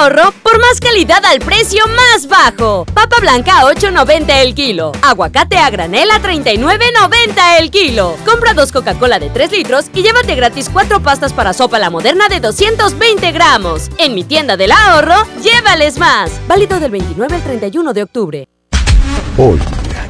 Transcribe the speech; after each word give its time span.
ahorro 0.00 0.32
por 0.42 0.58
más 0.58 0.80
calidad 0.80 1.22
al 1.24 1.40
precio 1.40 1.84
más 1.88 2.26
bajo. 2.26 2.86
Papa 2.86 3.16
blanca 3.20 3.60
a 3.60 3.64
8.90 3.64 4.42
el 4.42 4.54
kilo. 4.54 4.92
Aguacate 5.02 5.58
a 5.58 5.68
granel 5.70 6.10
a 6.10 6.20
39.90 6.20 7.60
el 7.60 7.70
kilo. 7.70 8.16
Compra 8.24 8.54
dos 8.54 8.72
Coca-Cola 8.72 9.18
de 9.18 9.28
3 9.28 9.52
litros 9.52 9.86
y 9.94 10.02
llévate 10.02 10.34
gratis 10.34 10.70
cuatro 10.72 11.00
pastas 11.00 11.32
para 11.32 11.52
sopa 11.52 11.78
la 11.78 11.90
moderna 11.90 12.28
de 12.28 12.40
220 12.40 13.30
gramos. 13.32 13.90
En 13.98 14.14
mi 14.14 14.24
tienda 14.24 14.56
del 14.56 14.72
ahorro, 14.72 15.26
llévales 15.42 15.98
más. 15.98 16.30
Válido 16.48 16.80
del 16.80 16.90
29 16.90 17.34
al 17.34 17.42
31 17.42 17.92
de 17.92 18.02
octubre. 18.02 18.48
Hoy, 19.36 19.58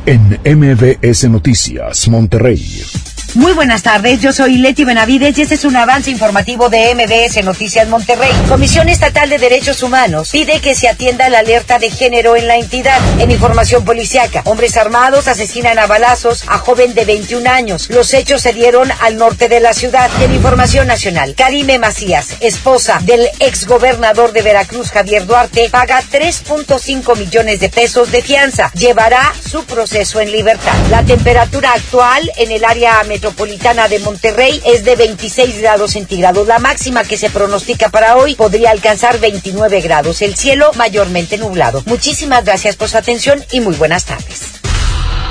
en 0.07 0.41
MBS 0.45 1.29
Noticias, 1.29 2.09
Monterrey. 2.09 3.10
Muy 3.37 3.53
buenas 3.53 3.85
tardes, 3.85 4.21
yo 4.21 4.33
soy 4.33 4.59
Leti 4.59 4.83
Benavides 4.83 5.39
y 5.39 5.43
este 5.43 5.55
es 5.55 5.65
un 5.65 5.77
avance 5.77 6.11
informativo 6.11 6.69
de 6.69 6.93
MBS 6.97 7.45
Noticias 7.45 7.87
Monterrey. 7.87 8.33
Comisión 8.49 8.89
Estatal 8.89 9.30
de 9.30 9.39
Derechos 9.39 9.85
Humanos 9.85 10.30
pide 10.33 10.59
que 10.59 10.75
se 10.75 10.89
atienda 10.89 11.29
la 11.29 11.39
alerta 11.39 11.79
de 11.79 11.91
género 11.91 12.34
en 12.34 12.48
la 12.48 12.56
entidad. 12.56 12.98
En 13.20 13.30
información 13.30 13.84
policiaca, 13.84 14.43
hombres 14.47 14.77
armados 14.77 15.29
asesinan 15.29 15.79
a 15.79 15.87
balazos 15.87 16.43
a 16.48 16.59
joven 16.59 16.93
de 16.95 17.05
21 17.05 17.48
años. 17.48 17.89
Los 17.91 18.12
hechos 18.15 18.43
se 18.43 18.53
dieron 18.53 18.91
al 19.01 19.16
norte 19.16 19.48
de 19.48 19.61
la 19.61 19.75
ciudad. 19.75 20.11
En 20.20 20.34
información 20.34 20.89
nacional, 20.89 21.37
Karime 21.37 21.78
Macías, 21.78 22.31
esposa 22.41 22.98
del 23.05 23.28
exgobernador 23.39 24.33
de 24.33 24.42
Veracruz 24.42 24.91
Javier 24.91 25.25
Duarte, 25.25 25.69
paga 25.70 26.03
3.5 26.03 27.17
millones 27.17 27.61
de 27.61 27.69
pesos 27.69 28.11
de 28.11 28.23
fianza. 28.23 28.73
Llevará 28.73 29.33
su 29.48 29.65
proceso 29.67 30.19
en 30.19 30.33
libertad. 30.33 30.75
La 30.91 31.05
temperatura 31.05 31.75
actual 31.75 32.28
en 32.37 32.51
el 32.51 32.65
área 32.65 32.95
metropolitana 33.05 33.20
metropolitana 33.20 33.87
de 33.88 33.98
Monterrey 33.98 34.62
es 34.65 34.83
de 34.83 34.97
26 34.97 35.61
grados 35.61 35.91
centígrados. 35.91 36.47
La 36.47 36.59
máxima 36.59 37.05
que 37.05 37.19
se 37.19 37.28
pronostica 37.28 37.91
para 37.91 38.16
hoy 38.16 38.34
podría 38.34 38.70
alcanzar 38.70 39.20
29 39.20 39.83
grados. 39.83 40.23
El 40.23 40.37
cielo 40.37 40.70
mayormente 40.78 41.37
nublado. 41.37 41.83
Muchísimas 41.84 42.47
gracias 42.47 42.77
por 42.77 42.88
su 42.88 42.97
atención 42.97 43.45
y 43.52 43.61
muy 43.61 43.75
buenas 43.77 44.06
tardes. 44.06 44.61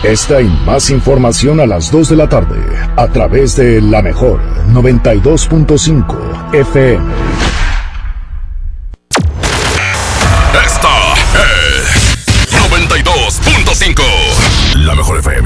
Esta 0.04 0.40
y 0.40 0.48
más 0.66 0.92
información 0.92 1.60
a 1.60 1.66
las 1.66 1.92
2 1.92 2.10
de 2.10 2.16
la 2.16 2.30
tarde 2.30 2.62
a 2.96 3.08
través 3.08 3.56
de 3.56 3.82
la 3.82 4.04
mejor 4.04 4.40
92.5 4.72 6.54
FM. 6.54 7.49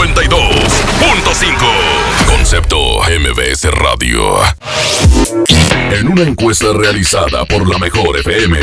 92.5. 0.00 2.26
Concepto 2.26 3.02
MBS 3.02 3.70
Radio. 3.70 4.38
En 5.90 6.08
una 6.08 6.22
encuesta 6.22 6.72
realizada 6.72 7.44
por 7.44 7.68
la 7.68 7.76
Mejor 7.76 8.16
FM, 8.16 8.58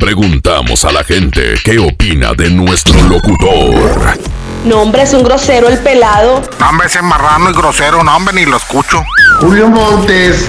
preguntamos 0.00 0.84
a 0.84 0.90
la 0.90 1.04
gente 1.04 1.54
qué 1.62 1.78
opina 1.78 2.34
de 2.34 2.50
nuestro 2.50 3.00
locutor. 3.02 4.18
No, 4.64 4.82
hombre, 4.82 5.02
es 5.02 5.14
un 5.14 5.22
grosero 5.22 5.68
el 5.68 5.78
pelado. 5.78 6.42
No, 6.58 6.68
hombre, 6.68 6.88
ese 6.88 7.00
marrano 7.00 7.50
y 7.50 7.52
grosero, 7.52 8.02
no, 8.02 8.16
hombre, 8.16 8.34
ni 8.34 8.44
lo 8.44 8.56
escucho. 8.56 9.04
Julio 9.38 9.68
Montes. 9.68 10.48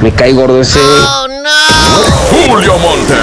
me 0.00 0.12
cae 0.12 0.32
gordo 0.32 0.60
ese. 0.60 0.80
Oh, 0.80 1.28
no. 1.28 1.50
Julio 2.30 2.78
Montes. 2.78 3.16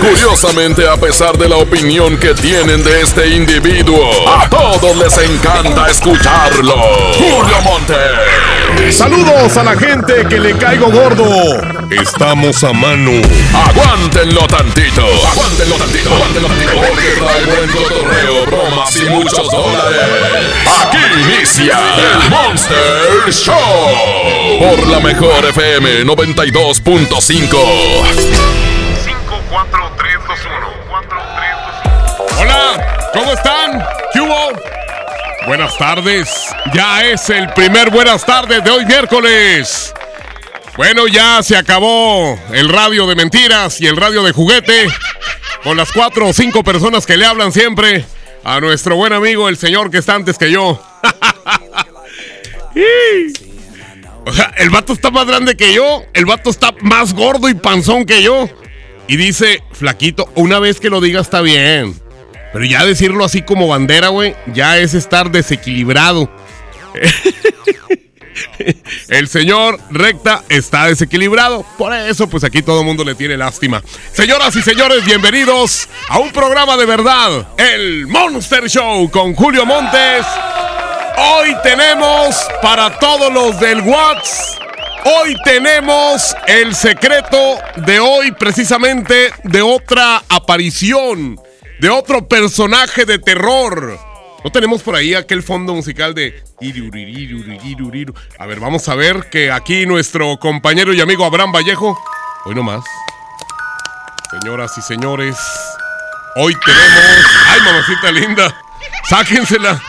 Curiosamente, 0.00 0.88
a 0.88 0.96
pesar 0.96 1.36
de 1.36 1.48
la 1.48 1.56
opinión 1.56 2.16
que 2.16 2.32
tienen 2.34 2.82
de 2.82 3.02
este 3.02 3.28
individuo, 3.28 4.10
a 4.28 4.48
todos 4.48 4.96
les 4.96 5.18
encanta 5.18 5.90
escucharlo. 5.90 6.74
Julio 7.18 7.60
Montes. 7.62 8.96
Saludos 8.96 9.56
a 9.56 9.64
la 9.64 9.76
gente 9.76 10.26
que 10.28 10.38
le 10.38 10.56
caigo 10.56 10.90
gordo. 10.90 11.26
Estamos 11.90 12.62
a 12.64 12.72
mano. 12.72 13.10
Aguántenlo 13.52 14.46
tantito. 14.46 15.02
Aguántenlo 15.02 15.76
tantito. 15.76 16.14
Aguántenlo 16.14 16.48
tantito. 16.48 16.72
Porque 16.72 17.08
trae 17.18 17.44
buen 17.44 17.70
cotorreo, 17.70 18.46
bromas 18.46 18.96
y 18.96 19.04
muchos 19.04 19.50
dólares. 19.50 20.00
Aquí 20.82 20.98
inicia 21.20 21.78
el 21.96 22.30
Monster 22.30 23.32
Show. 23.32 24.60
Por 24.60 24.86
la 24.88 25.00
mejor 25.00 25.44
FM 25.44 25.89
92.5. 25.98 27.56
Hola, 32.38 33.10
¿cómo 33.12 33.32
están? 33.32 33.84
¿Qué? 34.12 34.20
Buenas 35.46 35.76
tardes. 35.76 36.28
Ya 36.72 37.04
es 37.04 37.28
el 37.30 37.52
primer 37.54 37.90
buenas 37.90 38.24
tardes 38.24 38.62
de 38.62 38.70
hoy 38.70 38.86
miércoles. 38.86 39.92
Bueno, 40.76 41.08
ya 41.08 41.42
se 41.42 41.56
acabó 41.56 42.38
el 42.52 42.68
radio 42.68 43.08
de 43.08 43.16
mentiras 43.16 43.80
y 43.80 43.86
el 43.86 43.96
radio 43.96 44.22
de 44.22 44.30
juguete. 44.32 44.86
Con 45.64 45.76
las 45.76 45.90
cuatro 45.92 46.28
o 46.28 46.32
cinco 46.32 46.62
personas 46.62 47.04
que 47.04 47.16
le 47.16 47.26
hablan 47.26 47.50
siempre 47.52 48.04
a 48.44 48.60
nuestro 48.60 48.94
buen 48.96 49.12
amigo, 49.12 49.48
el 49.48 49.56
señor 49.56 49.90
que 49.90 49.98
está 49.98 50.14
antes 50.14 50.38
que 50.38 50.52
yo. 50.52 50.80
o 54.26 54.32
sea, 54.32 54.52
el 54.58 54.70
vato 54.70 54.92
está 54.92 55.10
más 55.10 55.26
grande 55.26 55.56
que 55.56 55.74
yo. 55.74 56.04
El 56.14 56.26
vato 56.26 56.50
está 56.50 56.74
más 56.80 57.14
gordo 57.14 57.48
y 57.48 57.54
panzón 57.54 58.04
que 58.04 58.22
yo. 58.22 58.48
Y 59.08 59.16
dice, 59.16 59.62
flaquito, 59.72 60.30
una 60.34 60.58
vez 60.58 60.80
que 60.80 60.90
lo 60.90 61.00
diga 61.00 61.20
está 61.20 61.40
bien. 61.40 61.94
Pero 62.52 62.64
ya 62.64 62.84
decirlo 62.84 63.24
así 63.24 63.42
como 63.42 63.68
bandera, 63.68 64.08
güey, 64.08 64.34
ya 64.52 64.78
es 64.78 64.94
estar 64.94 65.30
desequilibrado. 65.30 66.30
El 69.08 69.28
señor 69.28 69.78
recta 69.90 70.44
está 70.48 70.86
desequilibrado. 70.86 71.64
Por 71.76 71.92
eso, 71.92 72.28
pues 72.28 72.44
aquí 72.44 72.62
todo 72.62 72.80
el 72.80 72.86
mundo 72.86 73.04
le 73.04 73.14
tiene 73.14 73.36
lástima. 73.36 73.82
Señoras 74.12 74.54
y 74.56 74.62
señores, 74.62 75.04
bienvenidos 75.04 75.88
a 76.08 76.18
un 76.18 76.30
programa 76.30 76.76
de 76.76 76.86
verdad. 76.86 77.48
El 77.58 78.06
Monster 78.06 78.68
Show 78.68 79.10
con 79.10 79.34
Julio 79.34 79.66
Montes. 79.66 80.24
Hoy 81.16 81.56
tenemos 81.62 82.36
para 82.62 82.98
todos 82.98 83.32
los 83.32 83.60
del 83.60 83.80
WhatsApp 83.82 84.60
Hoy 85.04 85.34
tenemos 85.44 86.36
el 86.46 86.74
secreto 86.74 87.58
de 87.76 88.00
hoy, 88.00 88.32
precisamente 88.32 89.32
de 89.44 89.62
otra 89.62 90.22
aparición, 90.28 91.40
de 91.80 91.88
otro 91.88 92.28
personaje 92.28 93.06
de 93.06 93.18
terror. 93.18 93.98
¿No 94.44 94.52
tenemos 94.52 94.82
por 94.82 94.96
ahí 94.96 95.14
aquel 95.14 95.42
fondo 95.42 95.74
musical 95.74 96.14
de... 96.14 96.42
A 98.38 98.46
ver, 98.46 98.60
vamos 98.60 98.88
a 98.90 98.94
ver 98.94 99.30
que 99.30 99.50
aquí 99.50 99.86
nuestro 99.86 100.38
compañero 100.38 100.92
y 100.92 101.00
amigo 101.00 101.24
Abraham 101.24 101.52
Vallejo... 101.52 101.98
Hoy 102.44 102.54
no 102.54 102.62
más. 102.62 102.84
Señoras 104.30 104.76
y 104.76 104.82
señores, 104.82 105.36
hoy 106.36 106.54
tenemos... 106.64 107.24
¡Ay, 107.48 107.60
mamacita 107.64 108.12
linda! 108.12 108.69
Sáquensela. 109.08 109.82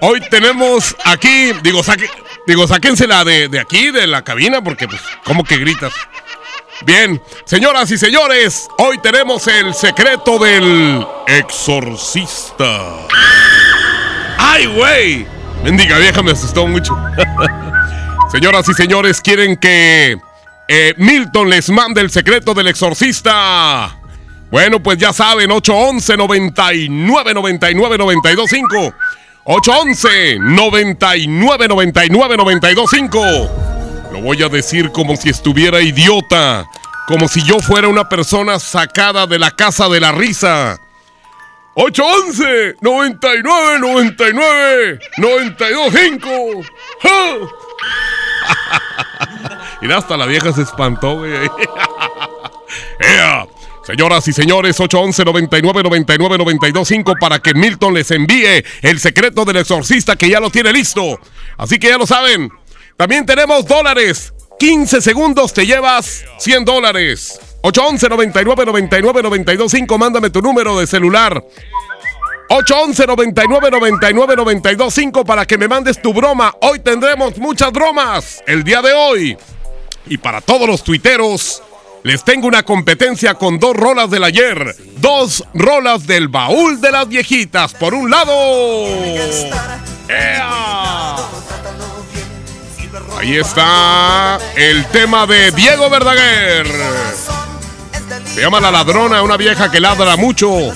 hoy 0.00 0.20
tenemos 0.30 0.96
aquí... 1.04 1.52
Digo, 1.62 1.82
saquen... 1.82 2.08
Digo, 2.46 2.66
sáquensela 2.66 3.24
de, 3.24 3.48
de 3.48 3.58
aquí, 3.58 3.90
de 3.90 4.06
la 4.06 4.22
cabina, 4.22 4.62
porque 4.62 4.86
pues, 4.86 5.00
¿cómo 5.24 5.44
que 5.44 5.56
gritas? 5.56 5.92
Bien, 6.84 7.22
señoras 7.46 7.90
y 7.90 7.96
señores, 7.96 8.68
hoy 8.78 8.98
tenemos 8.98 9.46
el 9.46 9.72
secreto 9.74 10.38
del 10.38 11.06
exorcista. 11.26 13.06
¡Ay, 14.36 14.66
güey! 14.66 15.26
Mendiga 15.62 15.98
vieja 15.98 16.22
me 16.22 16.32
asustó 16.32 16.66
mucho. 16.66 16.94
señoras 18.32 18.68
y 18.68 18.74
señores, 18.74 19.20
quieren 19.22 19.56
que 19.56 20.18
eh, 20.68 20.94
Milton 20.98 21.48
les 21.48 21.70
mande 21.70 22.02
el 22.02 22.10
secreto 22.10 22.52
del 22.52 22.68
exorcista. 22.68 23.96
Bueno, 24.54 24.80
pues 24.80 24.98
ya 24.98 25.12
saben, 25.12 25.50
811 25.50 26.16
99 26.16 27.34
99 27.34 27.98
925 27.98 28.94
811 29.42 30.38
99 30.38 31.66
99 31.66 32.36
925 32.36 33.20
Lo 34.12 34.20
voy 34.20 34.40
a 34.44 34.48
decir 34.48 34.92
como 34.92 35.16
si 35.16 35.30
estuviera 35.30 35.80
idiota, 35.80 36.70
como 37.08 37.26
si 37.26 37.42
yo 37.42 37.58
fuera 37.58 37.88
una 37.88 38.08
persona 38.08 38.60
sacada 38.60 39.26
de 39.26 39.40
la 39.40 39.50
casa 39.50 39.88
de 39.88 39.98
la 39.98 40.12
risa. 40.12 40.78
811 41.74 42.76
99 42.80 43.80
99 43.80 45.00
92 45.18 45.92
5. 45.92 46.28
y 49.82 49.90
hasta 49.92 50.16
la 50.16 50.26
vieja 50.26 50.52
se 50.52 50.62
espantó, 50.62 51.16
güey. 51.16 51.32
¡Ea! 53.00 53.48
Señoras 53.86 54.26
y 54.28 54.32
señores, 54.32 54.80
811 54.80 55.24
99 55.24 55.82
99 55.82 56.38
92 56.38 56.88
5 56.88 57.14
para 57.20 57.38
que 57.40 57.52
Milton 57.52 57.92
les 57.92 58.10
envíe 58.10 58.64
el 58.80 58.98
secreto 58.98 59.44
del 59.44 59.58
exorcista 59.58 60.16
que 60.16 60.30
ya 60.30 60.40
lo 60.40 60.50
tiene 60.50 60.72
listo. 60.72 61.20
Así 61.58 61.78
que 61.78 61.88
ya 61.88 61.98
lo 61.98 62.06
saben. 62.06 62.50
También 62.96 63.26
tenemos 63.26 63.66
dólares. 63.66 64.32
15 64.58 65.02
segundos 65.02 65.52
te 65.52 65.66
llevas 65.66 66.24
100 66.38 66.64
dólares. 66.64 67.38
811 67.60 68.08
99 68.08 68.64
99 68.64 69.22
92 69.22 69.70
5 69.70 69.98
mándame 69.98 70.30
tu 70.30 70.40
número 70.40 70.78
de 70.78 70.86
celular. 70.86 71.44
811 72.48 73.06
99 73.06 73.70
99 73.70 74.36
92 74.36 74.94
5 74.94 75.24
para 75.24 75.44
que 75.44 75.58
me 75.58 75.68
mandes 75.68 76.00
tu 76.00 76.14
broma. 76.14 76.54
Hoy 76.62 76.78
tendremos 76.78 77.36
muchas 77.36 77.70
bromas 77.70 78.42
el 78.46 78.64
día 78.64 78.80
de 78.80 78.94
hoy. 78.94 79.36
Y 80.06 80.18
para 80.18 80.40
todos 80.40 80.68
los 80.68 80.82
tuiteros, 80.84 81.62
les 82.04 82.22
tengo 82.22 82.46
una 82.46 82.62
competencia 82.62 83.34
con 83.34 83.58
dos 83.58 83.74
rolas 83.74 84.10
del 84.10 84.24
ayer. 84.24 84.76
Dos 84.98 85.42
rolas 85.54 86.06
del 86.06 86.28
baúl 86.28 86.78
de 86.78 86.92
las 86.92 87.08
viejitas. 87.08 87.72
Por 87.72 87.94
un 87.94 88.10
lado. 88.10 88.30
¡Ea! 90.08 91.16
Ahí 93.18 93.36
está 93.36 94.38
el 94.54 94.84
tema 94.86 95.26
de 95.26 95.50
Diego 95.52 95.88
Verdaguer. 95.88 96.66
Se 98.26 98.42
llama 98.42 98.60
La 98.60 98.70
Ladrona, 98.70 99.22
una 99.22 99.38
vieja 99.38 99.70
que 99.70 99.80
ladra 99.80 100.16
mucho. 100.16 100.74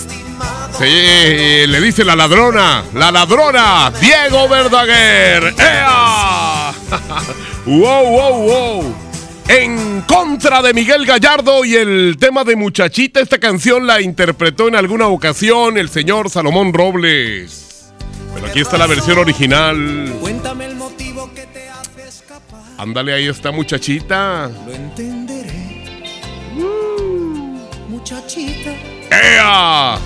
Se, 0.79 1.67
le 1.67 1.81
dice 1.83 2.05
la 2.05 2.17
ladrona, 2.17 2.85
la 2.95 3.11
ladrona, 3.11 3.93
Diego 4.01 4.49
Verdaguer. 4.49 5.55
¡Ea! 5.59 6.73
¡Wow, 7.67 8.05
wow, 8.07 8.43
wow! 8.43 9.08
En 9.49 10.03
contra 10.03 10.61
de 10.61 10.75
Miguel 10.75 11.07
Gallardo 11.07 11.65
y 11.65 11.75
el 11.75 12.17
tema 12.21 12.45
de 12.45 12.55
Muchachita. 12.55 13.21
Esta 13.21 13.39
canción 13.39 13.87
la 13.87 14.01
interpretó 14.01 14.69
en 14.69 14.77
alguna 14.77 15.09
ocasión 15.09 15.79
el 15.79 15.89
señor 15.89 16.29
Salomón 16.29 16.73
Robles. 16.73 17.93
Pero 18.35 18.47
aquí 18.47 18.61
está 18.61 18.77
la 18.77 18.87
versión 18.87 19.19
original. 19.19 20.15
Cuéntame 20.21 20.67
el 20.67 20.77
motivo 20.77 21.31
que 21.35 21.47
te 21.47 21.69
hace 21.71 22.07
escapar. 22.07 22.61
Ándale, 22.77 23.15
ahí 23.15 23.27
está 23.27 23.51
Muchachita. 23.51 24.51
Lo 24.67 24.75
entenderé. 24.75 26.05
Uh, 26.57 27.89
muchachita. 27.89 28.71
¡Ea! 29.11 29.99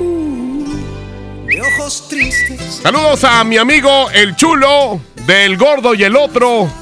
Uh, 0.00 1.46
de 1.46 1.60
ojos 1.60 2.08
tristes. 2.08 2.80
Saludos 2.82 3.22
a 3.24 3.44
mi 3.44 3.58
amigo 3.58 4.10
el 4.10 4.34
chulo 4.34 4.98
del 5.26 5.58
gordo 5.58 5.94
y 5.94 6.04
el 6.04 6.16
otro. 6.16 6.81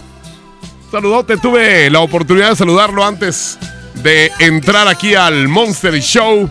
Saludote, 0.91 1.37
tuve 1.37 1.89
la 1.89 2.01
oportunidad 2.01 2.51
de 2.51 2.57
saludarlo 2.57 3.05
antes 3.05 3.57
de 4.03 4.33
entrar 4.41 4.89
aquí 4.89 5.15
al 5.15 5.47
Monster 5.47 6.01
Show. 6.01 6.51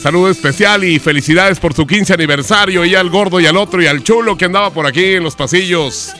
Saludo 0.00 0.30
especial 0.30 0.84
y 0.84 1.00
felicidades 1.00 1.58
por 1.58 1.74
su 1.74 1.84
15 1.84 2.14
aniversario 2.14 2.84
y 2.84 2.94
al 2.94 3.10
gordo 3.10 3.40
y 3.40 3.46
al 3.46 3.56
otro 3.56 3.82
y 3.82 3.88
al 3.88 4.04
chulo 4.04 4.36
que 4.36 4.44
andaba 4.44 4.70
por 4.70 4.86
aquí 4.86 5.14
en 5.14 5.24
los 5.24 5.34
pasillos. 5.34 6.12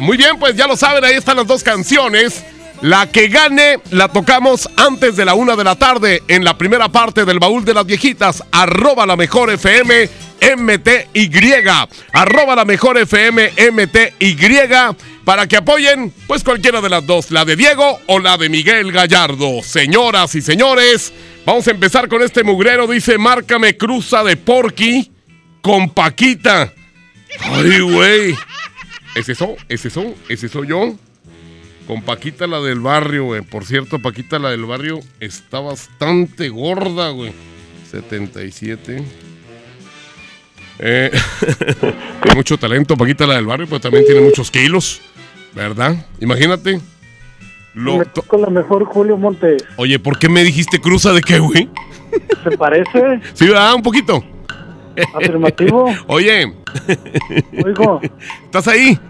muy 0.00 0.16
bien, 0.16 0.40
pues 0.40 0.56
ya 0.56 0.66
lo 0.66 0.76
saben, 0.76 1.04
ahí 1.04 1.14
están 1.14 1.36
las 1.36 1.46
dos 1.46 1.62
canciones. 1.62 2.44
La 2.80 3.08
que 3.08 3.28
gane 3.28 3.78
la 3.90 4.08
tocamos 4.08 4.68
antes 4.76 5.16
de 5.16 5.24
la 5.24 5.34
una 5.34 5.54
de 5.54 5.64
la 5.64 5.76
tarde 5.76 6.22
en 6.26 6.44
la 6.44 6.58
primera 6.58 6.88
parte 6.88 7.24
del 7.24 7.38
baúl 7.38 7.64
de 7.64 7.74
las 7.74 7.86
viejitas. 7.86 8.42
Arroba 8.50 9.06
la 9.06 9.16
mejor 9.16 9.50
FM 9.50 10.08
MTY. 10.56 11.30
Arroba 12.12 12.56
la 12.56 12.64
mejor 12.64 12.98
FM 12.98 13.52
MTY 13.72 14.36
para 15.28 15.46
que 15.46 15.58
apoyen 15.58 16.10
pues 16.26 16.42
cualquiera 16.42 16.80
de 16.80 16.88
las 16.88 17.04
dos, 17.04 17.30
la 17.30 17.44
de 17.44 17.54
Diego 17.54 18.00
o 18.06 18.18
la 18.18 18.38
de 18.38 18.48
Miguel 18.48 18.90
Gallardo. 18.90 19.62
Señoras 19.62 20.34
y 20.34 20.40
señores, 20.40 21.12
vamos 21.44 21.68
a 21.68 21.72
empezar 21.72 22.08
con 22.08 22.22
este 22.22 22.42
mugrero. 22.44 22.86
Dice, 22.86 23.18
márcame 23.18 23.76
cruza 23.76 24.24
de 24.24 24.38
Porky 24.38 25.12
con 25.60 25.90
Paquita. 25.90 26.72
Ay, 27.40 27.80
güey. 27.80 28.34
¿Es 29.14 29.28
eso? 29.28 29.56
¿Es 29.68 29.84
eso? 29.84 30.14
¿Es 30.30 30.44
eso 30.44 30.64
yo? 30.64 30.96
Con 31.86 32.00
Paquita 32.00 32.46
la 32.46 32.60
del 32.60 32.80
barrio, 32.80 33.24
güey. 33.24 33.42
Por 33.42 33.66
cierto, 33.66 33.98
Paquita 33.98 34.38
la 34.38 34.48
del 34.48 34.64
barrio 34.64 35.00
está 35.20 35.60
bastante 35.60 36.48
gorda, 36.48 37.10
güey. 37.10 37.34
77. 37.90 39.04
Eh, 40.78 41.10
tiene 42.22 42.34
mucho 42.34 42.56
talento, 42.56 42.96
Paquita 42.96 43.26
la 43.26 43.34
del 43.34 43.44
barrio, 43.44 43.66
pero 43.66 43.78
también 43.78 44.06
tiene 44.06 44.22
muchos 44.22 44.50
kilos. 44.50 45.02
¿Verdad? 45.58 45.96
Imagínate. 46.20 46.80
Lo 47.74 48.00
con 48.28 48.42
la 48.42 48.48
mejor 48.48 48.84
Julio 48.84 49.16
Montes. 49.16 49.64
Oye, 49.76 49.98
¿por 49.98 50.16
qué 50.16 50.28
me 50.28 50.44
dijiste 50.44 50.80
cruza 50.80 51.12
de 51.12 51.20
qué, 51.20 51.40
güey? 51.40 51.68
¿Se 52.44 52.56
parece? 52.56 53.20
Sí, 53.34 53.48
¿verdad? 53.48 53.74
Un 53.74 53.82
poquito. 53.82 54.24
Afirmativo. 55.14 55.92
Oye. 56.06 56.54
Oigo. 57.64 58.00
¿Estás 58.44 58.68
ahí? 58.68 59.00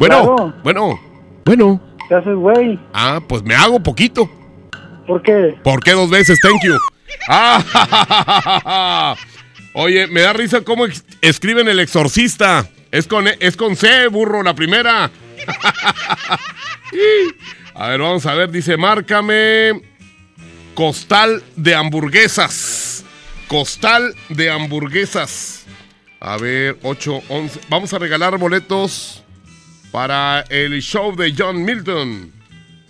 Bueno, 0.00 0.52
bueno, 0.64 1.00
bueno. 1.44 1.80
¿Qué 2.08 2.16
haces, 2.16 2.34
güey? 2.34 2.80
Ah, 2.92 3.20
pues 3.24 3.44
me 3.44 3.54
hago 3.54 3.80
poquito. 3.80 4.28
¿Por 5.06 5.22
qué? 5.22 5.56
¿Por 5.62 5.84
qué 5.84 5.92
dos 5.92 6.10
veces? 6.10 6.40
Thank 6.40 6.64
you. 6.64 6.74
Ah, 7.28 9.14
Oye, 9.74 10.08
me 10.08 10.22
da 10.22 10.32
risa 10.32 10.62
cómo 10.62 10.86
escriben 11.20 11.68
el 11.68 11.78
exorcista. 11.78 12.68
Es 12.90 13.06
con, 13.06 13.26
es 13.38 13.56
con 13.56 13.76
C, 13.76 14.08
burro, 14.08 14.42
la 14.42 14.54
primera. 14.54 15.08
a 17.74 17.88
ver, 17.88 18.00
vamos 18.00 18.26
a 18.26 18.34
ver. 18.34 18.50
Dice, 18.50 18.76
márcame 18.76 19.82
costal 20.74 21.42
de 21.56 21.74
hamburguesas. 21.74 23.04
Costal 23.48 24.14
de 24.28 24.50
hamburguesas. 24.50 25.64
A 26.20 26.36
ver, 26.36 26.78
8, 26.82 27.22
11. 27.28 27.60
Vamos 27.68 27.92
a 27.92 27.98
regalar 27.98 28.38
boletos 28.38 29.22
para 29.90 30.42
el 30.48 30.80
show 30.80 31.14
de 31.14 31.34
John 31.36 31.64
Milton. 31.64 32.32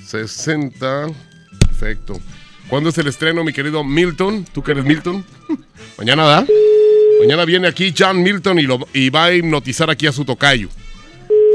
60. 0.05 1.07
Perfecto. 1.67 2.21
¿Cuándo 2.69 2.91
es 2.91 2.99
el 2.99 3.09
estreno, 3.09 3.45
mi 3.45 3.53
querido 3.53 3.85
Milton? 3.85 4.45
¿Tú 4.53 4.63
que 4.63 4.73
eres 4.73 4.85
Milton? 4.85 5.25
Mañana, 5.99 6.25
¿da? 6.25 6.47
Mañana 7.21 7.45
viene 7.45 7.69
aquí 7.69 7.95
John 7.97 8.23
Milton 8.23 8.59
y, 8.59 8.63
lo, 8.63 8.79
y 8.93 9.11
va 9.11 9.27
a 9.27 9.33
hipnotizar 9.33 9.91
aquí 9.91 10.07
a 10.07 10.13
su 10.13 10.25
tocayo. 10.25 10.69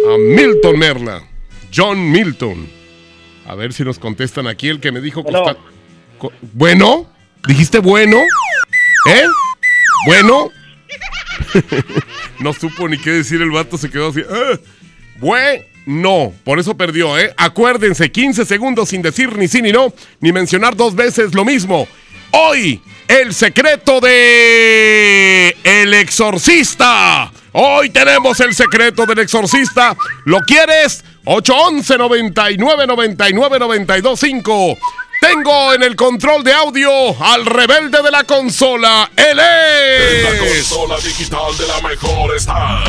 A 0.08 0.18
Milton 0.18 0.80
Merla. 0.80 1.24
John 1.74 2.12
Milton. 2.12 2.70
A 3.46 3.56
ver 3.56 3.74
si 3.74 3.84
nos 3.84 4.00
contestan 4.00 4.48
aquí 4.48 4.70
el 4.70 4.80
que 4.80 4.92
me 4.92 5.02
dijo 5.02 5.22
bueno. 5.22 5.58
¿Bueno? 6.54 7.10
¿Dijiste 7.48 7.80
bueno? 7.80 8.18
¿Eh? 9.10 9.24
¿Bueno? 10.06 10.50
no 12.40 12.54
supo 12.54 12.88
ni 12.88 12.98
qué 12.98 13.12
decir 13.12 13.42
el 13.42 13.52
vato, 13.52 13.78
se 13.78 13.90
quedó 13.90 14.10
así. 14.10 14.22
¡Eh! 14.22 14.60
Bueno, 15.20 16.34
por 16.44 16.60
eso 16.60 16.78
perdió, 16.78 17.18
¿eh? 17.18 17.34
Acuérdense, 17.38 18.12
15 18.12 18.46
segundos 18.46 18.90
sin 18.90 19.02
decir 19.02 19.36
ni 19.38 19.48
sí 19.48 19.62
ni 19.62 19.72
no, 19.72 19.94
ni 20.22 20.32
mencionar 20.32 20.76
dos 20.76 20.96
veces 20.96 21.34
lo 21.34 21.44
mismo. 21.44 21.88
Hoy, 22.32 22.82
el 23.08 23.34
secreto 23.34 24.00
de 24.00 25.56
El 25.64 25.94
Exorcista. 25.94 27.32
Hoy 27.54 27.90
tenemos 27.90 28.40
el 28.40 28.54
secreto 28.54 29.06
del 29.06 29.20
Exorcista. 29.20 29.96
¿Lo 30.26 30.40
quieres? 30.42 31.04
811 31.26 31.98
99 31.98 32.88
99 32.88 33.60
92 33.60 34.20
5. 34.20 34.78
Tengo 35.20 35.74
en 35.74 35.82
el 35.82 35.96
control 35.96 36.44
de 36.44 36.54
audio 36.54 36.90
al 37.24 37.46
rebelde 37.46 38.04
de 38.04 38.12
la 38.12 38.24
consola. 38.24 39.10
Él 39.16 39.40
es. 39.40 40.24
la 40.24 40.38
consola 40.38 40.96
digital 40.98 41.58
de 41.58 41.68
la 41.68 41.88
mejor 41.88 42.36
está. 42.36 42.84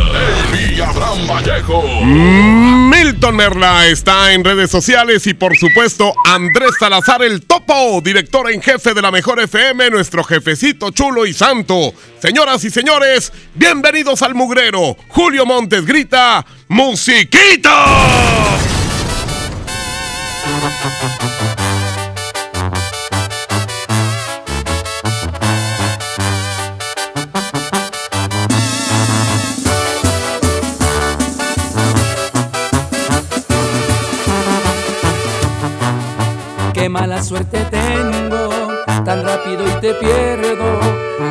El 0.53 0.83
Abraham 0.83 1.27
Vallejo. 1.27 1.83
Milton 2.03 3.37
Merla 3.37 3.87
está 3.87 4.33
en 4.33 4.45
redes 4.45 4.71
sociales 4.71 5.27
y 5.27 5.35
por 5.35 5.57
supuesto 5.57 6.13
Andrés 6.27 6.73
Salazar 6.79 7.23
el 7.23 7.43
Topo, 7.47 8.01
director 8.03 8.51
en 8.51 8.61
jefe 8.61 8.93
de 8.93 9.03
la 9.03 9.11
mejor 9.11 9.41
FM, 9.41 9.91
nuestro 9.91 10.23
jefecito 10.23 10.91
chulo 10.91 11.25
y 11.25 11.33
santo. 11.33 11.95
Señoras 12.21 12.63
y 12.65 12.71
señores, 12.71 13.33
bienvenidos 13.55 14.23
al 14.23 14.35
mugrero. 14.35 14.97
Julio 15.09 15.47
Montes 15.47 15.87
grita, 15.87 16.45
¡Musiquita! 16.69 17.87
Suerte 37.51 37.71
tengo, 37.71 38.49
tan 39.05 39.25
rápido 39.25 39.67
y 39.67 39.81
te 39.81 39.95
pierdo 39.95 40.81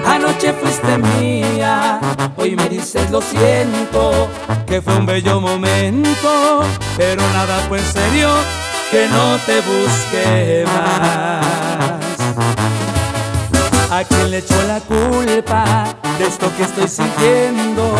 Anoche 0.05 0.53
fuiste 0.53 0.97
mía, 0.97 1.99
hoy 2.35 2.55
me 2.55 2.69
dices 2.69 3.11
lo 3.11 3.21
siento, 3.21 4.27
que 4.65 4.81
fue 4.81 4.95
un 4.95 5.05
bello 5.05 5.39
momento, 5.39 6.61
pero 6.95 7.21
nada 7.33 7.59
fue 7.67 7.79
en 7.79 7.85
serio, 7.85 8.29
que 8.89 9.07
no 9.07 9.37
te 9.45 9.61
busque 9.61 10.65
más. 10.65 12.17
¿A 13.91 14.03
quién 14.03 14.31
le 14.31 14.37
echó 14.39 14.61
la 14.63 14.79
culpa 14.79 15.96
de 16.17 16.25
esto 16.25 16.51
que 16.55 16.63
estoy 16.63 16.87
sintiendo? 16.87 17.93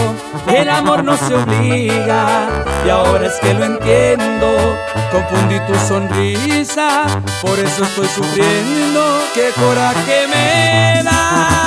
El 0.48 0.70
amor 0.70 1.04
no 1.04 1.16
se 1.18 1.36
obliga 1.36 2.48
y 2.86 2.90
ahora 2.90 3.28
es 3.28 3.36
que 3.40 3.54
lo 3.54 3.66
entiendo. 3.66 4.78
Confundí 5.12 5.60
tu 5.62 5.76
sonrisa, 5.88 7.06
por 7.42 7.60
eso 7.60 7.84
estoy 7.84 8.08
sufriendo. 8.08 9.20
¡Qué 9.34 9.52
coraje 9.56 10.28
me 10.28 11.04
da! 11.04 11.67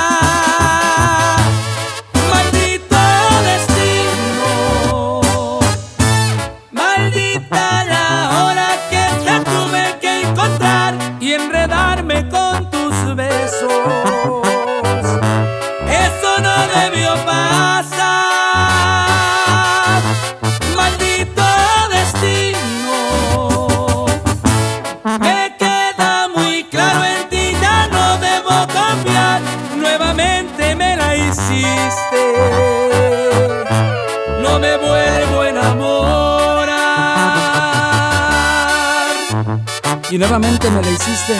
Nuevamente 40.21 40.69
me 40.69 40.83
la 40.83 40.89
hiciste. 40.91 41.35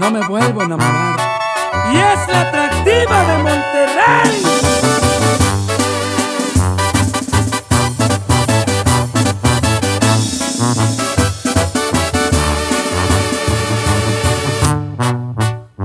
No 0.00 0.10
me 0.10 0.26
vuelvo 0.26 0.62
a 0.62 0.64
enamorar. 0.64 1.20
Y 1.92 1.96
es 1.98 2.28
la 2.28 2.40
atractiva 2.40 3.24
de 3.24 3.38
Monterrey. 3.42 4.42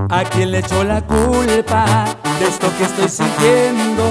¿A 0.09 0.23
quién 0.29 0.51
le 0.51 0.59
echó 0.59 0.83
la 0.85 1.01
culpa 1.01 2.05
de 2.39 2.45
esto 2.47 2.67
que 2.77 2.83
estoy 2.83 3.09
sintiendo? 3.09 4.03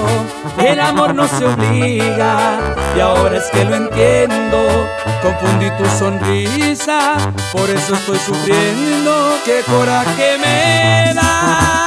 El 0.57 0.79
amor 0.79 1.13
no 1.15 1.27
se 1.27 1.45
obliga 1.45 2.59
y 2.95 2.99
ahora 2.99 3.37
es 3.37 3.45
que 3.51 3.65
lo 3.65 3.75
entiendo. 3.75 4.89
Confundí 5.21 5.69
tu 5.71 5.85
sonrisa, 5.97 7.17
por 7.51 7.69
eso 7.69 7.95
estoy 7.95 8.17
sufriendo. 8.19 9.37
¡Qué 9.45 9.61
coraje 9.65 10.37
me 10.37 11.13
da! 11.13 11.82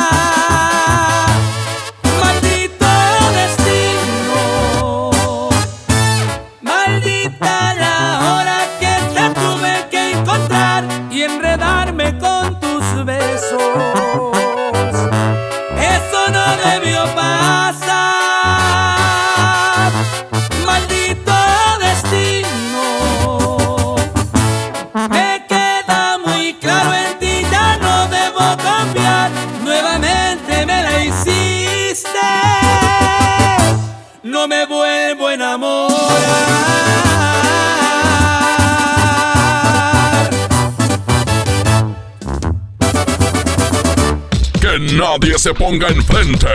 Se 45.46 45.54
ponga 45.54 45.86
enfrente. 45.86 46.48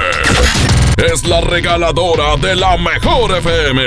Es 0.98 1.26
la 1.26 1.40
regaladora 1.40 2.36
de 2.36 2.58
la 2.58 2.76
mejor 2.76 3.38
FM. 3.38 3.84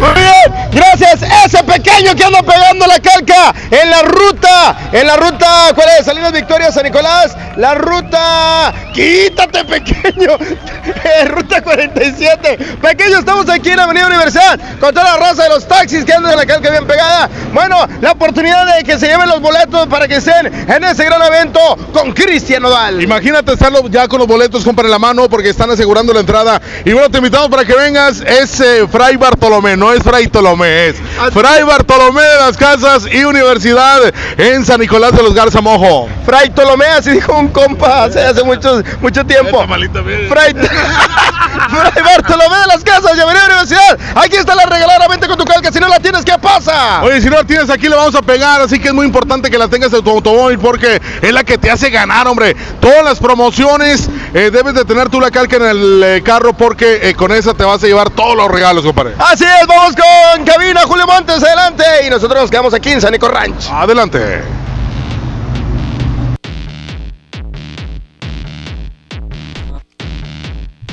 Muy 0.00 0.08
bien, 0.14 0.63
gracias. 0.74 1.22
Ese 1.46 1.62
pequeño 1.64 2.14
que 2.14 2.24
anda 2.24 2.42
pegando 2.42 2.86
la 2.86 2.98
calca 3.00 3.54
en 3.70 3.90
la 3.90 4.02
ruta. 4.02 4.76
En 4.92 5.06
la 5.06 5.16
ruta, 5.16 5.72
¿cuál 5.74 5.88
es? 5.98 6.06
Salinas 6.06 6.32
Victoria, 6.32 6.70
San 6.70 6.84
Nicolás. 6.84 7.36
La 7.56 7.74
ruta. 7.74 8.72
Quítate, 8.92 9.64
pequeño. 9.64 10.36
Eh, 11.04 11.24
ruta 11.26 11.62
47. 11.62 12.58
Pequeño, 12.80 13.18
estamos 13.18 13.48
aquí 13.48 13.70
en 13.70 13.80
Avenida 13.80 14.06
Universidad 14.06 14.58
con 14.80 14.94
toda 14.94 15.04
la 15.04 15.16
raza 15.16 15.44
de 15.44 15.48
los 15.50 15.66
taxis 15.66 16.04
que 16.04 16.12
andan 16.12 16.32
en 16.32 16.38
la 16.38 16.46
calca 16.46 16.70
bien 16.70 16.86
pegada. 16.86 17.28
Bueno, 17.52 17.86
la 18.00 18.12
oportunidad 18.12 18.76
de 18.76 18.84
que 18.84 18.98
se 18.98 19.06
lleven 19.06 19.28
los 19.28 19.40
boletos 19.40 19.86
para 19.86 20.08
que 20.08 20.16
estén 20.16 20.46
en 20.46 20.84
ese 20.84 21.04
gran 21.04 21.22
evento 21.22 21.60
con 21.92 22.12
Cristian 22.12 22.62
Nodal. 22.62 23.02
Imagínate 23.02 23.52
estarlo 23.52 23.86
ya 23.88 24.08
con 24.08 24.18
los 24.18 24.28
boletos, 24.28 24.64
compra 24.64 24.88
la 24.88 24.98
mano 24.98 25.28
porque 25.28 25.50
están 25.50 25.70
asegurando 25.70 26.12
la 26.12 26.20
entrada. 26.20 26.60
Y 26.84 26.92
bueno, 26.92 27.10
te 27.10 27.18
invitamos 27.18 27.48
para 27.48 27.64
que 27.64 27.74
vengas. 27.74 28.20
Es 28.20 28.60
eh, 28.60 28.86
Fray 28.90 29.16
Bartolomé, 29.16 29.76
no 29.76 29.92
es 29.92 30.02
Fray 30.02 30.28
Tolomé, 30.28 30.63
es 30.64 30.96
Fray 31.32 31.62
Bartolomé 31.62 32.22
de 32.22 32.36
las 32.36 32.56
Casas 32.56 33.06
y 33.10 33.24
Universidad 33.24 34.12
en 34.36 34.64
San 34.64 34.80
Nicolás 34.80 35.12
de 35.12 35.22
los 35.22 35.34
Garza 35.34 35.60
Mojo. 35.60 36.08
Fray 36.24 36.50
Tolomé, 36.50 36.86
así 36.86 37.10
dijo 37.10 37.32
un 37.38 37.48
compa 37.48 38.04
hace, 38.04 38.20
hace 38.20 38.42
mucho, 38.42 38.82
mucho 39.00 39.24
tiempo. 39.24 39.64
Fray, 39.66 40.54
Fray 40.54 42.04
Bartolomé 42.04 42.56
de 42.56 42.66
las 42.66 42.82
Casas 42.82 43.12
y 43.16 43.20
Avenida 43.20 43.46
Universidad. 43.46 43.98
Aquí 44.14 44.36
está 44.36 44.54
la 44.54 44.64
regalada, 44.64 45.06
vente 45.08 45.26
con 45.26 45.36
tu 45.36 45.44
calca. 45.44 45.70
Si 45.70 45.80
no 45.80 45.88
la 45.88 46.00
tienes, 46.00 46.24
¿qué 46.24 46.38
pasa? 46.38 47.02
Oye, 47.02 47.20
si 47.20 47.28
no 47.28 47.36
la 47.36 47.44
tienes 47.44 47.70
aquí, 47.70 47.88
la 47.88 47.96
vamos 47.96 48.14
a 48.14 48.22
pegar. 48.22 48.60
Así 48.60 48.78
que 48.78 48.88
es 48.88 48.94
muy 48.94 49.06
importante 49.06 49.50
que 49.50 49.58
la 49.58 49.68
tengas 49.68 49.92
en 49.92 50.02
tu 50.02 50.10
automóvil 50.10 50.58
porque 50.58 51.00
es 51.20 51.32
la 51.32 51.44
que 51.44 51.58
te 51.58 51.70
hace 51.70 51.90
ganar, 51.90 52.26
hombre. 52.26 52.56
Todas 52.80 53.04
las 53.04 53.18
promociones 53.18 54.08
eh, 54.32 54.50
debes 54.50 54.74
de 54.74 54.84
tener 54.84 55.08
tú 55.10 55.20
la 55.20 55.30
calca 55.30 55.56
en 55.56 55.64
el 55.64 56.02
eh, 56.02 56.22
carro 56.24 56.52
porque 56.52 57.08
eh, 57.08 57.14
con 57.14 57.32
esa 57.32 57.54
te 57.54 57.64
vas 57.64 57.82
a 57.82 57.86
llevar 57.86 58.10
todos 58.10 58.36
los 58.36 58.50
regalos, 58.50 58.84
compadre. 58.84 59.14
Así 59.18 59.44
es, 59.44 59.66
vamos 59.66 59.94
con 59.94 60.44
cabina, 60.54 60.82
Julio 60.82 61.06
Montes, 61.06 61.42
adelante. 61.42 61.84
Y 62.06 62.10
nosotros 62.10 62.42
nos 62.42 62.50
quedamos 62.50 62.74
aquí 62.74 62.90
en 62.90 63.00
San 63.00 63.12
Nico 63.12 63.28
Ranch. 63.28 63.68
Adelante. 63.70 64.42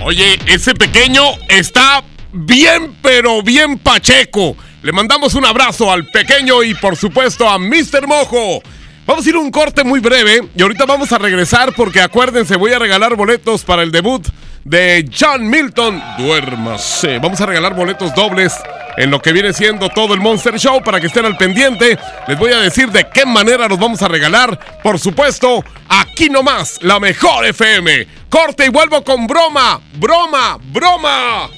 Oye, 0.03 0.39
ese 0.47 0.73
pequeño 0.73 1.23
está 1.47 2.03
bien, 2.31 2.97
pero 3.03 3.43
bien 3.43 3.77
pacheco. 3.77 4.55
Le 4.81 4.91
mandamos 4.91 5.35
un 5.35 5.45
abrazo 5.45 5.91
al 5.91 6.07
pequeño 6.07 6.63
y 6.63 6.73
por 6.73 6.97
supuesto 6.97 7.47
a 7.47 7.59
Mr. 7.59 8.07
Mojo. 8.07 8.63
Vamos 9.05 9.25
a 9.25 9.29
ir 9.29 9.35
a 9.35 9.39
un 9.39 9.51
corte 9.51 9.83
muy 9.83 9.99
breve 9.99 10.49
y 10.55 10.61
ahorita 10.61 10.85
vamos 10.85 11.11
a 11.11 11.19
regresar 11.19 11.73
porque 11.75 12.01
acuérdense, 12.01 12.55
voy 12.55 12.73
a 12.73 12.79
regalar 12.79 13.15
boletos 13.15 13.63
para 13.63 13.83
el 13.83 13.91
debut 13.91 14.27
de 14.63 15.09
John 15.17 15.49
Milton. 15.49 16.01
Duérmase. 16.17 17.19
Vamos 17.19 17.39
a 17.41 17.45
regalar 17.45 17.75
boletos 17.75 18.13
dobles 18.13 18.53
en 18.97 19.09
lo 19.11 19.21
que 19.21 19.31
viene 19.31 19.53
siendo 19.53 19.89
todo 19.89 20.13
el 20.13 20.19
Monster 20.19 20.59
Show 20.59 20.83
para 20.83 20.99
que 20.99 21.07
estén 21.07 21.25
al 21.25 21.37
pendiente. 21.37 21.97
Les 22.27 22.37
voy 22.37 22.51
a 22.51 22.59
decir 22.59 22.89
de 22.91 23.07
qué 23.13 23.25
manera 23.25 23.67
los 23.67 23.79
vamos 23.79 24.01
a 24.01 24.07
regalar. 24.07 24.59
Por 24.83 24.99
supuesto, 24.99 25.63
aquí 25.87 26.29
nomás, 26.29 26.79
la 26.81 26.99
mejor 26.99 27.45
FM. 27.45 28.07
Corte 28.29 28.65
y 28.65 28.69
vuelvo 28.69 29.03
con 29.03 29.27
broma, 29.27 29.79
broma, 29.93 30.57
broma. 30.71 31.49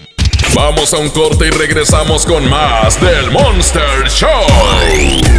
Vamos 0.55 0.93
a 0.93 0.97
un 0.97 1.09
corte 1.09 1.47
y 1.47 1.49
regresamos 1.49 2.27
con 2.27 2.47
más 2.47 3.01
del 3.01 3.31
Monster 3.31 4.07
Show. 4.07 4.29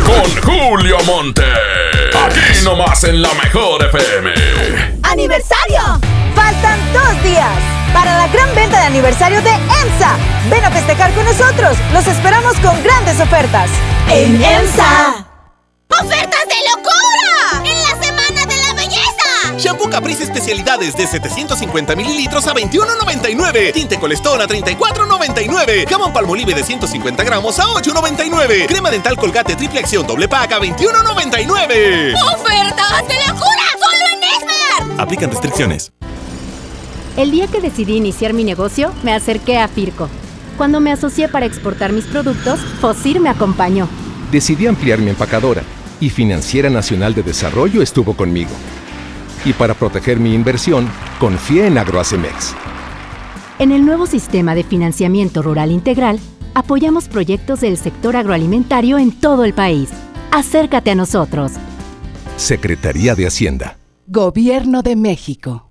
Con 0.04 0.42
Julio 0.42 0.98
Monte. 1.04 1.44
Aquí 2.26 2.64
nomás 2.64 3.04
en 3.04 3.22
la 3.22 3.32
mejor 3.34 3.84
FM. 3.84 4.32
¡Aniversario! 5.04 5.80
Faltan 6.34 6.80
dos 6.92 7.22
días 7.22 7.48
para 7.92 8.18
la 8.18 8.28
gran 8.28 8.52
venta 8.56 8.80
de 8.80 8.86
aniversario 8.86 9.40
de 9.42 9.50
EMSA. 9.50 10.16
Ven 10.50 10.64
a 10.64 10.70
festejar 10.72 11.12
con 11.12 11.24
nosotros. 11.24 11.76
Los 11.92 12.06
esperamos 12.08 12.56
con 12.58 12.82
grandes 12.82 13.20
ofertas. 13.20 13.70
En 14.10 14.42
EMSA. 14.42 15.26
¡Ofertas 15.90 16.44
de 16.48 16.56
locura! 16.72 17.73
Shampoo 19.64 19.88
Caprice 19.88 20.24
especialidades 20.24 20.94
de 20.94 21.06
750 21.06 21.96
mililitros 21.96 22.46
a 22.46 22.52
21.99. 22.52 23.72
Tinte 23.72 23.98
Colestón 23.98 24.38
a 24.42 24.46
34.99. 24.46 25.88
Jamón 25.88 26.12
Palmolive 26.12 26.52
de 26.52 26.62
150 26.62 27.24
gramos 27.24 27.58
a 27.58 27.62
8.99. 27.68 28.66
Crema 28.66 28.90
dental 28.90 29.16
Colgate 29.16 29.56
triple 29.56 29.80
acción 29.80 30.06
doble 30.06 30.28
pack 30.28 30.52
a 30.52 30.60
21.99. 30.60 32.14
¡Ofertas 32.34 33.08
de 33.08 33.14
locura! 33.26 33.64
¡Solo 33.80 34.04
en 34.12 34.22
Esmar! 34.22 35.00
Aplican 35.00 35.30
restricciones. 35.30 35.92
El 37.16 37.30
día 37.30 37.46
que 37.46 37.62
decidí 37.62 37.96
iniciar 37.96 38.34
mi 38.34 38.44
negocio, 38.44 38.92
me 39.02 39.14
acerqué 39.14 39.56
a 39.56 39.68
Firco. 39.68 40.10
Cuando 40.58 40.80
me 40.80 40.92
asocié 40.92 41.26
para 41.28 41.46
exportar 41.46 41.90
mis 41.90 42.04
productos, 42.04 42.60
Fosir 42.82 43.18
me 43.18 43.30
acompañó. 43.30 43.88
Decidí 44.30 44.66
ampliar 44.66 44.98
mi 44.98 45.08
empacadora 45.08 45.62
y 46.00 46.10
Financiera 46.10 46.68
Nacional 46.68 47.14
de 47.14 47.22
Desarrollo 47.22 47.80
estuvo 47.80 48.14
conmigo. 48.14 48.50
Y 49.44 49.52
para 49.52 49.74
proteger 49.74 50.18
mi 50.18 50.34
inversión, 50.34 50.88
confié 51.18 51.66
en 51.66 51.78
Agroacemex. 51.78 52.54
En 53.58 53.70
el 53.70 53.84
nuevo 53.84 54.06
sistema 54.06 54.54
de 54.54 54.64
financiamiento 54.64 55.42
rural 55.42 55.70
integral, 55.70 56.18
apoyamos 56.54 57.08
proyectos 57.08 57.60
del 57.60 57.76
sector 57.76 58.16
agroalimentario 58.16 58.98
en 58.98 59.12
todo 59.12 59.44
el 59.44 59.54
país. 59.54 59.90
Acércate 60.32 60.90
a 60.90 60.94
nosotros. 60.94 61.52
Secretaría 62.36 63.14
de 63.14 63.26
Hacienda. 63.26 63.78
Gobierno 64.06 64.82
de 64.82 64.96
México. 64.96 65.63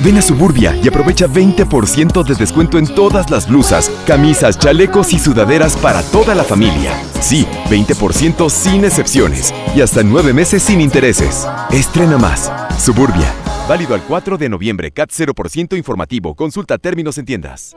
Ven 0.00 0.16
a 0.16 0.22
Suburbia 0.22 0.76
y 0.82 0.86
aprovecha 0.86 1.26
20% 1.26 2.22
de 2.22 2.34
descuento 2.34 2.78
en 2.78 2.86
todas 2.86 3.30
las 3.30 3.48
blusas, 3.48 3.90
camisas, 4.06 4.58
chalecos 4.58 5.12
y 5.12 5.18
sudaderas 5.18 5.76
para 5.76 6.02
toda 6.02 6.36
la 6.36 6.44
familia. 6.44 6.92
Sí, 7.20 7.46
20% 7.68 8.48
sin 8.48 8.84
excepciones 8.84 9.52
y 9.74 9.80
hasta 9.80 10.04
nueve 10.04 10.32
meses 10.32 10.62
sin 10.62 10.80
intereses. 10.80 11.48
Estrena 11.70 12.16
más. 12.16 12.52
Suburbia. 12.78 13.32
Válido 13.68 13.94
al 13.94 14.02
4 14.02 14.38
de 14.38 14.48
noviembre. 14.48 14.92
CAT 14.92 15.10
0% 15.10 15.76
informativo. 15.76 16.34
Consulta 16.36 16.78
términos 16.78 17.18
en 17.18 17.24
tiendas. 17.24 17.76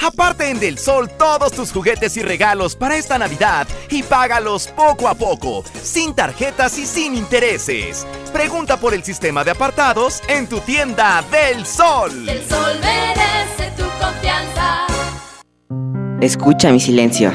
Aparte 0.00 0.48
en 0.48 0.60
Del 0.60 0.78
Sol 0.78 1.10
todos 1.18 1.52
tus 1.52 1.72
juguetes 1.72 2.16
y 2.16 2.22
regalos 2.22 2.76
para 2.76 2.96
esta 2.96 3.18
Navidad 3.18 3.66
y 3.90 4.02
págalos 4.02 4.68
poco 4.68 5.08
a 5.08 5.14
poco, 5.14 5.64
sin 5.82 6.14
tarjetas 6.14 6.78
y 6.78 6.86
sin 6.86 7.14
intereses. 7.14 8.06
Pregunta 8.32 8.76
por 8.76 8.94
el 8.94 9.02
sistema 9.02 9.42
de 9.44 9.50
apartados 9.50 10.22
en 10.28 10.46
tu 10.48 10.60
tienda 10.60 11.22
Del 11.30 11.66
Sol. 11.66 12.26
Del 12.26 12.42
Sol 12.48 12.78
merece 12.80 13.72
tu 13.76 13.84
confianza. 14.00 14.86
Escucha 16.20 16.70
mi 16.70 16.80
silencio. 16.80 17.32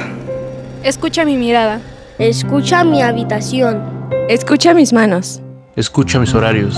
Escucha 0.83 1.25
mi 1.25 1.37
mirada. 1.37 1.81
Escucha 2.19 2.83
mi 2.83 3.01
habitación. 3.01 4.09
Escucha 4.29 4.73
mis 4.73 4.93
manos. 4.93 5.41
Escucha 5.75 6.19
mis 6.19 6.33
horarios. 6.33 6.77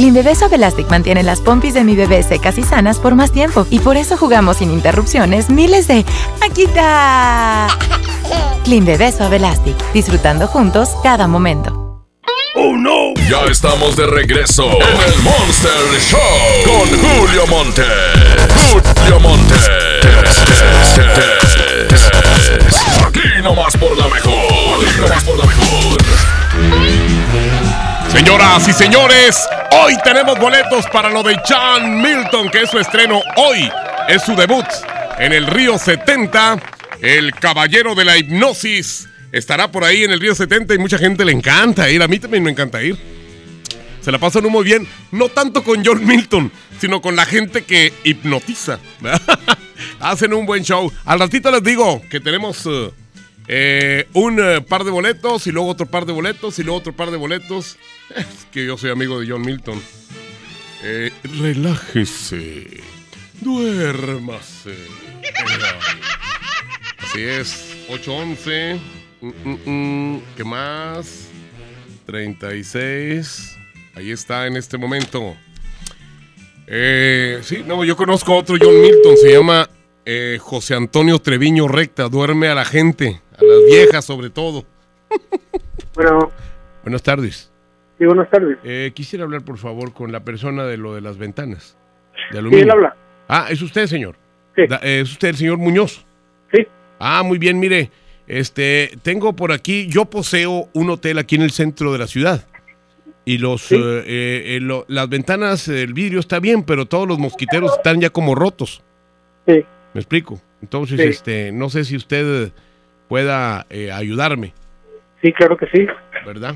Clean 0.00 0.14
Bebé 0.14 0.34
Suave 0.34 0.56
Elastic 0.56 0.88
mantiene 0.88 1.22
las 1.22 1.42
pompis 1.42 1.74
de 1.74 1.84
mi 1.84 1.94
bebé 1.94 2.22
secas 2.22 2.56
y 2.56 2.62
sanas 2.62 2.98
por 2.98 3.14
más 3.16 3.32
tiempo 3.32 3.66
y 3.68 3.80
por 3.80 3.98
eso 3.98 4.16
jugamos 4.16 4.56
sin 4.56 4.70
interrupciones 4.70 5.50
miles 5.50 5.88
de 5.88 6.06
¡Aquita! 6.40 7.68
Clean 8.64 8.86
Bebé 8.86 9.12
Suave 9.12 9.36
Elastic, 9.36 9.76
disfrutando 9.92 10.46
juntos 10.46 10.88
cada 11.02 11.26
momento. 11.26 12.02
¡Oh 12.54 12.78
no! 12.78 13.12
Ya 13.28 13.44
estamos 13.50 13.94
de 13.94 14.06
regreso 14.06 14.64
en 14.64 15.12
el 15.12 15.22
Monster 15.22 16.00
Show 16.00 16.18
con 16.64 16.88
Julio 16.98 17.46
Monte. 17.48 17.84
Julio 18.72 19.20
Monte. 19.20 19.54
Aquí 23.06 23.42
nomás 23.42 23.76
por 23.76 23.94
la 23.98 24.08
mejor. 24.08 24.32
Aquí 24.82 24.98
nomás 24.98 25.24
por 25.24 25.36
la 25.36 25.44
mejor. 25.44 27.09
Señoras 28.12 28.66
y 28.66 28.72
señores, 28.72 29.48
hoy 29.70 29.96
tenemos 30.02 30.36
boletos 30.36 30.84
para 30.88 31.08
lo 31.10 31.22
de 31.22 31.40
John 31.48 32.02
Milton, 32.02 32.50
que 32.50 32.62
es 32.62 32.70
su 32.70 32.80
estreno 32.80 33.22
hoy. 33.36 33.70
Es 34.08 34.24
su 34.24 34.34
debut 34.34 34.66
en 35.20 35.32
el 35.32 35.46
Río 35.46 35.78
70. 35.78 36.60
El 37.00 37.32
caballero 37.34 37.94
de 37.94 38.04
la 38.04 38.18
hipnosis 38.18 39.08
estará 39.30 39.70
por 39.70 39.84
ahí 39.84 40.02
en 40.02 40.10
el 40.10 40.18
Río 40.18 40.34
70 40.34 40.74
y 40.74 40.78
mucha 40.78 40.98
gente 40.98 41.24
le 41.24 41.30
encanta 41.30 41.88
ir. 41.88 42.02
A 42.02 42.08
mí 42.08 42.18
también 42.18 42.42
me 42.42 42.50
encanta 42.50 42.82
ir. 42.82 42.98
Se 44.00 44.10
la 44.10 44.18
pasan 44.18 44.44
muy 44.50 44.64
bien, 44.64 44.88
no 45.12 45.28
tanto 45.28 45.62
con 45.62 45.84
John 45.84 46.04
Milton, 46.04 46.50
sino 46.80 47.00
con 47.00 47.14
la 47.14 47.26
gente 47.26 47.62
que 47.62 47.92
hipnotiza. 48.02 48.80
Hacen 50.00 50.34
un 50.34 50.46
buen 50.46 50.64
show. 50.64 50.92
Al 51.04 51.20
ratito 51.20 51.50
les 51.52 51.62
digo 51.62 52.02
que 52.10 52.18
tenemos 52.18 52.66
uh, 52.66 52.92
eh, 53.52 54.06
un 54.14 54.38
uh, 54.38 54.62
par 54.62 54.84
de 54.84 54.92
boletos 54.92 55.48
y 55.48 55.50
luego 55.50 55.68
otro 55.68 55.86
par 55.86 56.06
de 56.06 56.12
boletos 56.12 56.60
y 56.60 56.62
luego 56.62 56.78
otro 56.78 56.92
par 56.92 57.10
de 57.10 57.16
boletos. 57.16 57.78
Es 58.14 58.46
que 58.52 58.64
yo 58.64 58.78
soy 58.78 58.90
amigo 58.90 59.18
de 59.18 59.28
John 59.28 59.42
Milton. 59.42 59.82
Eh, 60.84 61.10
relájese. 61.40 62.80
Duérmase. 63.40 64.76
Así 66.98 67.22
es. 67.22 67.76
811. 67.88 68.78
Mm, 69.20 69.28
mm, 69.28 69.58
mm. 70.14 70.22
¿Qué 70.36 70.44
más? 70.44 71.26
36. 72.06 73.56
Ahí 73.96 74.12
está 74.12 74.46
en 74.46 74.56
este 74.58 74.78
momento. 74.78 75.36
Eh, 76.68 77.40
sí, 77.42 77.64
no, 77.66 77.84
yo 77.84 77.96
conozco 77.96 78.32
a 78.32 78.36
otro 78.36 78.56
John 78.60 78.80
Milton. 78.80 79.16
Se 79.16 79.32
llama 79.32 79.68
eh, 80.04 80.38
José 80.40 80.76
Antonio 80.76 81.18
Treviño 81.18 81.66
Recta. 81.66 82.08
Duerme 82.08 82.46
a 82.46 82.54
la 82.54 82.64
gente, 82.64 83.20
a 83.40 83.44
las 83.44 83.64
viejas 83.66 84.04
sobre 84.04 84.30
todo. 84.30 84.64
Bueno, 85.94 86.30
Buenas 86.84 87.02
tardes. 87.02 87.50
sí, 87.98 88.04
buenas 88.06 88.30
tardes. 88.30 88.58
Eh, 88.64 88.92
quisiera 88.94 89.24
hablar, 89.24 89.42
por 89.44 89.58
favor, 89.58 89.92
con 89.92 90.12
la 90.12 90.20
persona 90.20 90.64
de 90.64 90.76
lo 90.76 90.94
de 90.94 91.00
las 91.00 91.18
ventanas. 91.18 91.76
De 92.30 92.32
Sí, 92.34 92.38
aluminio. 92.38 92.64
él 92.64 92.70
habla. 92.70 92.96
Ah, 93.28 93.48
es 93.50 93.60
usted, 93.60 93.86
señor. 93.86 94.16
Sí. 94.56 94.66
Da- 94.68 94.80
eh, 94.82 95.00
es 95.00 95.10
usted 95.10 95.28
el 95.28 95.36
señor 95.36 95.58
Muñoz. 95.58 96.04
Sí. 96.54 96.66
Ah, 96.98 97.22
muy 97.24 97.38
bien, 97.38 97.58
mire. 97.58 97.90
Este, 98.26 98.92
tengo 99.02 99.34
por 99.34 99.50
aquí, 99.52 99.88
yo 99.88 100.04
poseo 100.04 100.68
un 100.72 100.90
hotel 100.90 101.18
aquí 101.18 101.34
en 101.34 101.42
el 101.42 101.50
centro 101.50 101.92
de 101.92 101.98
la 101.98 102.06
ciudad. 102.06 102.46
Y 103.24 103.38
los, 103.38 103.70
eh, 103.72 103.76
eh, 103.76 104.42
eh, 104.56 104.58
lo- 104.60 104.84
las 104.88 105.08
ventanas, 105.08 105.66
el 105.68 105.92
vidrio 105.92 106.20
está 106.20 106.38
bien, 106.40 106.62
pero 106.62 106.86
todos 106.86 107.06
los 107.08 107.18
mosquiteros 107.18 107.72
están 107.76 108.00
ya 108.00 108.10
como 108.10 108.34
rotos. 108.34 108.82
Sí. 109.46 109.64
¿Me 109.92 110.00
explico? 110.00 110.40
Entonces, 110.62 111.00
Sí. 111.00 111.06
este, 111.08 111.52
no 111.52 111.68
sé 111.68 111.84
si 111.84 111.96
usted 111.96 112.52
pueda 113.20 113.66
eh, 113.70 113.90
ayudarme, 113.90 114.54
Sí, 115.20 115.32
claro 115.32 115.56
que 115.56 115.66
sí. 115.66 115.84
¿verdad? 116.24 116.54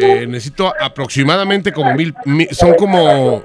Eh, 0.00 0.26
necesito 0.26 0.70
aproximadamente 0.80 1.72
como 1.72 1.94
mil, 1.94 2.12
mil- 2.26 2.48
son 2.50 2.74
como, 2.74 3.40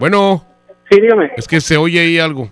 bueno. 0.00 0.44
Sí, 0.90 1.00
dígame. 1.00 1.30
Es 1.36 1.46
que 1.46 1.60
se 1.60 1.76
oye 1.76 2.00
ahí 2.00 2.18
algo. 2.18 2.50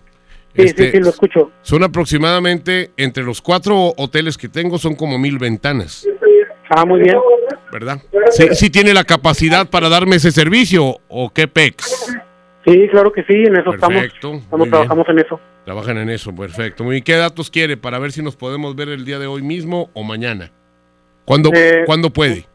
Sí, 0.57 0.69
sí, 0.69 0.91
sí, 0.93 1.01
lo 1.01 1.11
escucho. 1.11 1.51
Son 1.63 1.83
aproximadamente, 1.83 2.93
entre 2.97 3.25
los 3.25 3.43
cuatro 3.43 3.93
hoteles 3.99 4.39
que 4.39 4.49
tengo, 4.49 4.79
son 4.79 4.95
como 4.95 5.19
mil 5.19 5.37
ventanas, 5.39 6.07
Ah, 6.71 6.85
muy 6.87 7.01
bien. 7.01 7.17
¿verdad? 7.73 8.01
Sí, 8.31 8.49
sí 8.53 8.71
tiene 8.71 8.95
la 8.95 9.05
capacidad 9.05 9.69
para 9.69 9.89
darme 9.89 10.17
ese 10.17 10.31
servicio, 10.31 11.01
¿o 11.09 11.31
qué 11.31 11.47
pex? 11.49 12.17
Sí, 12.65 12.89
claro 12.91 13.13
que 13.13 13.23
sí, 13.25 13.35
en 13.35 13.57
eso 13.57 13.75
estamos. 13.75 14.01
Perfecto, 14.01 14.33
Estamos, 14.35 14.59
bien. 14.67 14.71
trabajamos 14.71 15.09
en 15.11 15.19
eso. 15.19 15.41
Trabajan 15.67 15.99
en 15.99 16.11
eso, 16.11 16.33
perfecto. 16.33 16.85
Muy 16.85 16.93
bien. 16.93 17.03
¿Qué 17.05 17.15
datos 17.17 17.51
quiere 17.51 17.77
para 17.77 17.99
ver 17.99 18.13
si 18.13 18.23
nos 18.23 18.37
podemos 18.37 18.77
ver 18.77 18.89
el 18.89 19.05
día 19.05 19.19
de 19.19 19.27
hoy 19.27 19.43
mismo 19.43 19.91
o 19.95 20.05
mañana? 20.05 20.53
¿Cuándo, 21.25 21.51
Eh, 21.53 21.83
¿cuándo 21.87 22.11
puede? 22.11 22.47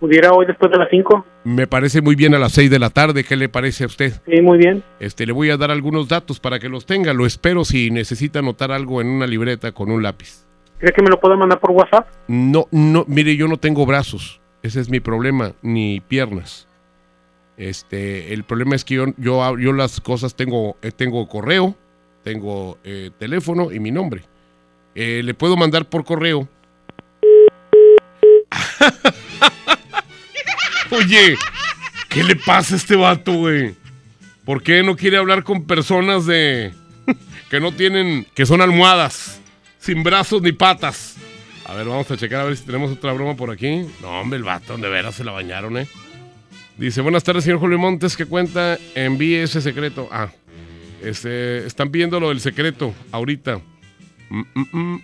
¿Pudiera 0.00 0.32
hoy 0.32 0.46
después 0.46 0.72
de 0.72 0.78
las 0.78 0.88
5? 0.90 1.24
Me 1.44 1.68
parece 1.68 2.02
muy 2.02 2.16
bien 2.16 2.34
a 2.34 2.40
las 2.40 2.50
6 2.52 2.68
de 2.68 2.80
la 2.80 2.90
tarde. 2.90 3.22
¿Qué 3.22 3.36
le 3.36 3.48
parece 3.48 3.84
a 3.84 3.86
usted? 3.86 4.14
Sí, 4.28 4.40
muy 4.42 4.58
bien. 4.58 4.82
Este, 4.98 5.26
le 5.26 5.32
voy 5.32 5.50
a 5.50 5.56
dar 5.56 5.70
algunos 5.70 6.08
datos 6.08 6.40
para 6.40 6.58
que 6.58 6.68
los 6.68 6.86
tenga. 6.86 7.12
Lo 7.14 7.24
espero 7.24 7.64
si 7.64 7.92
necesita 7.92 8.40
anotar 8.40 8.72
algo 8.72 9.00
en 9.00 9.06
una 9.06 9.28
libreta 9.28 9.70
con 9.70 9.92
un 9.92 10.02
lápiz. 10.02 10.44
¿Cree 10.78 10.92
que 10.92 11.02
me 11.02 11.08
lo 11.08 11.20
puede 11.20 11.36
mandar 11.36 11.60
por 11.60 11.70
WhatsApp? 11.70 12.08
No, 12.26 12.66
no, 12.72 13.04
mire, 13.06 13.36
yo 13.36 13.46
no 13.46 13.58
tengo 13.58 13.86
brazos. 13.86 14.40
Ese 14.64 14.80
es 14.80 14.90
mi 14.90 14.98
problema, 14.98 15.52
ni 15.62 16.00
piernas. 16.00 16.66
Este, 17.56 18.34
el 18.34 18.42
problema 18.42 18.74
es 18.74 18.84
que 18.84 18.96
yo, 18.96 19.04
yo, 19.16 19.56
yo 19.56 19.72
las 19.72 20.00
cosas 20.00 20.34
tengo, 20.34 20.76
eh, 20.82 20.90
tengo 20.90 21.26
correo, 21.28 21.76
tengo 22.26 22.78
eh, 22.82 23.12
teléfono 23.20 23.70
y 23.70 23.78
mi 23.78 23.92
nombre. 23.92 24.24
Eh, 24.96 25.20
le 25.22 25.32
puedo 25.32 25.56
mandar 25.56 25.88
por 25.88 26.04
correo. 26.04 26.48
Oye, 30.90 31.36
¿qué 32.08 32.24
le 32.24 32.34
pasa 32.34 32.74
a 32.74 32.78
este 32.78 32.96
vato, 32.96 33.32
güey? 33.32 33.76
¿Por 34.44 34.64
qué 34.64 34.82
no 34.82 34.96
quiere 34.96 35.18
hablar 35.18 35.44
con 35.44 35.68
personas 35.68 36.26
de 36.26 36.74
que 37.48 37.60
no 37.60 37.70
tienen, 37.70 38.26
que 38.34 38.44
son 38.44 38.60
almohadas, 38.60 39.40
sin 39.78 40.02
brazos 40.02 40.42
ni 40.42 40.50
patas? 40.50 41.14
A 41.64 41.74
ver, 41.74 41.86
vamos 41.86 42.10
a 42.10 42.16
checar 42.16 42.40
a 42.40 42.44
ver 42.44 42.56
si 42.56 42.64
tenemos 42.64 42.90
otra 42.90 43.12
broma 43.12 43.36
por 43.36 43.52
aquí. 43.52 43.86
No, 44.02 44.20
hombre, 44.20 44.38
el 44.38 44.42
vato, 44.42 44.76
de 44.76 44.88
veras 44.88 45.14
se 45.14 45.22
la 45.22 45.30
bañaron, 45.30 45.78
¿eh? 45.78 45.86
Dice, 46.76 47.02
buenas 47.02 47.22
tardes, 47.22 47.44
señor 47.44 47.60
Julio 47.60 47.78
Montes, 47.78 48.16
¿qué 48.16 48.26
cuenta? 48.26 48.78
Envíe 48.96 49.36
ese 49.36 49.60
secreto. 49.60 50.08
Ah, 50.10 50.28
este, 51.08 51.66
están 51.66 51.90
pidiendo 51.90 52.18
lo 52.18 52.30
del 52.30 52.40
secreto 52.40 52.94
ahorita. 53.12 53.60
Mm, 54.28 54.42
mm, 54.72 55.00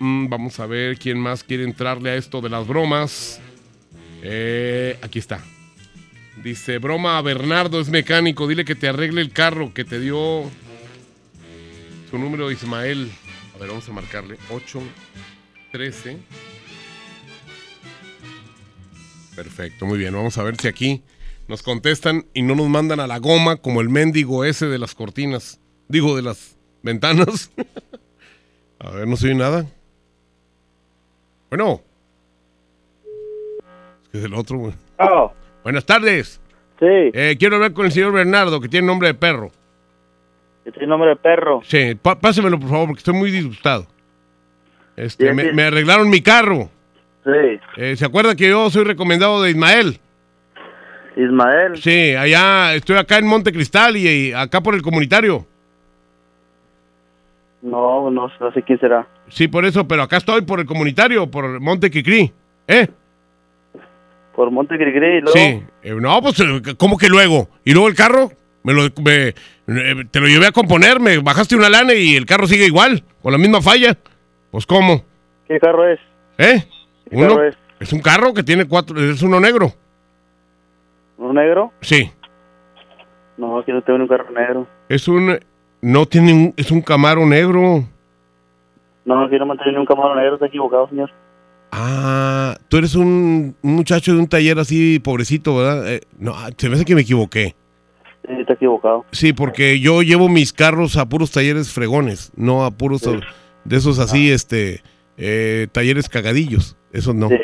mm. 0.00 0.28
Vamos 0.28 0.60
a 0.60 0.66
ver 0.66 0.98
quién 0.98 1.18
más 1.18 1.42
quiere 1.42 1.64
entrarle 1.64 2.10
a 2.10 2.16
esto 2.16 2.40
de 2.40 2.50
las 2.50 2.66
bromas. 2.66 3.40
Eh, 4.22 4.98
aquí 5.02 5.18
está. 5.18 5.42
Dice, 6.42 6.78
broma 6.78 7.16
a 7.16 7.22
Bernardo, 7.22 7.80
es 7.80 7.88
mecánico, 7.88 8.46
dile 8.46 8.64
que 8.64 8.74
te 8.74 8.88
arregle 8.88 9.22
el 9.22 9.30
carro 9.32 9.72
que 9.72 9.84
te 9.84 9.98
dio 9.98 10.50
su 12.10 12.18
número 12.18 12.50
Ismael. 12.50 13.10
A 13.54 13.58
ver, 13.58 13.68
vamos 13.68 13.88
a 13.88 13.92
marcarle. 13.92 14.36
8, 14.50 14.82
13. 15.72 16.18
Perfecto, 19.34 19.86
muy 19.86 19.98
bien. 19.98 20.12
Vamos 20.12 20.36
a 20.36 20.42
ver 20.42 20.56
si 20.60 20.68
aquí 20.68 21.02
nos 21.48 21.62
contestan 21.62 22.26
y 22.34 22.42
no 22.42 22.54
nos 22.54 22.68
mandan 22.68 23.00
a 23.00 23.06
la 23.06 23.18
goma 23.18 23.56
como 23.56 23.80
el 23.80 23.88
mendigo 23.88 24.44
ese 24.44 24.66
de 24.66 24.78
las 24.78 24.94
cortinas. 24.94 25.60
Digo, 25.88 26.16
de 26.16 26.22
las 26.22 26.58
ventanas. 26.82 27.52
a 28.78 28.90
ver, 28.90 29.06
no 29.06 29.16
soy 29.16 29.34
nada. 29.34 29.66
Bueno. 31.48 31.80
Es 34.02 34.08
que 34.10 34.18
es 34.18 34.24
el 34.24 34.34
otro, 34.34 34.58
güey. 34.58 34.72
Buenas 35.62 35.84
tardes. 35.84 36.40
Sí. 36.78 36.86
Eh, 36.86 37.36
quiero 37.38 37.56
hablar 37.56 37.72
con 37.72 37.86
el 37.86 37.92
señor 37.92 38.12
Bernardo, 38.12 38.60
que 38.60 38.68
tiene 38.68 38.86
nombre 38.86 39.08
de 39.08 39.14
perro. 39.14 39.50
¿Tiene 40.64 40.88
nombre 40.88 41.10
de 41.10 41.16
perro? 41.16 41.60
Sí, 41.62 41.94
pásemelo, 41.94 42.58
por 42.58 42.68
favor, 42.68 42.88
porque 42.88 42.98
estoy 42.98 43.14
muy 43.14 43.30
disgustado. 43.30 43.86
Este, 44.96 45.32
me 45.32 45.62
arreglaron 45.62 46.10
mi 46.10 46.20
carro. 46.20 46.70
Sí. 47.24 47.60
Eh, 47.76 47.96
¿Se 47.96 48.04
acuerda 48.04 48.36
que 48.36 48.48
yo 48.48 48.70
soy 48.70 48.84
recomendado 48.84 49.42
de 49.42 49.50
Ismael? 49.50 50.00
Ismael. 51.16 51.76
Sí, 51.82 52.14
allá, 52.14 52.74
estoy 52.74 52.96
acá 52.96 53.18
en 53.18 53.26
Monte 53.26 53.52
Cristal 53.52 53.96
y, 53.96 54.06
y 54.08 54.32
acá 54.32 54.60
por 54.60 54.74
el 54.74 54.82
comunitario. 54.82 55.46
No, 57.62 58.10
no, 58.10 58.30
no 58.38 58.52
sé 58.52 58.62
quién 58.62 58.78
será. 58.78 59.06
Sí, 59.28 59.48
por 59.48 59.64
eso, 59.64 59.88
pero 59.88 60.02
acá 60.02 60.18
estoy 60.18 60.42
por 60.42 60.60
el 60.60 60.66
comunitario, 60.66 61.28
por 61.30 61.58
Monte 61.60 61.90
Cricri. 61.90 62.32
¿Eh? 62.68 62.86
Por 64.34 64.50
Monte 64.50 64.76
Grigri, 64.76 65.20
luego. 65.22 65.32
Sí. 65.32 65.62
Eh, 65.82 65.94
no, 65.94 66.20
pues, 66.20 66.38
eh, 66.40 66.74
¿cómo 66.76 66.98
que 66.98 67.08
luego? 67.08 67.48
¿Y 67.64 67.72
luego 67.72 67.88
el 67.88 67.94
carro? 67.94 68.30
Me 68.62 68.74
lo, 68.74 68.82
me- 69.02 69.28
eh, 69.28 70.04
te 70.10 70.20
lo 70.20 70.26
llevé 70.28 70.46
a 70.46 70.52
componer, 70.52 71.00
me 71.00 71.18
bajaste 71.18 71.56
una 71.56 71.70
lana 71.70 71.94
y 71.94 72.16
el 72.16 72.26
carro 72.26 72.46
sigue 72.46 72.66
igual, 72.66 73.02
con 73.22 73.32
la 73.32 73.38
misma 73.38 73.62
falla. 73.62 73.96
Pues, 74.50 74.66
¿cómo? 74.66 75.04
¿Qué 75.48 75.58
carro 75.58 75.88
es? 75.88 75.98
¿Eh? 76.38 76.64
¿Qué 77.08 77.16
Uno, 77.16 77.28
carro 77.28 77.44
es? 77.80 77.92
un 77.92 78.00
carro 78.00 78.34
que 78.34 78.42
tiene 78.42 78.66
cuatro, 78.66 79.00
es 79.00 79.22
uno 79.22 79.40
negro. 79.40 79.72
¿Un 81.18 81.34
negro? 81.34 81.72
Sí. 81.80 82.10
No, 83.36 83.58
aquí 83.58 83.72
no 83.72 83.82
tengo 83.82 83.98
un 84.00 84.08
carro 84.08 84.30
negro. 84.30 84.66
Es 84.88 85.08
un, 85.08 85.38
no 85.82 86.06
tiene 86.06 86.32
un, 86.32 86.54
es 86.56 86.70
un 86.70 86.80
Camaro 86.80 87.26
negro. 87.26 87.84
No, 89.06 89.24
aquí 89.24 89.38
no 89.38 89.46
me 89.46 89.56
tiene 89.58 89.78
un 89.78 89.86
camaro 89.86 90.16
negro, 90.16 90.34
está 90.34 90.46
equivocado, 90.46 90.88
señor. 90.88 91.10
Ah, 91.70 92.56
tú 92.68 92.76
eres 92.76 92.96
un, 92.96 93.54
un 93.62 93.74
muchacho 93.76 94.12
de 94.12 94.18
un 94.18 94.26
taller 94.26 94.58
así 94.58 94.98
pobrecito, 94.98 95.56
¿verdad? 95.56 95.94
Eh, 95.94 96.00
no, 96.18 96.34
se 96.56 96.68
me 96.68 96.74
hace 96.74 96.84
que 96.84 96.96
me 96.96 97.02
equivoqué. 97.02 97.54
Sí, 98.26 98.32
está 98.40 98.54
equivocado. 98.54 99.04
Sí, 99.12 99.32
porque 99.32 99.78
yo 99.78 100.02
llevo 100.02 100.28
mis 100.28 100.52
carros 100.52 100.96
a 100.96 101.08
puros 101.08 101.30
talleres 101.30 101.72
fregones, 101.72 102.32
no 102.34 102.64
a 102.64 102.72
puros 102.72 103.02
de 103.64 103.76
esos 103.76 104.00
así, 104.00 104.32
este, 104.32 104.82
eh, 105.16 105.68
talleres 105.70 106.08
cagadillos. 106.08 106.76
Esos 106.92 107.14
no. 107.14 107.28
Sí, 107.28 107.36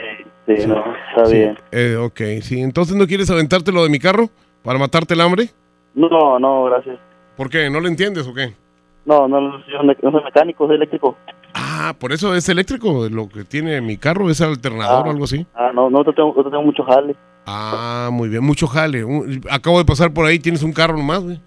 sí, 0.47 0.67
no, 0.67 0.85
está 1.11 1.27
Sí, 1.27 1.35
bien. 1.35 1.59
eh, 1.71 1.97
ok, 1.97 2.21
sí. 2.43 2.61
Entonces, 2.61 2.97
¿no 2.97 3.07
quieres 3.07 3.31
aventarte 3.31 3.73
lo 3.73 3.83
de 3.83 3.89
mi 3.91 3.99
carro 3.99 4.29
para 4.63 4.79
matarte 4.79 5.15
el 5.15 5.21
hambre? 5.21 5.51
No, 5.95 6.39
no, 6.39 6.65
gracias. 6.65 6.99
¿Por 7.37 7.49
qué? 7.51 7.69
¿No 7.71 7.81
lo 7.81 7.89
entiendes 7.89 8.27
o 8.27 8.35
qué? 8.35 8.55
No, 9.05 9.27
no, 9.27 9.41
no, 9.41 9.59
yo 9.67 9.83
no 9.83 10.11
soy 10.13 10.25
mecánico, 10.25 10.67
soy 10.67 10.77
eléctrico. 10.77 11.17
Ah, 11.55 11.95
por 11.99 12.13
eso 12.13 12.35
es 12.35 12.49
eléctrico. 12.49 13.09
Lo 13.11 13.29
que 13.29 13.45
tiene 13.45 13.81
mi 13.81 13.97
carro 13.97 14.31
es 14.31 14.41
alternador 14.41 15.09
o 15.09 15.11
algo 15.11 15.25
así. 15.25 15.45
Ah, 15.55 15.71
no, 15.75 15.91
no 15.91 16.05
te 16.05 16.13
tengo, 16.13 16.33
te 16.35 16.45
tengo 16.45 16.63
mucho 16.63 16.85
jale. 16.85 17.17
Ah, 17.47 18.11
muy 18.13 18.29
bien. 18.29 18.45
Mucho 18.45 18.67
jale. 18.69 19.03
Un- 19.05 19.43
Acabo 19.51 19.79
de 19.79 19.85
pasar 19.85 20.13
por 20.13 20.25
ahí. 20.27 20.39
Tienes 20.39 20.63
un 20.63 20.73
carro 20.73 20.97
nomás, 20.97 21.23
güey. 21.25 21.41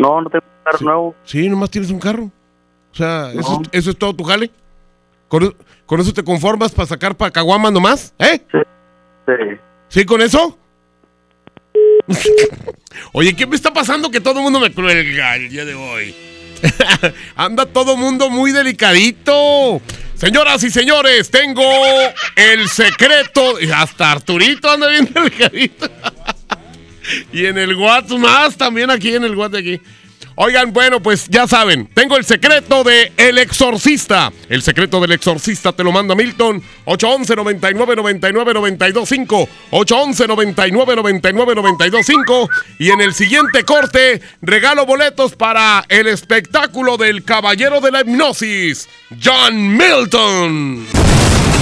No, 0.00 0.20
no 0.22 0.30
tengo 0.30 0.44
un 0.46 0.64
carro 0.64 0.78
nuevo. 0.84 1.14
Sí, 1.24 1.48
nomás 1.48 1.70
tienes 1.70 1.90
un 1.90 1.98
carro. 2.00 2.24
O 2.92 2.94
sea, 2.94 3.30
eso, 3.32 3.60
es- 3.62 3.68
eso 3.72 3.90
es 3.90 3.98
todo 3.98 4.14
tu 4.14 4.24
jale. 4.24 4.50
¿Con, 5.28 5.54
con 5.86 6.00
eso 6.00 6.12
te 6.12 6.24
conformas 6.24 6.72
para 6.72 6.88
sacar 6.88 7.16
para 7.16 7.30
caguamas 7.30 7.72
nomás? 7.72 8.14
¿Eh? 8.18 8.40
Sí. 9.26 9.32
¿Sí 9.88 10.04
con 10.04 10.20
eso? 10.22 10.58
Oye, 13.12 13.34
¿qué 13.34 13.46
me 13.46 13.56
está 13.56 13.72
pasando 13.72 14.10
que 14.10 14.20
todo 14.20 14.38
el 14.38 14.44
mundo 14.44 14.60
me 14.60 14.72
cuelga 14.72 15.36
el 15.36 15.48
día 15.50 15.64
de 15.64 15.74
hoy? 15.74 16.14
Anda 17.36 17.66
todo 17.66 17.92
el 17.92 17.98
mundo 17.98 18.30
muy 18.30 18.52
delicadito. 18.52 19.80
Señoras 20.14 20.62
y 20.64 20.70
señores, 20.70 21.30
tengo 21.30 21.62
el 22.34 22.68
secreto. 22.68 23.54
Hasta 23.72 24.10
Arturito 24.12 24.68
anda 24.68 24.88
bien 24.88 25.08
delicadito. 25.14 25.88
y 27.32 27.46
en 27.46 27.56
el 27.56 27.76
WhatsApp 27.76 28.18
más, 28.18 28.56
también 28.56 28.90
aquí 28.90 29.14
en 29.14 29.22
el 29.22 29.36
WhatsApp 29.36 29.52
de 29.52 29.58
aquí. 29.76 29.82
Oigan, 30.40 30.72
bueno, 30.72 31.02
pues 31.02 31.26
ya 31.28 31.48
saben, 31.48 31.88
tengo 31.94 32.16
el 32.16 32.24
secreto 32.24 32.84
de 32.84 33.12
El 33.16 33.38
Exorcista. 33.38 34.32
El 34.48 34.62
secreto 34.62 35.00
del 35.00 35.10
Exorcista 35.10 35.72
te 35.72 35.82
lo 35.82 35.90
manda 35.90 36.14
Milton. 36.14 36.62
811 36.84 37.34
99 37.34 37.96
99 37.96 38.54
925 38.54 39.48
811 39.72 40.28
99 40.28 40.94
99 40.94 41.54
925 41.56 42.50
Y 42.78 42.90
en 42.90 43.00
el 43.00 43.14
siguiente 43.14 43.64
corte, 43.64 44.22
regalo 44.40 44.86
boletos 44.86 45.34
para 45.34 45.84
el 45.88 46.06
espectáculo 46.06 46.96
del 46.96 47.24
Caballero 47.24 47.80
de 47.80 47.90
la 47.90 48.02
Hipnosis, 48.02 48.88
John 49.20 49.76
Milton. 49.76 50.86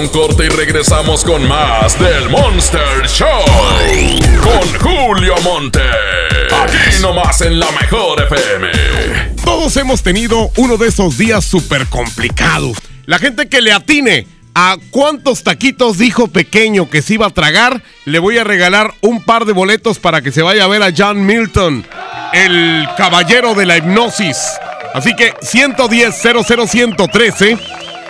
Un 0.00 0.08
corte 0.08 0.46
y 0.46 0.48
regresamos 0.48 1.24
con 1.24 1.46
más 1.46 1.98
del 1.98 2.30
Monster 2.30 3.06
Show. 3.06 3.28
Con 4.42 4.80
Julio 4.80 5.34
Monte. 5.42 5.80
Aquí 6.50 7.02
nomás 7.02 7.42
en 7.42 7.60
la 7.60 7.70
mejor 7.72 8.22
FM. 8.22 8.68
Todos 9.44 9.76
hemos 9.76 10.02
tenido 10.02 10.50
uno 10.56 10.78
de 10.78 10.88
esos 10.88 11.18
días 11.18 11.44
súper 11.44 11.86
complicados. 11.86 12.78
La 13.04 13.18
gente 13.18 13.50
que 13.50 13.60
le 13.60 13.72
atine 13.72 14.26
a 14.54 14.78
cuántos 14.90 15.42
taquitos 15.42 15.98
dijo 15.98 16.28
pequeño 16.28 16.88
que 16.88 17.02
se 17.02 17.14
iba 17.14 17.26
a 17.26 17.30
tragar, 17.30 17.82
le 18.06 18.18
voy 18.18 18.38
a 18.38 18.44
regalar 18.44 18.94
un 19.02 19.22
par 19.22 19.44
de 19.44 19.52
boletos 19.52 19.98
para 19.98 20.22
que 20.22 20.32
se 20.32 20.40
vaya 20.40 20.64
a 20.64 20.68
ver 20.68 20.82
a 20.82 20.94
John 20.96 21.26
Milton, 21.26 21.84
el 22.32 22.88
caballero 22.96 23.54
de 23.54 23.66
la 23.66 23.76
hipnosis. 23.76 24.38
Así 24.94 25.14
que 25.14 25.34
110 25.42 26.14
00113 26.22 27.58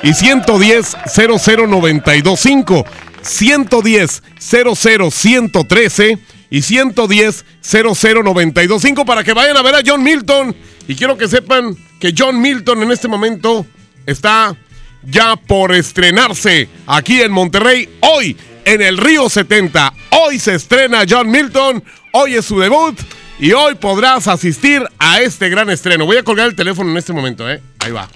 y 0.02 0.14
110 0.14 0.96
00925. 1.16 2.84
110 3.22 4.22
00113 4.38 6.18
y 6.50 6.62
110 6.62 7.44
00925 7.62 9.04
para 9.04 9.24
que 9.24 9.32
vayan 9.32 9.56
a 9.56 9.62
ver 9.62 9.74
a 9.74 9.82
John 9.84 10.02
Milton. 10.02 10.54
Y 10.88 10.94
quiero 10.94 11.16
que 11.16 11.28
sepan 11.28 11.76
que 12.00 12.14
John 12.16 12.40
Milton 12.40 12.82
en 12.82 12.92
este 12.92 13.08
momento 13.08 13.66
está 14.06 14.56
ya 15.02 15.36
por 15.36 15.74
estrenarse 15.74 16.68
aquí 16.86 17.22
en 17.22 17.32
Monterrey 17.32 17.88
hoy 18.00 18.36
en 18.64 18.82
el 18.82 18.98
Río 18.98 19.28
70. 19.28 19.92
Hoy 20.10 20.38
se 20.38 20.54
estrena 20.54 21.04
John 21.08 21.30
Milton, 21.30 21.82
hoy 22.12 22.34
es 22.34 22.44
su 22.44 22.58
debut 22.58 22.98
y 23.38 23.52
hoy 23.52 23.74
podrás 23.74 24.28
asistir 24.28 24.82
a 24.98 25.20
este 25.20 25.48
gran 25.48 25.70
estreno. 25.70 26.06
Voy 26.06 26.18
a 26.18 26.22
colgar 26.22 26.48
el 26.48 26.56
teléfono 26.56 26.90
en 26.90 26.96
este 26.98 27.12
momento, 27.12 27.50
¿eh? 27.50 27.62
Ahí 27.78 27.92
va. 27.92 28.08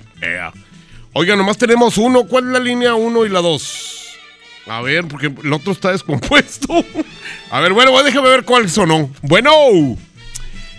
Oiga, 1.16 1.36
nomás 1.36 1.56
tenemos 1.56 1.96
uno. 1.96 2.24
¿Cuál 2.24 2.46
es 2.46 2.50
la 2.50 2.58
línea 2.58 2.94
1 2.94 3.24
y 3.24 3.28
la 3.28 3.40
2? 3.40 4.18
A 4.66 4.80
ver, 4.80 5.06
porque 5.06 5.26
el 5.26 5.52
otro 5.52 5.70
está 5.72 5.92
descompuesto. 5.92 6.66
A 7.50 7.60
ver, 7.60 7.72
bueno, 7.72 8.02
déjame 8.02 8.28
ver 8.30 8.44
cuál 8.44 8.68
sonó. 8.68 9.10
Bueno. 9.22 9.52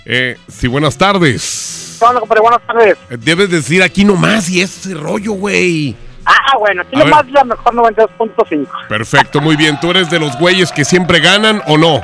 Eh, 0.06 0.38
sí, 0.50 0.68
buenas 0.68 0.98
tardes. 0.98 1.98
Hola, 2.02 2.20
compadre, 2.20 2.42
buenas 2.42 2.62
tardes. 2.68 2.98
Eh, 3.10 3.18
Debes 3.18 3.50
decir 3.50 3.82
aquí 3.82 4.04
nomás 4.04 4.50
y 4.50 4.62
ese 4.62 4.94
rollo, 4.94 5.32
güey. 5.34 5.96
Ah, 6.26 6.58
bueno, 6.60 6.82
aquí 6.82 6.98
nomás 6.98 7.24
ver. 7.26 7.34
la 7.34 7.44
mejor 7.46 7.74
92.5. 7.74 8.68
Perfecto, 8.90 9.40
muy 9.40 9.56
bien. 9.56 9.80
¿Tú 9.80 9.92
eres 9.92 10.10
de 10.10 10.20
los 10.20 10.38
güeyes 10.38 10.72
que 10.74 10.84
siempre 10.84 11.22
ganan 11.22 11.62
o 11.68 11.78
no? 11.78 12.02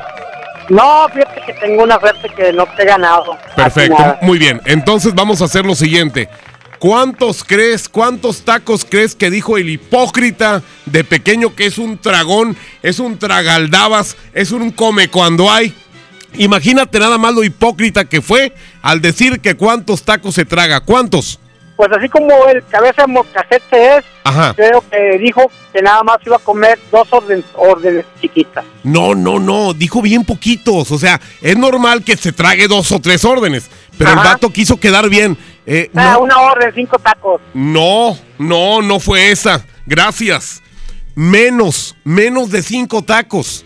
No, 0.70 1.08
fíjate 1.10 1.42
que 1.46 1.54
tengo 1.56 1.84
una 1.84 2.00
suerte 2.00 2.30
que 2.30 2.54
no 2.54 2.66
te 2.78 2.84
he 2.84 2.86
ganado. 2.86 3.38
Perfecto, 3.58 4.18
muy 4.22 4.38
bien. 4.40 4.62
Entonces 4.66 5.14
vamos 5.14 5.42
a 5.42 5.46
hacer 5.46 5.66
lo 5.66 5.76
siguiente. 5.76 6.30
¿Cuántos 6.82 7.44
crees, 7.44 7.88
cuántos 7.88 8.42
tacos 8.42 8.88
crees 8.90 9.14
que 9.14 9.30
dijo 9.30 9.56
el 9.60 9.70
hipócrita 9.70 10.64
de 10.88 11.04
pequeño 11.04 11.54
que 11.54 11.68
es 11.68 11.78
un 11.78 12.00
tragón, 12.00 12.58
es 12.82 12.98
un 12.98 13.20
tragaldabas, 13.20 14.18
es 14.34 14.50
un 14.50 14.72
come 14.72 15.08
cuando 15.08 15.52
hay? 15.52 15.76
Imagínate 16.40 16.98
nada 16.98 17.20
más 17.20 17.36
lo 17.36 17.44
hipócrita 17.44 18.06
que 18.06 18.20
fue 18.24 18.56
al 18.82 19.00
decir 19.00 19.42
que 19.42 19.54
cuántos 19.54 20.02
tacos 20.02 20.34
se 20.34 20.44
traga. 20.44 20.80
¿Cuántos? 20.80 21.38
Pues 21.76 21.92
así 21.96 22.10
como 22.10 22.48
el 22.48 22.64
cabeza 22.66 23.04
de 23.04 23.14
moscacete 23.14 23.98
es, 23.98 24.06
Ajá. 24.24 24.56
creo 24.56 24.84
que 24.90 25.20
dijo 25.20 25.52
que 25.72 25.84
nada 25.84 26.02
más 26.02 26.18
iba 26.26 26.38
a 26.38 26.40
comer 26.40 26.80
dos 26.92 27.08
orden- 27.12 27.44
órdenes 27.56 28.06
chiquitas. 28.20 28.66
No, 28.84 29.14
no, 29.14 29.38
no, 29.40 29.76
dijo 29.76 30.02
bien 30.02 30.24
poquitos. 30.26 30.92
O 30.92 30.98
sea, 30.98 31.22
es 31.42 31.56
normal 31.58 32.04
que 32.04 32.18
se 32.18 32.32
trague 32.32 32.68
dos 32.68 32.92
o 32.92 33.00
tres 33.00 33.24
órdenes, 33.24 33.70
pero 34.00 34.12
el 34.12 34.18
vato 34.18 34.50
quiso 34.52 34.80
quedar 34.80 35.10
bien. 35.10 35.38
Eh, 35.66 35.90
Ah, 35.96 36.14
no, 36.14 36.24
una 36.24 36.40
orden, 36.40 36.72
cinco 36.74 36.98
tacos. 37.00 37.42
No, 37.54 38.18
no, 38.38 38.82
no 38.82 39.00
fue 39.00 39.32
esa. 39.32 39.66
Gracias. 39.86 40.62
Menos, 41.16 41.96
menos 42.04 42.50
de 42.50 42.64
cinco 42.64 43.04
tacos. 43.04 43.66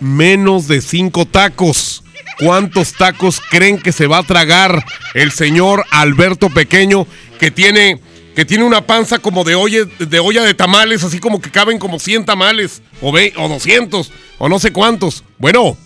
Menos 0.00 0.68
de 0.68 0.80
cinco 0.80 1.26
tacos. 1.26 2.02
¿Cuántos 2.38 2.92
tacos 2.94 3.40
creen 3.40 3.80
que 3.80 3.92
se 3.92 4.06
va 4.06 4.18
a 4.18 4.22
tragar 4.22 4.84
el 5.14 5.30
señor 5.32 5.84
Alberto 5.90 6.50
Pequeño 6.50 7.06
que 7.38 7.50
tiene 7.50 8.00
que 8.34 8.44
tiene 8.44 8.64
una 8.64 8.80
panza 8.84 9.20
como 9.20 9.44
de 9.44 9.54
olla 9.54 9.84
de, 9.84 10.18
olla 10.18 10.42
de 10.42 10.54
tamales, 10.54 11.04
así 11.04 11.20
como 11.20 11.40
que 11.40 11.52
caben 11.52 11.78
como 11.78 12.00
100 12.00 12.24
tamales 12.24 12.82
o, 13.00 13.12
ve, 13.12 13.32
o 13.36 13.48
200 13.48 14.10
o 14.38 14.48
no 14.48 14.58
sé 14.58 14.72
cuántos? 14.72 15.22
Bueno, 15.38 15.76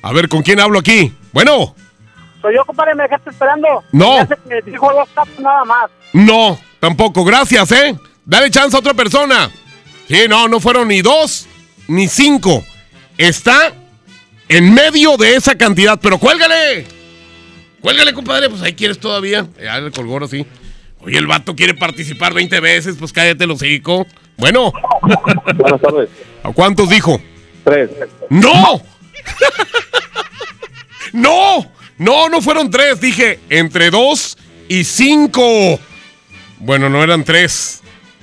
a 0.00 0.12
ver, 0.12 0.28
¿con 0.28 0.42
quién 0.42 0.60
hablo 0.60 0.78
aquí? 0.78 1.12
Bueno. 1.32 1.74
Soy 2.40 2.54
yo, 2.54 2.64
compadre, 2.64 2.94
me 2.94 3.02
dejaste 3.04 3.30
esperando. 3.30 3.68
No. 3.92 4.26
Dijo 4.64 4.92
dos 4.92 5.08
tapos 5.14 5.38
nada 5.40 5.64
más. 5.64 5.90
No, 6.12 6.58
tampoco. 6.78 7.24
Gracias, 7.24 7.70
¿eh? 7.72 7.96
Dale 8.24 8.50
chance 8.50 8.76
a 8.76 8.80
otra 8.80 8.94
persona. 8.94 9.50
Sí, 10.08 10.24
no, 10.28 10.48
no 10.48 10.60
fueron 10.60 10.88
ni 10.88 11.02
dos 11.02 11.46
ni 11.88 12.08
cinco. 12.08 12.64
Está 13.18 13.72
en 14.48 14.72
medio 14.72 15.16
de 15.16 15.36
esa 15.36 15.56
cantidad, 15.56 15.98
pero 16.00 16.18
cuélgale. 16.18 16.86
Cuélgale, 17.80 18.12
compadre, 18.12 18.48
pues 18.48 18.62
ahí 18.62 18.74
quieres 18.74 18.98
todavía. 18.98 19.46
Ya 19.62 19.78
le 19.80 19.90
colgó 19.90 20.14
ahora 20.14 20.28
sí. 20.28 20.46
Oye, 21.02 21.18
el 21.18 21.26
vato 21.26 21.56
quiere 21.56 21.74
participar 21.74 22.34
20 22.34 22.60
veces, 22.60 22.96
pues 22.98 23.12
cállate 23.12 23.44
el 23.44 23.50
hocico. 23.50 24.06
Bueno. 24.36 24.72
Buenas 25.56 25.80
tardes. 25.80 26.10
¿A 26.42 26.52
cuántos 26.52 26.88
dijo? 26.88 27.20
Tres. 27.64 27.90
¡No! 28.28 28.82
¡No! 31.12 31.79
No, 32.00 32.30
no 32.30 32.40
fueron 32.40 32.70
tres. 32.70 32.98
Dije 32.98 33.38
entre 33.50 33.90
dos 33.90 34.38
y 34.68 34.84
cinco. 34.84 35.78
Bueno, 36.58 36.88
no 36.88 37.02
eran 37.04 37.24
tres. 37.24 37.82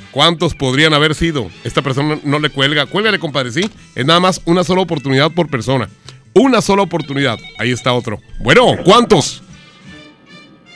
¿Cuántos 0.09 0.55
podrían 0.55 0.95
haber 0.95 1.13
sido? 1.13 1.51
Esta 1.63 1.83
persona 1.83 2.19
no 2.23 2.39
le 2.39 2.49
cuelga. 2.49 2.87
Cuélgale, 2.87 3.19
compadre, 3.19 3.51
¿sí? 3.51 3.69
Es 3.93 4.03
nada 4.03 4.19
más 4.19 4.41
una 4.45 4.63
sola 4.63 4.81
oportunidad 4.81 5.29
por 5.29 5.47
persona. 5.47 5.87
Una 6.33 6.59
sola 6.59 6.81
oportunidad. 6.81 7.37
Ahí 7.59 7.71
está 7.71 7.93
otro. 7.93 8.19
Bueno, 8.39 8.77
¿cuántos? 8.83 9.43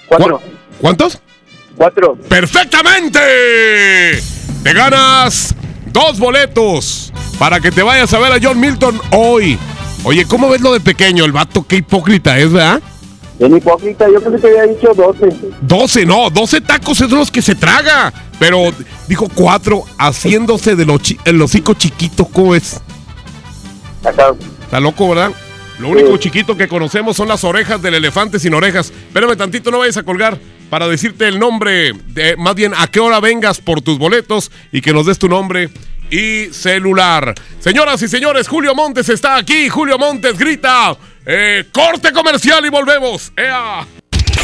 Cuatro. 0.08 0.40
¿Cuántos? 0.80 1.20
Cuatro. 1.76 2.16
¡Perfectamente! 2.30 3.20
Te 4.62 4.74
ganas 4.74 5.56
dos 5.88 6.20
boletos 6.20 7.12
para 7.40 7.60
que 7.60 7.72
te 7.72 7.82
vayas 7.82 8.14
a 8.14 8.20
ver 8.20 8.32
a 8.32 8.40
John 8.40 8.60
Milton 8.60 9.02
hoy. 9.10 9.58
Oye, 10.04 10.26
¿cómo 10.26 10.50
ves 10.50 10.62
lo 10.62 10.74
de 10.74 10.80
pequeño? 10.80 11.26
El 11.26 11.32
vato, 11.32 11.66
qué 11.68 11.78
hipócrita 11.78 12.38
es, 12.40 12.52
¿verdad? 12.52 12.82
En 13.40 13.56
hipócrita, 13.56 14.08
yo 14.12 14.22
creo 14.22 14.40
que 14.40 14.48
había 14.48 14.64
dicho 14.64 14.94
12. 14.94 15.30
12, 15.62 16.06
no, 16.06 16.30
12 16.30 16.62
tacos 16.62 17.02
es 17.02 17.10
de 17.10 17.16
los 17.16 17.32
que 17.32 17.42
se 17.42 17.56
traga. 17.56 18.12
Pero 18.40 18.72
dijo 19.08 19.28
cuatro, 19.34 19.84
haciéndose 19.98 20.76
de 20.76 20.86
los 20.86 21.02
chi- 21.02 21.18
el 21.26 21.42
hocico 21.42 21.74
chiquito, 21.76 22.26
¿cómo 22.26 22.56
es? 22.56 22.80
Está 24.64 24.80
loco, 24.80 25.10
¿verdad? 25.10 25.32
Lo 25.80 25.90
único 25.90 26.18
chiquito 26.18 26.56
que 26.58 26.68
conocemos 26.68 27.18
son 27.18 27.28
las 27.28 27.44
orejas 27.44 27.82
del 27.82 27.96
elefante 27.96 28.40
sin 28.40 28.54
orejas. 28.54 28.92
Espérame 29.08 29.36
tantito, 29.36 29.72
no 29.72 29.80
vayas 29.80 29.98
a 29.98 30.04
colgar 30.04 30.40
para 30.70 30.88
decirte 30.88 31.28
el 31.28 31.40
nombre, 31.40 31.94
de, 32.08 32.36
más 32.38 32.56
bien 32.56 32.74
a 32.78 32.88
qué 32.88 33.00
hora 33.00 33.20
vengas 33.20 33.60
por 33.60 33.82
tus 33.82 33.98
boletos 33.98 34.52
y 34.72 34.82
que 34.82 34.94
nos 34.94 35.06
des 35.08 35.18
tu 35.20 35.28
nombre 35.28 35.70
y 36.12 36.54
celular. 36.54 37.34
Señoras 37.60 38.02
y 38.02 38.08
señores, 38.08 38.48
Julio 38.48 38.76
Montes 38.76 39.10
está 39.10 39.38
aquí. 39.38 39.70
Julio 39.70 39.98
Montes 39.98 40.38
grita, 40.38 40.96
eh, 41.26 41.66
corte 41.72 42.12
comercial 42.12 42.64
y 42.66 42.70
volvemos. 42.70 43.32
¡Ea! 43.36 43.88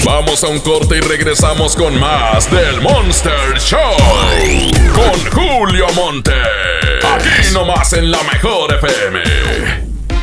Vamos 0.04 0.44
a 0.44 0.48
un 0.48 0.60
corte 0.60 0.98
y 0.98 1.02
regresamos 1.02 1.76
con 1.76 2.00
más 2.00 2.50
del 2.50 2.80
Monster 2.82 3.60
Show. 3.60 3.80
Con 4.96 5.32
Julio 5.32 5.88
Monte. 5.96 6.32
Aquí 7.04 7.54
nomás 7.54 7.92
en 7.94 8.10
la 8.10 8.24
mejor 8.24 8.74
FM. 8.76 9.77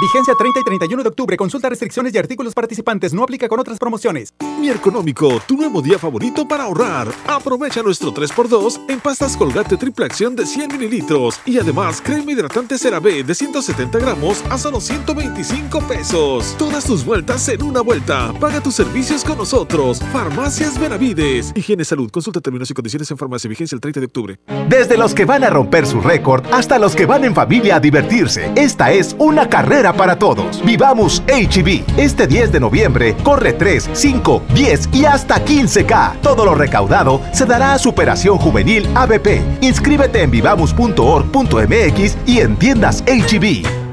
Vigencia 0.00 0.32
30 0.38 0.60
y 0.60 0.62
31 0.62 1.02
de 1.02 1.08
octubre. 1.08 1.36
Consulta 1.36 1.68
restricciones 1.68 2.14
y 2.14 2.18
artículos 2.18 2.54
participantes. 2.54 3.12
No 3.12 3.24
aplica 3.24 3.48
con 3.48 3.58
otras 3.58 3.78
promociones. 3.80 4.32
Mi 4.60 4.70
Económico, 4.70 5.40
tu 5.44 5.56
nuevo 5.56 5.82
día 5.82 5.98
favorito 5.98 6.46
para 6.46 6.64
ahorrar. 6.64 7.08
Aprovecha 7.26 7.82
nuestro 7.82 8.14
3x2 8.14 8.80
en 8.88 9.00
pastas 9.00 9.36
Colgate 9.36 9.76
triple 9.76 10.04
acción 10.04 10.36
de 10.36 10.46
100 10.46 10.78
mililitros. 10.78 11.40
Y 11.44 11.58
además, 11.58 12.00
crema 12.00 12.30
hidratante 12.30 12.78
CeraVe 12.78 13.24
de 13.24 13.34
170 13.34 13.98
gramos 13.98 14.44
a 14.50 14.56
solo 14.56 14.80
125 14.80 15.80
pesos. 15.88 16.54
Todas 16.58 16.84
tus 16.84 17.04
vueltas 17.04 17.48
en 17.48 17.62
una 17.62 17.80
vuelta. 17.80 18.32
Paga 18.38 18.60
tus 18.60 18.76
servicios 18.76 19.24
con 19.24 19.38
nosotros. 19.38 20.00
Farmacias 20.12 20.78
Benavides. 20.78 21.52
Higiene 21.56 21.84
Salud. 21.84 22.08
Consulta 22.12 22.40
términos 22.40 22.70
y 22.70 22.74
condiciones 22.74 23.10
en 23.10 23.18
farmacia. 23.18 23.48
Vigencia 23.48 23.74
el 23.74 23.80
30 23.80 23.98
de 23.98 24.06
octubre. 24.06 24.38
Desde 24.68 24.96
los 24.96 25.12
que 25.12 25.24
van 25.24 25.42
a 25.42 25.50
romper 25.50 25.86
su 25.88 26.00
récord 26.00 26.44
hasta 26.52 26.78
los 26.78 26.94
que 26.94 27.06
van 27.06 27.24
en 27.24 27.34
familia 27.34 27.76
a 27.76 27.80
divertirse, 27.80 28.52
esta 28.54 28.92
es 28.92 29.16
una 29.18 29.48
carrera 29.48 29.87
para 29.92 30.18
todos. 30.18 30.64
Vivamos 30.64 31.22
HB. 31.26 31.84
Este 31.96 32.26
10 32.26 32.52
de 32.52 32.60
noviembre 32.60 33.16
corre 33.22 33.52
3, 33.52 33.90
5, 33.92 34.42
10 34.54 34.88
y 34.92 35.04
hasta 35.04 35.44
15K. 35.44 36.20
Todo 36.20 36.44
lo 36.44 36.54
recaudado 36.54 37.20
se 37.32 37.46
dará 37.46 37.74
a 37.74 37.78
Superación 37.78 38.38
Juvenil 38.38 38.88
ABP. 38.94 39.42
Inscríbete 39.60 40.22
en 40.22 40.30
vivamos.org.mx 40.30 42.16
y 42.26 42.40
en 42.40 42.56
tiendas 42.56 43.02
HB. 43.06 43.88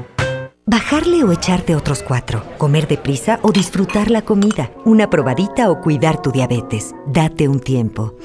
Bajarle 0.68 1.22
o 1.22 1.30
echarte 1.30 1.76
otros 1.76 2.02
cuatro. 2.02 2.42
Comer 2.58 2.88
deprisa 2.88 3.38
o 3.42 3.52
disfrutar 3.52 4.10
la 4.10 4.22
comida. 4.22 4.72
Una 4.84 5.08
probadita 5.08 5.70
o 5.70 5.80
cuidar 5.80 6.20
tu 6.20 6.32
diabetes. 6.32 6.92
Date 7.06 7.46
un 7.46 7.60
tiempo. 7.60 8.16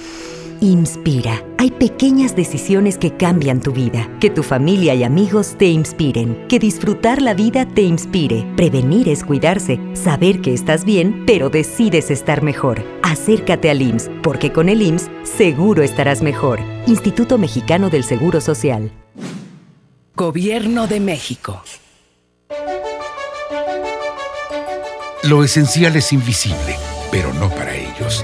Inspira. 0.63 1.43
Hay 1.57 1.71
pequeñas 1.71 2.35
decisiones 2.35 2.99
que 2.99 3.17
cambian 3.17 3.61
tu 3.61 3.71
vida. 3.71 4.07
Que 4.19 4.29
tu 4.29 4.43
familia 4.43 4.93
y 4.93 5.03
amigos 5.03 5.55
te 5.57 5.65
inspiren. 5.65 6.47
Que 6.47 6.59
disfrutar 6.59 7.19
la 7.19 7.33
vida 7.33 7.65
te 7.65 7.81
inspire. 7.81 8.45
Prevenir 8.55 9.09
es 9.09 9.23
cuidarse. 9.23 9.79
Saber 9.93 10.39
que 10.39 10.53
estás 10.53 10.85
bien, 10.85 11.23
pero 11.25 11.49
decides 11.49 12.11
estar 12.11 12.43
mejor. 12.43 12.83
Acércate 13.01 13.71
al 13.71 13.81
IMSS, 13.81 14.11
porque 14.21 14.53
con 14.53 14.69
el 14.69 14.83
IMSS 14.83 15.09
seguro 15.23 15.81
estarás 15.81 16.21
mejor. 16.21 16.59
Instituto 16.85 17.39
Mexicano 17.39 17.89
del 17.89 18.03
Seguro 18.03 18.39
Social. 18.39 18.91
Gobierno 20.15 20.85
de 20.85 20.99
México. 20.99 21.63
Lo 25.23 25.43
esencial 25.43 25.95
es 25.95 26.13
invisible, 26.13 26.75
pero 27.11 27.33
no 27.33 27.49
para 27.49 27.75
ellos. 27.75 28.23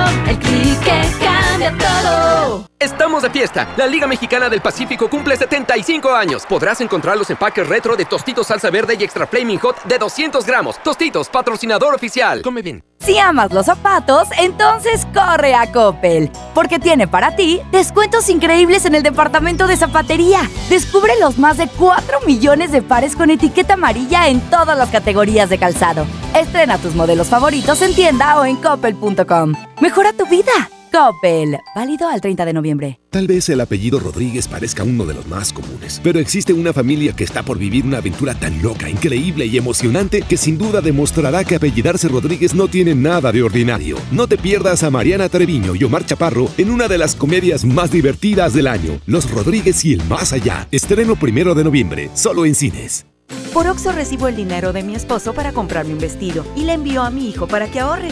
El 0.31 0.39
clic 0.39 0.79
que 0.79 1.25
cambia 1.25 1.77
todo 1.77 2.70
Estamos 2.81 3.21
de 3.21 3.29
fiesta. 3.29 3.67
La 3.77 3.85
Liga 3.85 4.07
Mexicana 4.07 4.49
del 4.49 4.59
Pacífico 4.59 5.07
cumple 5.07 5.37
75 5.37 6.09
años. 6.15 6.47
Podrás 6.49 6.81
encontrar 6.81 7.15
los 7.15 7.29
empaques 7.29 7.67
retro 7.67 7.95
de 7.95 8.05
Tostitos 8.05 8.47
Salsa 8.47 8.71
Verde 8.71 8.97
y 8.99 9.03
Extra 9.03 9.27
Flaming 9.27 9.59
Hot 9.59 9.83
de 9.83 9.99
200 9.99 10.43
gramos. 10.43 10.81
Tostitos, 10.81 11.29
patrocinador 11.29 11.93
oficial. 11.93 12.41
Come 12.41 12.63
bien. 12.63 12.83
Si 12.97 13.19
amas 13.19 13.51
los 13.51 13.67
zapatos, 13.67 14.29
entonces 14.39 15.05
corre 15.13 15.53
a 15.53 15.71
Coppel, 15.71 16.31
porque 16.55 16.79
tiene 16.79 17.07
para 17.07 17.35
ti 17.35 17.61
descuentos 17.71 18.29
increíbles 18.29 18.85
en 18.85 18.95
el 18.95 19.03
departamento 19.03 19.67
de 19.67 19.77
zapatería. 19.77 20.49
Descubre 20.67 21.13
los 21.19 21.37
más 21.37 21.57
de 21.57 21.67
4 21.67 22.21
millones 22.25 22.71
de 22.71 22.81
pares 22.81 23.15
con 23.15 23.29
etiqueta 23.29 23.75
amarilla 23.75 24.27
en 24.27 24.41
todas 24.49 24.75
las 24.75 24.89
categorías 24.89 25.49
de 25.49 25.59
calzado. 25.59 26.07
Estrena 26.33 26.79
tus 26.79 26.95
modelos 26.95 27.27
favoritos 27.27 27.79
en 27.83 27.93
tienda 27.93 28.39
o 28.39 28.45
en 28.45 28.55
coppel.com. 28.55 29.53
Mejora 29.79 30.13
tu 30.13 30.25
vida. 30.25 30.51
Coppel, 30.91 31.57
válido 31.73 32.09
al 32.09 32.19
30 32.19 32.43
de 32.43 32.51
noviembre. 32.51 32.99
Tal 33.09 33.25
vez 33.25 33.47
el 33.47 33.61
apellido 33.61 33.97
Rodríguez 33.97 34.49
parezca 34.49 34.83
uno 34.83 35.05
de 35.05 35.13
los 35.13 35.25
más 35.25 35.53
comunes, 35.53 36.01
pero 36.03 36.19
existe 36.19 36.51
una 36.51 36.73
familia 36.73 37.13
que 37.13 37.23
está 37.23 37.43
por 37.43 37.57
vivir 37.57 37.85
una 37.85 37.99
aventura 37.99 38.35
tan 38.35 38.61
loca, 38.61 38.89
increíble 38.89 39.45
y 39.45 39.57
emocionante 39.57 40.21
que 40.21 40.35
sin 40.35 40.57
duda 40.57 40.81
demostrará 40.81 41.45
que 41.45 41.55
apellidarse 41.55 42.09
Rodríguez 42.09 42.53
no 42.53 42.67
tiene 42.67 42.93
nada 42.93 43.31
de 43.31 43.41
ordinario. 43.41 43.97
No 44.11 44.27
te 44.27 44.37
pierdas 44.37 44.83
a 44.83 44.89
Mariana 44.89 45.29
Treviño 45.29 45.75
y 45.75 45.83
Omar 45.85 46.05
Chaparro 46.05 46.49
en 46.57 46.69
una 46.69 46.89
de 46.89 46.97
las 46.97 47.15
comedias 47.15 47.63
más 47.63 47.89
divertidas 47.91 48.53
del 48.53 48.67
año, 48.67 48.99
Los 49.05 49.31
Rodríguez 49.31 49.85
y 49.85 49.93
el 49.93 50.03
Más 50.05 50.33
Allá. 50.33 50.67
Estreno 50.71 51.15
primero 51.15 51.55
de 51.55 51.63
noviembre, 51.63 52.09
solo 52.15 52.45
en 52.45 52.53
cines. 52.53 53.05
Por 53.53 53.67
Oxo 53.67 53.93
recibo 53.93 54.27
el 54.27 54.35
dinero 54.35 54.73
de 54.73 54.83
mi 54.83 54.95
esposo 54.95 55.33
para 55.33 55.53
comprarme 55.53 55.93
un 55.93 55.99
vestido 55.99 56.45
y 56.55 56.65
le 56.65 56.73
envío 56.73 57.01
a 57.01 57.09
mi 57.09 57.29
hijo 57.29 57.47
para 57.47 57.71
que 57.71 57.79
ahorre. 57.79 58.09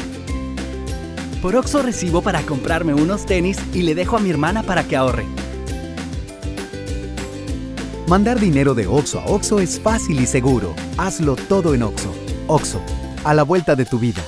Por 1.42 1.56
Oxo 1.56 1.82
recibo 1.82 2.22
para 2.22 2.42
comprarme 2.42 2.94
unos 2.94 3.26
tenis 3.26 3.58
y 3.74 3.84
le 3.84 3.96
dejo 3.96 4.18
a 4.18 4.20
mi 4.20 4.30
hermana 4.30 4.64
para 4.64 4.84
que 4.84 4.98
ahorre. 4.98 5.26
Mandar 8.08 8.40
dinero 8.40 8.74
de 8.74 8.88
Oxo 8.88 9.20
a 9.20 9.26
Oxo 9.26 9.60
es 9.60 9.80
fácil 9.80 10.20
y 10.20 10.26
seguro. 10.26 10.76
Hazlo 10.98 11.36
todo 11.36 11.74
en 11.74 11.84
Oxo. 11.84 12.14
Oxo, 12.48 12.82
a 13.24 13.34
la 13.34 13.44
vuelta 13.44 13.76
de 13.76 13.86
tu 13.86 14.00
vida. 14.00 14.22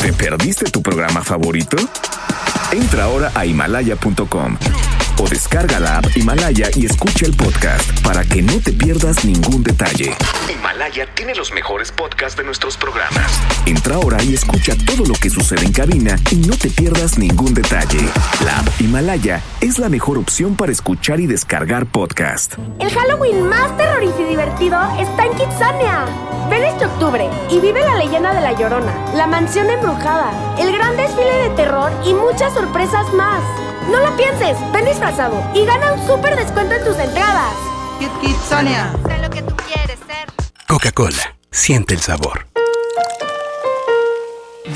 ¿Te 0.00 0.12
perdiste 0.12 0.70
tu 0.70 0.82
programa 0.82 1.22
favorito? 1.22 1.76
Entra 2.72 3.04
ahora 3.04 3.30
a 3.34 3.46
himalaya.com 3.46 4.56
o 5.18 5.28
descarga 5.28 5.80
la 5.80 5.98
app 5.98 6.16
Himalaya 6.16 6.70
y 6.74 6.86
escucha 6.86 7.26
el 7.26 7.34
podcast 7.34 8.00
para 8.02 8.24
que 8.24 8.42
no 8.42 8.60
te 8.60 8.72
pierdas 8.72 9.24
ningún 9.24 9.62
detalle. 9.62 10.14
Himalaya 10.52 11.06
tiene 11.14 11.34
los 11.34 11.52
mejores 11.52 11.92
podcasts 11.92 12.36
de 12.36 12.44
nuestros 12.44 12.76
programas. 12.76 13.40
Entra 13.66 13.96
ahora 13.96 14.22
y 14.22 14.34
escucha 14.34 14.74
todo 14.86 15.04
lo 15.06 15.14
que 15.14 15.30
sucede 15.30 15.64
en 15.64 15.72
cabina 15.72 16.16
y 16.30 16.36
no 16.36 16.56
te 16.56 16.70
pierdas 16.70 17.18
ningún 17.18 17.54
detalle. 17.54 18.00
La 18.44 18.58
app 18.58 18.80
Himalaya 18.80 19.42
es 19.60 19.78
la 19.78 19.88
mejor 19.88 20.18
opción 20.18 20.56
para 20.56 20.72
escuchar 20.72 21.20
y 21.20 21.26
descargar 21.26 21.86
podcast. 21.86 22.54
El 22.78 22.90
Halloween 22.90 23.48
más 23.48 23.76
terrorífico 23.76 24.22
y 24.22 24.30
divertido 24.30 24.78
está 24.98 25.24
en 25.24 25.32
Kitsania. 25.32 26.04
Ven 26.50 26.62
este 26.62 26.86
octubre 26.86 27.28
y 27.50 27.58
vive 27.58 27.80
la 27.80 27.96
leyenda 27.96 28.32
de 28.34 28.40
la 28.40 28.52
Llorona, 28.52 28.92
la 29.14 29.26
mansión 29.26 29.68
embrujada, 29.68 30.30
el 30.58 30.72
gran 30.72 30.96
desfile 30.96 31.48
de 31.48 31.50
terror 31.56 31.90
y 32.04 32.14
muchas 32.14 32.54
sorpresas 32.54 33.12
más. 33.14 33.42
No 33.90 34.00
lo 34.00 34.16
pienses, 34.16 34.56
ven 34.72 34.84
disfrazado 34.84 35.42
y 35.54 35.64
gana 35.64 35.92
un 35.92 36.06
súper 36.06 36.36
descuento 36.36 36.74
en 36.74 36.84
tus 36.84 36.98
entradas. 36.98 37.54
Kit 37.98 38.10
Kit 38.20 38.36
Sonia. 38.48 38.92
Sé 39.06 39.18
lo 39.18 39.30
que 39.30 39.42
tú 39.42 39.54
quieres 39.56 39.98
ser. 40.06 40.26
Coca-Cola. 40.66 41.36
Siente 41.50 41.94
el 41.94 42.00
sabor. 42.00 42.46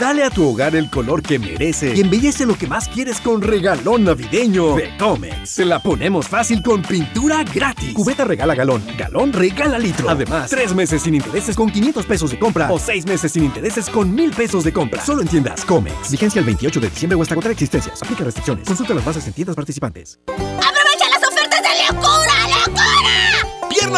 Dale 0.01 0.24
a 0.24 0.30
tu 0.30 0.48
hogar 0.48 0.74
el 0.76 0.88
color 0.88 1.22
que 1.22 1.38
merece 1.38 1.94
y 1.94 2.01
embellece 2.01 2.46
lo 2.46 2.57
que 2.57 2.66
más 2.66 2.88
quieres 2.88 3.20
con 3.20 3.42
regalón 3.42 4.05
navideño 4.05 4.74
de 4.74 4.96
Comex. 4.96 5.51
Se 5.51 5.66
la 5.66 5.78
ponemos 5.78 6.26
fácil 6.26 6.62
con 6.62 6.80
pintura 6.80 7.44
gratis. 7.44 7.92
Cubeta 7.92 8.24
regala 8.24 8.55
galón, 8.55 8.82
galón 8.96 9.30
regala 9.30 9.78
litro. 9.78 10.09
Además, 10.09 10.48
tres 10.48 10.74
meses 10.74 11.03
sin 11.03 11.16
intereses 11.16 11.55
con 11.55 11.70
500 11.70 12.07
pesos 12.07 12.30
de 12.30 12.38
compra 12.38 12.72
o 12.72 12.78
seis 12.78 13.05
meses 13.05 13.30
sin 13.30 13.44
intereses 13.44 13.90
con 13.90 14.14
1000 14.14 14.30
pesos 14.30 14.64
de 14.64 14.72
compra. 14.72 15.05
Solo 15.05 15.20
en 15.20 15.28
tiendas 15.28 15.66
Comex. 15.66 16.11
Vigencia 16.11 16.38
el 16.38 16.46
28 16.46 16.80
de 16.80 16.88
diciembre 16.88 17.16
o 17.18 17.20
hasta 17.20 17.34
contra 17.34 17.53
existencias. 17.53 18.03
Aplica 18.03 18.24
restricciones. 18.24 18.66
Consulta 18.66 18.94
las 18.94 19.05
bases 19.05 19.26
en 19.26 19.34
tiendas 19.34 19.55
participantes. 19.55 20.18
¡Aprovecha 20.26 21.11
las 21.11 21.28
ofertas 21.28 21.61
de 21.61 21.94
locura! 21.94 22.20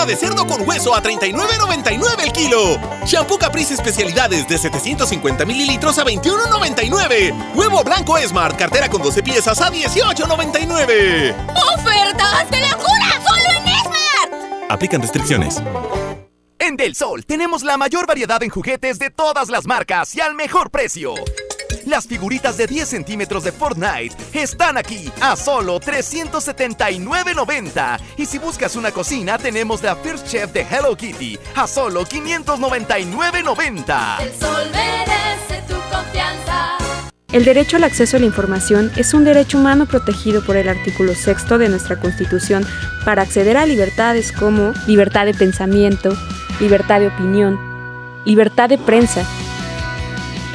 Pierna 0.03 0.07
de 0.07 0.16
cerdo 0.16 0.46
con 0.46 0.66
hueso 0.66 0.94
a 0.94 1.03
39.99 1.03 2.22
el 2.22 2.32
kilo. 2.32 2.78
Shampoo 3.05 3.38
Caprice 3.38 3.74
especialidades 3.74 4.48
de 4.48 4.59
750 4.59 5.44
mililitros 5.44 5.98
a 5.98 6.05
21.99. 6.05 7.55
Huevo 7.55 7.84
blanco 7.84 8.16
Smart, 8.18 8.57
cartera 8.57 8.88
con 8.88 9.03
12 9.03 9.22
piezas 9.22 9.61
a 9.61 9.70
18.99. 9.70 11.34
¡Ofertas 11.74 12.50
de 12.50 12.61
locura! 12.61 13.22
¡Solo 13.26 13.59
en 13.59 13.68
Esmar! 13.68 14.66
Aplican 14.68 15.03
restricciones. 15.03 15.62
En 16.59 16.76
Del 16.76 16.94
Sol 16.94 17.24
tenemos 17.26 17.62
la 17.62 17.76
mayor 17.76 18.07
variedad 18.07 18.42
en 18.42 18.50
juguetes 18.50 18.98
de 18.98 19.11
todas 19.11 19.50
las 19.50 19.66
marcas 19.66 20.14
y 20.14 20.20
al 20.20 20.34
mejor 20.34 20.70
precio. 20.70 21.14
Las 21.93 22.07
figuritas 22.07 22.57
de 22.57 22.66
10 22.66 22.88
centímetros 22.88 23.45
de 23.45 23.53
Fortnite 23.53 24.16
están 24.32 24.78
aquí 24.78 25.12
a 25.20 25.36
solo 25.36 25.78
379.90. 25.78 28.01
Y 28.16 28.24
si 28.24 28.38
buscas 28.38 28.76
una 28.76 28.93
cocina, 28.93 29.36
tenemos 29.36 29.82
la 29.82 29.95
First 29.97 30.26
Chef 30.26 30.51
de 30.55 30.62
Hello 30.62 30.97
Kitty 30.97 31.38
a 31.55 31.66
solo 31.66 32.07
599.90. 32.07 34.22
El 34.22 34.32
sol 34.40 34.70
merece 34.72 35.62
tu 35.68 35.74
confianza. 35.95 36.78
El 37.30 37.45
derecho 37.45 37.76
al 37.76 37.84
acceso 37.84 38.16
a 38.16 38.20
la 38.20 38.26
información 38.26 38.90
es 38.97 39.12
un 39.12 39.24
derecho 39.24 39.59
humano 39.59 39.84
protegido 39.84 40.43
por 40.43 40.57
el 40.57 40.70
artículo 40.70 41.14
sexto 41.14 41.59
de 41.59 41.68
nuestra 41.68 42.01
Constitución 42.01 42.66
para 43.05 43.20
acceder 43.20 43.59
a 43.59 43.66
libertades 43.66 44.32
como 44.32 44.72
libertad 44.86 45.26
de 45.26 45.34
pensamiento, 45.34 46.16
libertad 46.59 47.01
de 47.01 47.09
opinión, 47.09 47.61
libertad 48.24 48.70
de 48.70 48.78
prensa 48.78 49.26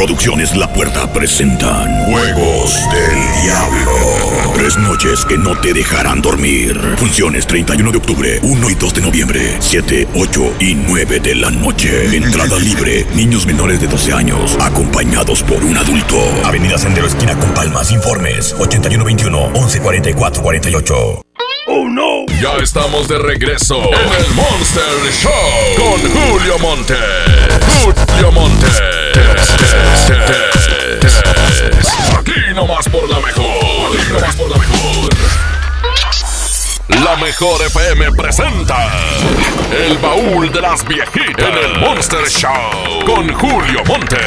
Producciones 0.00 0.56
La 0.56 0.72
Puerta 0.72 1.12
presentan 1.12 2.06
Juegos 2.06 2.74
del 2.90 3.42
Diablo. 3.42 3.92
Tres 4.54 4.78
noches 4.78 5.26
que 5.26 5.36
no 5.36 5.60
te 5.60 5.74
dejarán 5.74 6.22
dormir. 6.22 6.74
Funciones 6.96 7.46
31 7.46 7.92
de 7.92 7.98
octubre, 7.98 8.40
1 8.42 8.70
y 8.70 8.74
2 8.76 8.94
de 8.94 9.00
noviembre, 9.02 9.56
7, 9.60 10.08
8 10.14 10.54
y 10.58 10.74
9 10.74 11.20
de 11.20 11.34
la 11.34 11.50
noche. 11.50 12.16
Entrada 12.16 12.58
libre. 12.58 13.06
Niños 13.12 13.44
menores 13.44 13.78
de 13.78 13.88
12 13.88 14.14
años, 14.14 14.56
acompañados 14.58 15.42
por 15.42 15.62
un 15.62 15.76
adulto. 15.76 16.16
Avenida 16.44 16.78
Sendero 16.78 17.06
Esquina 17.06 17.38
con 17.38 17.52
Palmas. 17.52 17.92
Informes 17.92 18.54
8121 18.58 19.50
1144 19.50 20.42
48. 20.42 20.94
¡Oh 21.66 21.88
no! 21.90 22.24
Ya 22.40 22.56
estamos 22.62 23.06
de 23.06 23.18
regreso 23.18 23.76
en 23.76 24.24
el 24.24 24.34
Monster 24.34 25.12
Show 25.12 25.30
con 25.76 26.00
Julio 26.10 26.58
Monte. 26.58 26.96
Julio 27.84 28.32
Monte. 28.32 28.99
Aquí 32.18 32.54
nomás 32.54 32.88
por 32.88 33.08
la 33.08 33.20
mejor. 33.20 33.96
Aquí 33.96 34.36
por 34.36 34.50
la 34.50 34.56
mejor. 34.58 35.10
La 37.04 37.16
mejor 37.16 37.62
FM 37.66 38.12
presenta 38.12 38.90
El 39.72 39.96
baúl 39.98 40.52
de 40.52 40.60
las 40.60 40.86
viejitas 40.86 41.48
en 41.48 41.56
el 41.56 41.78
Monster 41.78 42.28
Show 42.28 43.04
con 43.06 43.32
Julio 43.32 43.82
Montes. 43.86 44.20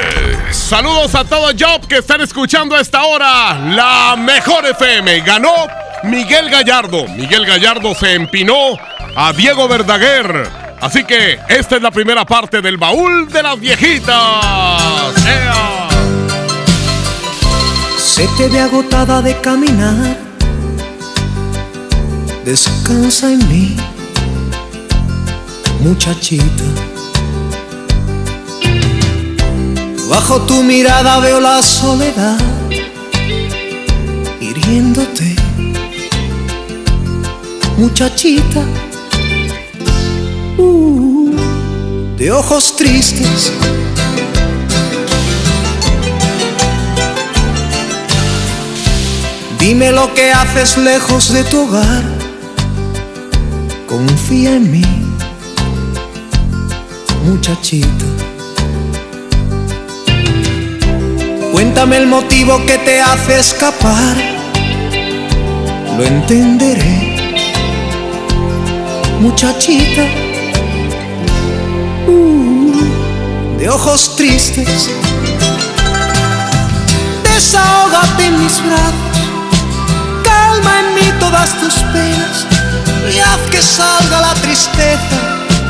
Saludos 0.52 1.14
a 1.14 1.24
todo 1.24 1.52
Job 1.58 1.86
que 1.88 1.98
están 1.98 2.22
escuchando 2.22 2.76
a 2.76 2.82
esta 2.82 3.04
hora. 3.04 3.54
La 3.60 4.16
mejor 4.18 4.66
FM 4.66 5.22
ganó 5.22 5.54
Miguel 6.04 6.50
Gallardo. 6.50 7.08
Miguel 7.10 7.46
Gallardo 7.46 7.94
se 7.96 8.14
empinó 8.14 8.78
a 9.16 9.34
Diego 9.34 9.68
Verdaguer. 9.68 10.63
Así 10.84 11.06
que 11.06 11.40
esta 11.48 11.78
es 11.78 11.82
la 11.82 11.92
primera 11.92 12.26
parte 12.26 12.62
del 12.62 12.76
baúl 12.76 13.30
de 13.30 13.42
las 13.42 13.58
viejitas. 13.58 15.16
¡Ea! 15.26 15.88
Se 17.98 18.28
te 18.36 18.50
ve 18.50 18.60
agotada 18.60 19.22
de 19.22 19.40
caminar. 19.40 20.18
Descansa 22.44 23.32
en 23.32 23.48
mí, 23.48 23.78
muchachita. 25.80 26.66
Bajo 30.10 30.42
tu 30.42 30.64
mirada 30.64 31.20
veo 31.22 31.40
la 31.40 31.62
soledad 31.62 32.38
hiriéndote, 34.42 35.34
muchachita. 37.78 38.62
De 42.24 42.32
ojos 42.32 42.78
tristes. 42.78 43.52
Dime 49.60 49.92
lo 49.92 50.14
que 50.14 50.32
haces 50.32 50.78
lejos 50.78 51.34
de 51.34 51.44
tu 51.44 51.68
hogar. 51.68 52.04
Confía 53.88 54.56
en 54.56 54.72
mí, 54.72 54.86
muchachita. 57.26 58.06
Cuéntame 61.52 61.98
el 61.98 62.08
motivo 62.08 62.66
que 62.66 62.78
te 62.78 63.02
hace 63.02 63.38
escapar. 63.38 64.16
Lo 65.98 66.06
entenderé, 66.06 67.18
muchachita. 69.20 70.23
De 73.64 73.70
ojos 73.70 74.14
tristes. 74.18 74.90
Desahógate 77.24 78.26
en 78.26 78.44
mis 78.44 78.62
brazos. 78.62 79.18
Calma 80.22 80.80
en 80.82 80.96
mí 80.96 81.08
todas 81.18 81.58
tus 81.62 81.76
penas 81.94 82.46
y 83.10 83.20
haz 83.20 83.40
que 83.50 83.62
salga 83.62 84.20
la 84.20 84.34
tristeza 84.34 85.18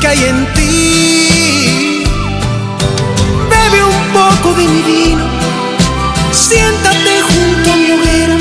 que 0.00 0.08
hay 0.08 0.24
en 0.24 0.52
ti. 0.54 2.04
Bebe 3.48 3.84
un 3.84 4.04
poco 4.12 4.54
de 4.54 4.66
mi 4.66 4.82
vino, 4.82 5.24
siéntate 6.32 7.22
junto 7.28 7.72
a 7.74 7.76
mi 7.76 7.92
hoguera 7.92 8.36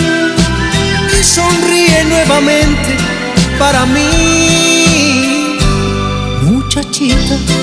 y 1.19 1.23
sonríe 1.23 2.05
nuevamente 2.05 2.97
para 3.59 3.85
mí, 3.85 5.59
muchachita. 6.41 7.62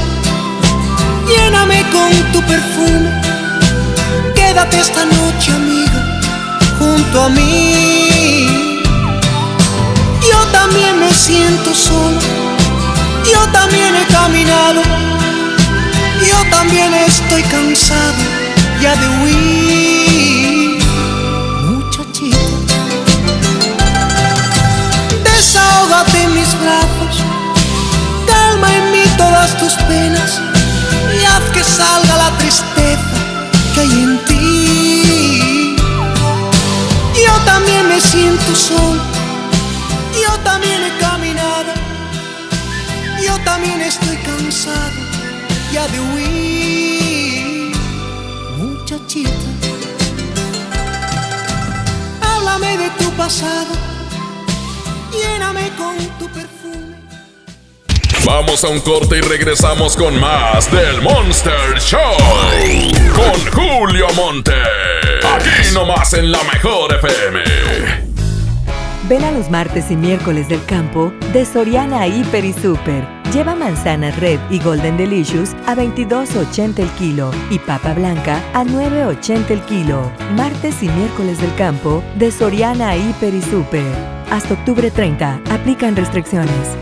lléname 1.31 1.83
con 1.91 2.11
tu 2.31 2.41
perfume. 2.41 3.09
Quédate 4.35 4.79
esta 4.79 5.05
noche, 5.05 5.51
amiga, 5.51 6.01
junto 6.79 7.23
a 7.23 7.29
mí. 7.29 8.81
Yo 10.29 10.39
también 10.51 10.99
me 10.99 11.11
siento 11.13 11.73
solo, 11.73 12.19
yo 13.31 13.41
también 13.51 13.95
he 13.95 14.05
caminado, 14.13 14.81
yo 16.29 16.37
también 16.49 16.93
estoy 16.93 17.43
cansado 17.43 18.21
ya 18.81 18.95
de 18.95 19.07
huir. 19.17 20.83
Muchachita, 21.69 22.37
desahógate 25.23 26.23
en 26.23 26.33
mis 26.35 26.51
brazos, 26.61 27.13
calma 28.27 28.67
en 28.75 28.91
mí 28.91 29.03
todas 29.17 29.57
tus 29.57 29.73
penas 29.89 30.50
haz 31.31 31.43
que 31.53 31.63
salga 31.63 32.17
la 32.17 32.37
tristeza 32.37 33.17
que 33.73 33.79
hay 33.81 33.91
en 34.05 34.25
ti. 34.25 35.75
Yo 37.25 37.33
también 37.45 37.87
me 37.87 37.99
siento 37.99 38.55
solo, 38.55 39.01
yo 40.23 40.33
también 40.43 40.79
he 40.83 40.97
caminado, 40.99 41.71
yo 43.25 43.33
también 43.49 43.81
estoy 43.81 44.17
cansado 44.17 44.99
ya 45.73 45.87
de 45.87 45.99
huir. 45.99 47.75
Muchachita, 48.57 49.47
háblame 52.21 52.77
de 52.77 52.89
tu 52.99 53.09
pasado, 53.11 53.73
lléname 55.11 55.69
con 55.77 55.95
tu 56.19 56.27
perfume. 56.27 56.60
Vamos 58.33 58.63
a 58.63 58.69
un 58.69 58.79
corte 58.79 59.17
y 59.17 59.21
regresamos 59.21 59.97
con 59.97 60.17
más 60.17 60.71
del 60.71 61.01
Monster 61.01 61.77
Show. 61.81 61.99
Con 63.13 63.51
Julio 63.51 64.07
Monte. 64.15 64.53
Aquí 65.35 65.73
nomás 65.73 66.13
en 66.13 66.31
la 66.31 66.41
mejor 66.45 66.95
FM. 66.95 67.39
Ven 69.09 69.23
a 69.25 69.31
los 69.33 69.49
martes 69.49 69.91
y 69.91 69.97
miércoles 69.97 70.47
del 70.47 70.63
campo 70.63 71.11
de 71.33 71.43
Soriana 71.43 72.07
Hiper 72.07 72.45
y 72.45 72.53
Super. 72.53 73.05
Lleva 73.33 73.53
manzanas 73.53 74.17
Red 74.17 74.39
y 74.49 74.59
Golden 74.59 74.95
Delicious 74.95 75.49
a 75.67 75.75
22.80 75.75 76.79
el 76.79 76.89
kilo 76.91 77.31
y 77.49 77.59
papa 77.59 77.93
blanca 77.93 78.41
a 78.53 78.63
9.80 78.63 79.51
el 79.51 79.61
kilo. 79.65 80.09
Martes 80.37 80.81
y 80.81 80.87
miércoles 80.87 81.41
del 81.41 81.53
campo 81.55 82.01
de 82.15 82.31
Soriana 82.31 82.95
Hiper 82.95 83.33
y 83.33 83.41
Super. 83.41 83.93
Hasta 84.29 84.53
octubre 84.53 84.89
30. 84.89 85.41
Aplican 85.49 85.97
restricciones. 85.97 86.77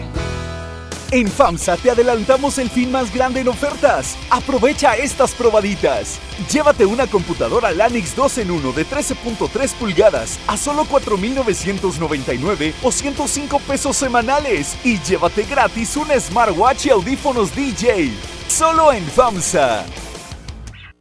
En 1.11 1.27
FAMSA 1.27 1.77
te 1.77 1.89
adelantamos 1.89 2.59
el 2.59 2.69
fin 2.69 2.91
más 2.91 3.11
grande 3.11 3.39
en 3.39 3.47
ofertas. 3.47 4.15
Aprovecha 4.29 4.95
estas 4.95 5.31
probaditas. 5.31 6.19
Llévate 6.51 6.85
una 6.85 7.07
computadora 7.07 7.71
Lanix 7.71 8.15
2 8.15 8.37
en 8.37 8.51
1 8.51 8.71
de 8.73 8.85
13.3 8.85 9.73
pulgadas 9.73 10.39
a 10.45 10.55
solo 10.55 10.85
4.999 10.85 12.73
o 12.83 12.91
105 12.91 13.59
pesos 13.61 13.97
semanales. 13.97 14.77
Y 14.83 14.99
llévate 14.99 15.45
gratis 15.45 15.97
un 15.97 16.09
smartwatch 16.09 16.85
y 16.85 16.89
audífonos 16.91 17.55
DJ. 17.55 18.11
Solo 18.47 18.93
en 18.93 19.03
FAMSA. 19.03 20.08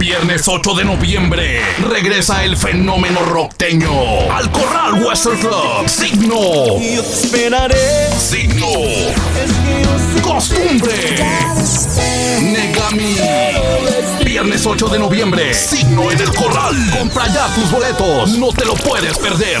Viernes 0.00 0.48
8 0.48 0.74
de 0.76 0.84
noviembre 0.86 1.60
regresa 1.86 2.42
el 2.42 2.56
fenómeno 2.56 3.20
rockteño 3.20 4.32
al 4.32 4.50
Corral 4.50 5.04
Western 5.04 5.38
Club. 5.38 5.88
Signo. 5.88 6.80
Yo 6.80 7.02
te 7.02 7.12
esperaré. 7.12 8.10
Signo. 8.18 8.66
Costumbre. 10.22 10.94
Negami. 12.40 13.16
Viernes 14.24 14.64
8 14.64 14.88
de 14.88 14.98
noviembre. 14.98 15.52
Signo 15.52 16.10
en 16.10 16.18
el 16.18 16.34
Corral. 16.34 16.74
Compra 16.98 17.26
ya 17.26 17.54
tus 17.54 17.70
boletos. 17.70 18.38
No 18.38 18.52
te 18.54 18.64
lo 18.64 18.72
puedes 18.76 19.18
perder. 19.18 19.60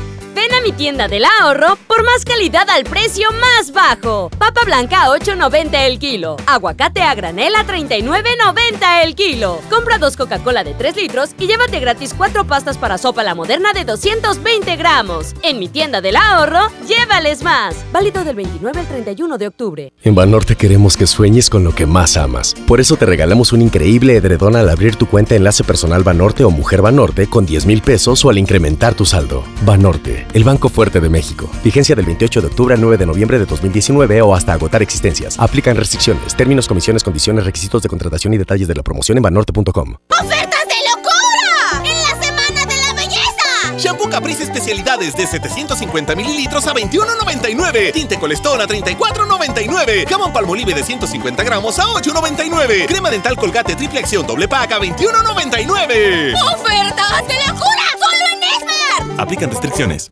Mi 0.63 0.71
tienda 0.73 1.07
del 1.07 1.23
ahorro 1.25 1.75
por 1.87 2.03
más 2.03 2.23
calidad 2.23 2.69
al 2.69 2.83
precio 2.83 3.29
más 3.31 3.71
bajo. 3.71 4.29
Papa 4.37 4.61
blanca 4.63 5.05
a 5.05 5.07
8.90 5.07 5.69
el 5.87 5.97
kilo. 5.97 6.37
Aguacate 6.45 7.01
a 7.01 7.15
granel 7.15 7.55
a 7.55 7.65
39.90 7.65 9.03
el 9.03 9.15
kilo. 9.15 9.59
Compra 9.71 9.97
dos 9.97 10.15
Coca-Cola 10.15 10.63
de 10.63 10.75
3 10.75 10.95
litros 10.97 11.31
y 11.39 11.47
llévate 11.47 11.79
gratis 11.79 12.13
cuatro 12.15 12.45
pastas 12.45 12.77
para 12.77 12.99
sopa 12.99 13.23
la 13.23 13.33
moderna 13.33 13.73
de 13.73 13.85
220 13.85 14.75
gramos. 14.75 15.33
En 15.41 15.57
mi 15.57 15.67
tienda 15.67 15.99
del 15.99 16.15
ahorro, 16.15 16.67
llévales 16.87 17.41
más. 17.41 17.75
Válido 17.91 18.23
del 18.23 18.35
29 18.35 18.81
al 18.81 18.87
31 18.87 19.37
de 19.39 19.47
octubre. 19.47 19.93
En 20.03 20.13
Banorte 20.13 20.55
queremos 20.55 20.95
que 20.95 21.07
sueñes 21.07 21.49
con 21.49 21.63
lo 21.63 21.73
que 21.73 21.87
más 21.87 22.17
amas. 22.17 22.53
Por 22.67 22.79
eso 22.79 22.97
te 22.97 23.07
regalamos 23.07 23.51
un 23.51 23.63
increíble 23.63 24.15
edredón 24.15 24.55
al 24.55 24.69
abrir 24.69 24.95
tu 24.95 25.07
cuenta 25.07 25.35
Enlace 25.35 25.63
Personal 25.63 26.03
Banorte 26.03 26.43
o 26.43 26.51
Mujer 26.51 26.83
Banorte 26.83 27.25
con 27.27 27.47
10 27.47 27.65
mil 27.65 27.81
pesos 27.81 28.23
o 28.25 28.29
al 28.29 28.37
incrementar 28.37 28.93
tu 28.93 29.05
saldo. 29.05 29.43
Banorte, 29.65 30.27
el 30.33 30.50
Banco 30.51 30.67
Fuerte 30.67 30.99
de 30.99 31.07
México. 31.07 31.49
Vigencia 31.63 31.95
del 31.95 32.05
28 32.05 32.41
de 32.41 32.47
octubre 32.47 32.75
al 32.75 32.81
9 32.81 32.97
de 32.97 33.05
noviembre 33.05 33.39
de 33.39 33.45
2019 33.45 34.21
o 34.21 34.35
hasta 34.35 34.51
agotar 34.51 34.81
existencias. 34.81 35.39
Aplican 35.39 35.77
restricciones, 35.77 36.35
términos, 36.35 36.67
comisiones, 36.67 37.05
condiciones, 37.05 37.45
requisitos 37.45 37.81
de 37.81 37.87
contratación 37.87 38.33
y 38.33 38.37
detalles 38.37 38.67
de 38.67 38.75
la 38.75 38.83
promoción 38.83 39.17
en 39.17 39.23
banorte.com. 39.23 39.95
¡Ofertas 40.09 40.65
de 40.67 40.75
locura! 40.91 41.85
¡En 41.85 42.01
la 42.01 42.21
Semana 42.21 42.65
de 42.65 42.75
la 42.81 42.93
Belleza! 42.93 43.77
Shampoo 43.77 44.09
Caprice 44.09 44.43
especialidades 44.43 45.15
de 45.15 45.25
750 45.25 46.15
mililitros 46.15 46.67
a 46.67 46.73
21.99. 46.73 47.93
Tinte 47.93 48.19
Colestón 48.19 48.59
a 48.59 48.67
34.99. 48.67 50.05
Jamón 50.05 50.33
Palmolive 50.33 50.73
de 50.73 50.83
150 50.83 51.43
gramos 51.45 51.79
a 51.79 51.85
8.99. 51.85 52.87
Crema 52.87 53.09
dental 53.09 53.37
Colgate 53.37 53.77
triple 53.77 53.99
acción 54.01 54.27
doble 54.27 54.49
pack 54.49 54.73
a 54.73 54.79
21.99. 54.81 56.33
¡Ofertas 56.53 57.25
de 57.25 57.35
locura! 57.47 57.85
¡Solo 57.97 58.25
en 58.33 58.43
Esmar! 58.43 59.21
Aplican 59.21 59.49
restricciones. 59.49 60.11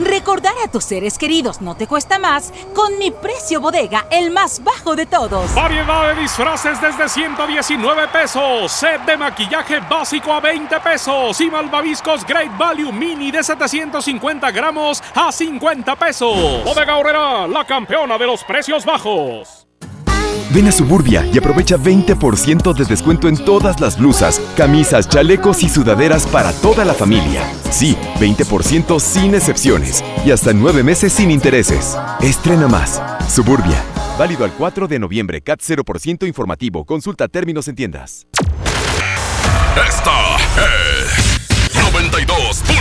Recordar 0.00 0.54
a 0.64 0.70
tus 0.70 0.84
seres 0.84 1.18
queridos 1.18 1.60
no 1.60 1.74
te 1.74 1.86
cuesta 1.86 2.18
más 2.18 2.52
con 2.74 2.98
mi 2.98 3.10
precio 3.10 3.60
bodega, 3.60 4.06
el 4.10 4.30
más 4.30 4.64
bajo 4.64 4.96
de 4.96 5.04
todos. 5.04 5.54
Variedad 5.54 6.14
de 6.14 6.22
disfraces 6.22 6.80
desde 6.80 7.08
119 7.08 8.08
pesos. 8.08 8.72
Set 8.72 9.02
de 9.04 9.16
maquillaje 9.16 9.80
básico 9.80 10.32
a 10.32 10.40
20 10.40 10.80
pesos. 10.80 11.40
Y 11.40 11.50
malvaviscos 11.50 12.24
Great 12.24 12.56
Value 12.56 12.92
Mini 12.92 13.30
de 13.30 13.44
750 13.44 14.50
gramos 14.50 15.02
a 15.14 15.30
50 15.30 15.96
pesos. 15.96 16.64
Bodega 16.64 16.96
Horrera, 16.96 17.46
la 17.46 17.64
campeona 17.66 18.16
de 18.16 18.26
los 18.26 18.42
precios 18.44 18.84
bajos. 18.84 19.59
Ven 20.52 20.66
a 20.66 20.72
Suburbia 20.72 21.24
y 21.32 21.38
aprovecha 21.38 21.76
20% 21.76 22.74
de 22.74 22.84
descuento 22.84 23.28
en 23.28 23.36
todas 23.36 23.80
las 23.80 23.98
blusas, 23.98 24.40
camisas, 24.56 25.08
chalecos 25.08 25.62
y 25.62 25.68
sudaderas 25.68 26.26
para 26.26 26.52
toda 26.52 26.84
la 26.84 26.94
familia. 26.94 27.42
Sí, 27.70 27.96
20% 28.18 28.98
sin 29.00 29.34
excepciones 29.34 30.04
y 30.24 30.30
hasta 30.30 30.52
nueve 30.52 30.82
meses 30.82 31.12
sin 31.12 31.30
intereses. 31.30 31.96
Estrena 32.20 32.68
más. 32.68 33.00
Suburbia. 33.28 33.82
Válido 34.18 34.44
al 34.44 34.52
4 34.52 34.88
de 34.88 34.98
noviembre. 34.98 35.40
CAT 35.40 35.60
0% 35.60 36.26
informativo. 36.26 36.84
Consulta 36.84 37.28
términos 37.28 37.68
en 37.68 37.76
tiendas. 37.76 38.26
Esta 39.88 40.36
es 40.36 41.20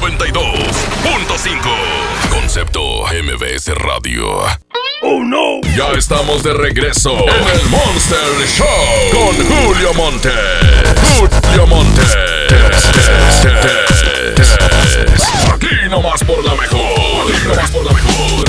92.5. 0.00 2.30
Concepto 2.30 3.04
MBS 3.06 3.68
Radio. 3.74 4.38
¡Oh 5.02 5.22
no! 5.22 5.60
Ya 5.76 5.88
estamos 5.98 6.42
de 6.42 6.54
regreso 6.54 7.12
en 7.28 7.48
el 7.60 7.66
Monster 7.68 8.18
Show 8.46 9.10
con 9.10 9.36
Julio 9.46 9.92
Monte. 9.94 10.30
Julio 11.18 11.66
Monte. 11.66 12.00
Aquí 15.52 15.68
nomás 15.90 16.24
por 16.24 16.42
la 16.44 16.54
mejor. 16.54 17.30
Aquí 17.30 17.46
nomás 17.48 17.70
por 17.70 17.84
la 17.84 17.92
mejor. 17.92 18.44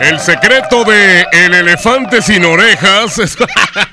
El 0.00 0.18
secreto 0.18 0.82
de 0.84 1.26
El 1.32 1.52
elefante 1.54 2.22
sin 2.22 2.42
orejas. 2.44 3.18
es- 3.18 3.36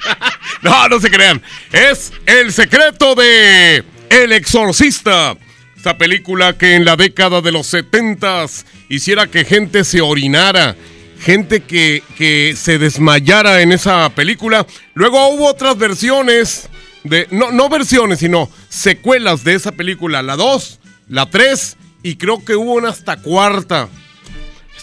no, 0.62 0.88
no 0.88 1.00
se 1.02 1.10
crean. 1.12 1.42
Es 1.72 2.14
el 2.26 2.54
secreto 2.54 3.14
de 3.16 3.84
El 4.10 4.32
exorcista. 4.32 5.38
Esta 5.76 5.98
película 5.98 6.58
que 6.58 6.76
en 6.76 6.86
la 6.86 6.96
década 6.96 7.42
de 7.42 7.52
los 7.52 7.68
70 7.68 8.46
hiciera 8.90 9.28
que 9.28 9.46
gente 9.46 9.84
se 9.84 10.02
orinara. 10.02 10.76
Gente 11.20 11.62
que, 11.62 12.04
que 12.18 12.56
se 12.56 12.78
desmayara 12.78 13.62
en 13.62 13.72
esa 13.72 14.10
película. 14.10 14.66
Luego 14.94 15.30
hubo 15.30 15.48
otras 15.48 15.78
versiones. 15.78 16.70
De, 17.04 17.28
no, 17.32 17.52
no 17.52 17.70
versiones, 17.70 18.20
sino 18.20 18.50
secuelas 18.70 19.44
de 19.44 19.56
esa 19.56 19.72
película. 19.72 20.22
La 20.22 20.36
2, 20.36 20.80
la 21.10 21.30
3 21.30 21.78
y 22.04 22.16
creo 22.16 22.44
que 22.44 22.56
hubo 22.56 22.74
una 22.74 22.90
hasta 22.90 23.18
cuarta 23.18 23.90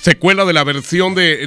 secuela 0.04 0.44
de 0.44 0.52
la 0.52 0.64
versión 0.64 1.14
de, 1.14 1.46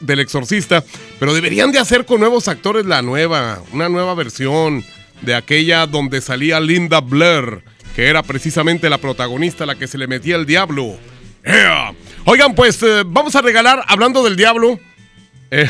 del 0.00 0.20
Exorcista, 0.20 0.82
pero 1.20 1.34
deberían 1.34 1.70
de 1.70 1.78
hacer 1.78 2.04
con 2.04 2.18
nuevos 2.18 2.48
actores 2.48 2.84
la 2.84 3.00
nueva, 3.00 3.62
una 3.72 3.88
nueva 3.88 4.14
versión 4.14 4.84
de 5.22 5.34
aquella 5.34 5.86
donde 5.86 6.20
salía 6.20 6.60
Linda 6.60 7.00
Blair, 7.00 7.62
que 7.94 8.06
era 8.06 8.22
precisamente 8.22 8.90
la 8.90 8.98
protagonista, 8.98 9.66
la 9.66 9.76
que 9.76 9.86
se 9.86 9.98
le 9.98 10.06
metía 10.06 10.36
el 10.36 10.46
diablo. 10.46 10.96
Oigan, 12.24 12.54
pues 12.54 12.82
eh, 12.82 13.02
vamos 13.06 13.34
a 13.34 13.42
regalar, 13.42 13.84
hablando 13.88 14.22
del 14.22 14.36
diablo, 14.36 14.78
eh, 15.50 15.68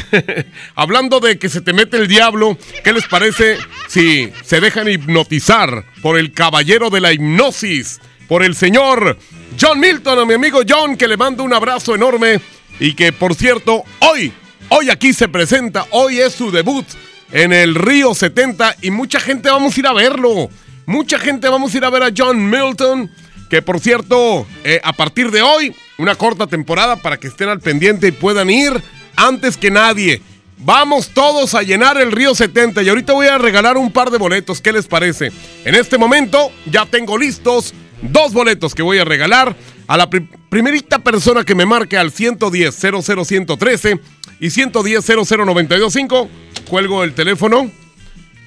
hablando 0.75 1.21
de 1.21 1.39
que 1.39 1.49
se 1.49 1.61
te 1.61 1.73
mete 1.73 1.97
el 1.97 2.09
diablo, 2.09 2.57
¿qué 2.85 2.93
les 2.93 3.07
parece 3.07 3.59
si 3.89 4.33
se 4.45 4.61
dejan 4.61 4.89
hipnotizar 4.89 5.85
por 6.03 6.19
el 6.19 6.33
caballero 6.33 6.91
de 6.91 7.01
la 7.01 7.13
hipnosis? 7.13 8.01
Por 8.29 8.43
el 8.43 8.55
señor 8.55 9.19
John 9.61 9.81
Milton, 9.81 10.19
a 10.19 10.25
mi 10.25 10.35
amigo 10.35 10.61
John, 10.67 10.97
que 10.97 11.09
le 11.09 11.17
mando 11.17 11.43
un 11.43 11.53
abrazo 11.53 11.95
enorme 11.95 12.41
y 12.81 12.95
que, 12.95 13.13
por 13.13 13.35
cierto, 13.35 13.83
hoy, 13.99 14.33
hoy 14.69 14.89
aquí 14.89 15.13
se 15.13 15.29
presenta, 15.29 15.87
hoy 15.91 16.21
es 16.21 16.33
su 16.33 16.51
debut 16.51 16.87
en 17.33 17.53
el 17.53 17.75
Río 17.75 18.15
70 18.15 18.77
y 18.83 18.91
mucha 18.91 19.21
gente 19.21 19.51
vamos 19.51 19.77
a 19.77 19.81
ir 19.81 19.87
a 19.87 19.93
verlo. 19.93 20.51
Mucha 20.87 21.19
gente 21.19 21.49
vamos 21.49 21.75
a 21.75 21.77
ir 21.79 21.85
a 21.85 21.91
ver 21.91 22.03
a 22.03 22.11
John 22.17 22.49
Milton, 22.51 23.11
que 23.49 23.63
por 23.63 23.81
cierto, 23.81 24.47
eh, 24.65 24.81
a 24.83 24.93
partir 24.93 25.31
de 25.31 25.43
hoy, 25.43 25.75
una 25.99 26.15
corta 26.15 26.47
temporada 26.47 26.97
para 26.97 27.17
que 27.19 27.29
estén 27.29 27.49
al 27.49 27.61
pendiente 27.61 28.09
y 28.09 28.13
puedan 28.13 28.51
ir 28.51 28.73
antes 29.17 29.57
que 29.57 29.71
nadie. 29.71 30.21
Vamos 30.65 31.09
todos 31.11 31.55
a 31.55 31.63
llenar 31.63 32.01
el 32.01 32.13
Río 32.13 32.35
70 32.35 32.83
y 32.83 32.89
ahorita 32.89 33.13
voy 33.15 33.27
a 33.27 33.39
regalar 33.39 33.77
un 33.77 33.91
par 33.93 34.11
de 34.11 34.19
boletos, 34.19 34.61
¿qué 34.61 34.73
les 34.73 34.87
parece? 34.87 35.33
En 35.65 35.75
este 35.75 35.99
momento 35.99 36.53
ya 36.67 36.87
tengo 36.87 37.19
listos 37.19 37.75
dos 38.01 38.33
boletos 38.33 38.75
que 38.75 38.83
voy 38.83 38.99
a 38.99 39.05
regalar 39.05 39.57
a 39.89 39.97
la 39.97 40.09
pri- 40.09 40.29
primerita 40.49 40.99
persona 41.01 41.45
que 41.45 41.55
me 41.55 41.67
marque 41.67 41.97
al 41.97 42.11
110 42.13 42.77
00113 42.77 44.01
y 44.41 44.51
110 44.51 45.05
00925. 45.05 46.29
Cuelgo 46.69 47.05
el 47.05 47.15
teléfono 47.15 47.71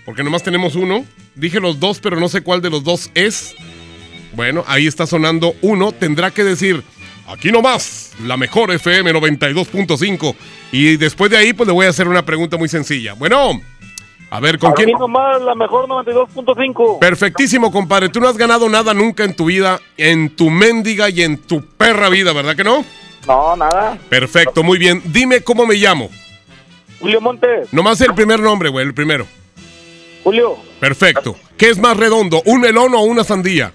porque 0.06 0.24
nomás 0.24 0.44
tenemos 0.44 0.76
uno. 0.76 1.06
Dije 1.36 1.60
los 1.60 1.80
dos, 1.80 2.00
pero 2.00 2.20
no 2.20 2.30
sé 2.30 2.42
cuál 2.42 2.62
de 2.62 2.70
los 2.70 2.84
dos 2.84 3.12
es. 3.14 3.56
Bueno, 4.34 4.64
ahí 4.68 4.88
está 4.88 5.08
sonando 5.08 5.54
uno. 5.62 5.92
Tendrá 5.92 6.32
que 6.32 6.44
decir 6.44 6.84
Aquí 7.28 7.52
nomás, 7.52 8.14
la 8.24 8.38
mejor 8.38 8.72
FM 8.72 9.12
92.5. 9.14 10.36
Y 10.72 10.98
después 10.98 11.32
de 11.32 11.38
ahí, 11.38 11.54
pues 11.54 11.66
le 11.68 11.74
voy 11.74 11.88
a 11.88 11.90
hacer 11.90 12.08
una 12.08 12.24
pregunta 12.24 12.56
muy 12.56 12.70
sencilla. 12.70 13.14
Bueno, 13.14 13.60
a 14.30 14.40
ver, 14.40 14.60
¿con 14.60 14.72
Aquí 14.72 14.84
quién? 14.84 14.98
nomás, 14.98 15.42
la 15.42 15.56
mejor 15.56 15.88
92.5. 15.88 17.00
Perfectísimo, 17.00 17.72
compadre. 17.72 18.10
Tú 18.10 18.20
no 18.20 18.28
has 18.28 18.38
ganado 18.38 18.70
nada 18.70 18.94
nunca 18.94 19.24
en 19.24 19.36
tu 19.36 19.46
vida, 19.46 19.80
en 19.98 20.36
tu 20.36 20.52
mendiga 20.52 21.10
y 21.10 21.24
en 21.24 21.40
tu 21.40 21.66
perra 21.66 22.10
vida, 22.10 22.32
¿verdad 22.32 22.56
que 22.56 22.64
no? 22.64 22.86
No, 23.28 23.56
nada. 23.56 23.98
Perfecto, 24.08 24.62
muy 24.62 24.78
bien. 24.78 25.02
Dime 25.06 25.42
cómo 25.42 25.66
me 25.66 25.76
llamo. 25.76 26.10
Julio 27.00 27.22
Montes. 27.22 27.72
Nomás 27.72 28.02
el 28.02 28.14
primer 28.14 28.40
nombre, 28.40 28.70
güey, 28.70 28.86
el 28.86 28.94
primero. 28.94 29.28
Julio. 30.24 30.58
Perfecto. 30.80 31.36
¿Qué 31.58 31.70
es 31.70 31.78
más 31.78 31.96
redondo, 31.98 32.42
un 32.46 32.62
melón 32.62 32.94
o 32.96 33.02
una 33.02 33.24
sandía? 33.24 33.72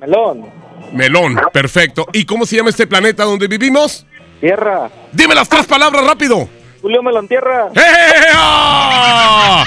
Melón. 0.00 0.46
Melón, 0.92 1.38
perfecto. 1.52 2.06
¿Y 2.12 2.24
cómo 2.24 2.46
se 2.46 2.56
llama 2.56 2.70
este 2.70 2.86
planeta 2.86 3.24
donde 3.24 3.48
vivimos? 3.48 4.06
Tierra. 4.40 4.90
Dime 5.12 5.34
las 5.34 5.48
tres 5.48 5.66
palabras 5.66 6.04
rápido. 6.04 6.48
Julio 6.82 7.02
Melón 7.02 7.26
Tierra. 7.26 7.68
¡Ea! 7.74 9.64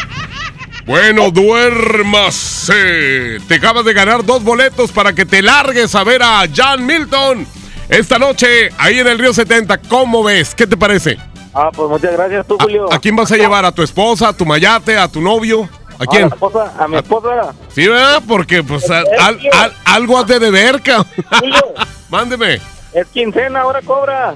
Bueno, 0.86 1.32
duérmase. 1.32 3.40
Te 3.48 3.56
acabas 3.56 3.86
de 3.86 3.94
ganar 3.94 4.24
dos 4.26 4.44
boletos 4.44 4.92
para 4.92 5.14
que 5.14 5.26
te 5.26 5.42
largues 5.42 5.94
a 5.96 6.04
ver 6.04 6.22
a 6.24 6.44
John 6.56 6.86
Milton 6.86 7.46
esta 7.90 8.20
noche 8.20 8.70
ahí 8.78 9.00
en 9.00 9.08
el 9.08 9.20
Río 9.20 9.34
70. 9.34 9.80
¿Cómo 9.82 10.24
ves? 10.24 10.56
¿Qué 10.56 10.68
te 10.68 10.78
parece? 10.78 11.18
Ah, 11.54 11.70
pues 11.76 11.90
muchas 11.90 12.14
gracias 12.14 12.46
tú, 12.48 12.58
Julio. 12.60 12.92
¿A 12.94 13.00
quién 13.00 13.16
vas 13.16 13.32
a 13.32 13.38
llevar? 13.38 13.66
¿A 13.66 13.72
tu 13.72 13.82
esposa, 13.82 14.30
a 14.30 14.34
tu 14.34 14.46
mayate, 14.46 14.98
a 14.98 15.08
tu 15.08 15.20
novio? 15.22 15.68
¿A 16.00 16.04
A 16.04 16.06
quién? 16.06 16.26
mi 16.26 16.30
esposa, 16.32 16.74
a 16.80 16.88
mi 16.88 16.96
esposa. 16.98 17.54
Sí, 17.70 17.88
¿verdad? 17.88 18.22
Porque 18.28 18.64
pues 18.64 18.90
a- 18.90 19.04
al- 19.20 19.40
al- 19.54 19.74
algo 19.86 20.18
has 20.18 20.28
de 20.28 20.40
deber, 20.40 20.82
cabrón. 20.82 21.08
Mándeme. 22.10 22.60
Es 22.94 23.08
quincena, 23.08 23.62
ahora 23.62 23.82
cobra. 23.84 24.36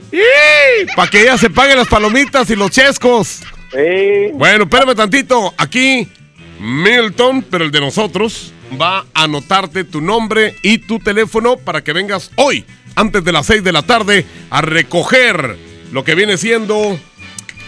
Para 0.96 1.10
que 1.10 1.22
ella 1.22 1.38
se 1.38 1.50
pague 1.50 1.76
las 1.76 1.88
palomitas 1.88 2.50
y 2.50 2.56
los 2.56 2.70
chescos. 2.72 3.42
Bueno, 4.34 4.66
espérame 4.66 4.94
tantito. 4.96 5.54
Aquí, 5.58 6.08
Milton, 6.60 7.44
pero 7.50 7.66
el 7.66 7.72
de 7.72 7.80
nosotros, 7.82 8.54
va 8.80 9.06
a 9.14 9.24
anotarte 9.24 9.84
tu 9.84 10.02
nombre 10.02 10.56
y 10.62 10.80
tu 10.80 11.00
teléfono 11.00 11.58
para 11.58 11.84
que 11.84 11.94
vengas 11.94 12.30
hoy, 12.36 12.66
antes 12.96 13.24
de 13.24 13.32
las 13.32 13.46
6 13.48 13.64
de 13.64 13.72
la 13.72 13.82
tarde, 13.82 14.26
a 14.52 14.62
recoger 14.62 15.58
lo 15.94 16.04
que 16.04 16.16
viene 16.16 16.38
siendo 16.38 17.00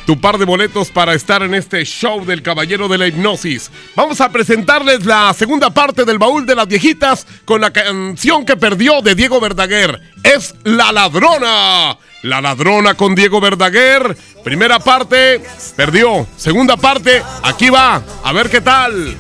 tu 0.08 0.20
par 0.20 0.40
de 0.40 0.46
boletos 0.46 0.90
para 0.90 1.14
estar 1.14 1.44
en 1.44 1.54
este 1.54 1.86
show 1.86 2.26
del 2.26 2.42
Caballero 2.42 2.88
de 2.88 2.98
la 2.98 3.08
Hipnosis. 3.08 3.70
Vamos 3.96 4.20
a 4.20 4.32
presentarles 4.32 5.06
la 5.06 5.32
segunda 5.34 5.70
parte 5.70 6.06
del 6.06 6.18
baúl 6.18 6.46
de 6.46 6.56
las 6.56 6.68
viejitas 6.68 7.28
con 7.46 7.62
la 7.62 7.72
canción 7.72 8.44
que 8.44 8.58
perdió 8.58 9.02
de 9.04 9.14
Diego 9.14 9.40
Verdaguer. 9.40 10.02
Es 10.24 10.56
La 10.64 10.92
Ladrona. 10.92 12.00
La 12.24 12.42
Ladrona 12.42 12.96
con 12.96 13.14
Diego 13.14 13.40
Verdaguer. 13.40 14.18
Primera 14.44 14.80
parte, 14.80 15.44
perdió. 15.76 16.28
Segunda 16.36 16.78
parte, 16.78 17.22
aquí 17.44 17.70
va. 17.70 18.02
A 18.24 18.34
ver 18.34 18.50
qué 18.50 18.62
tal. 18.62 19.18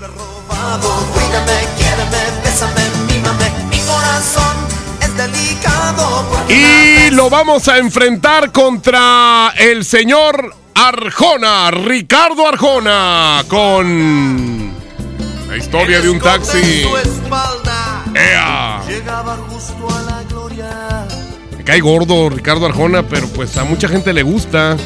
Y 6.47 7.11
lo 7.11 7.29
vamos 7.29 7.67
a 7.67 7.77
enfrentar 7.77 8.51
contra 8.51 9.53
el 9.57 9.83
señor 9.83 10.55
Arjona, 10.75 11.71
Ricardo 11.71 12.47
Arjona, 12.47 13.43
con 13.47 14.73
la 15.47 15.57
historia 15.57 16.01
de 16.01 16.09
un 16.09 16.19
taxi. 16.19 16.85
¡Ea! 18.13 18.81
llegaba 18.87 19.37
justo 19.49 19.87
a 19.89 20.01
la 20.01 20.23
gloria. 20.23 21.07
Me 21.57 21.63
cae 21.63 21.79
gordo 21.79 22.29
Ricardo 22.29 22.65
Arjona, 22.65 23.03
pero 23.03 23.27
pues 23.29 23.57
a 23.57 23.63
mucha 23.63 23.87
gente 23.87 24.13
le 24.13 24.23
gusta. 24.23 24.77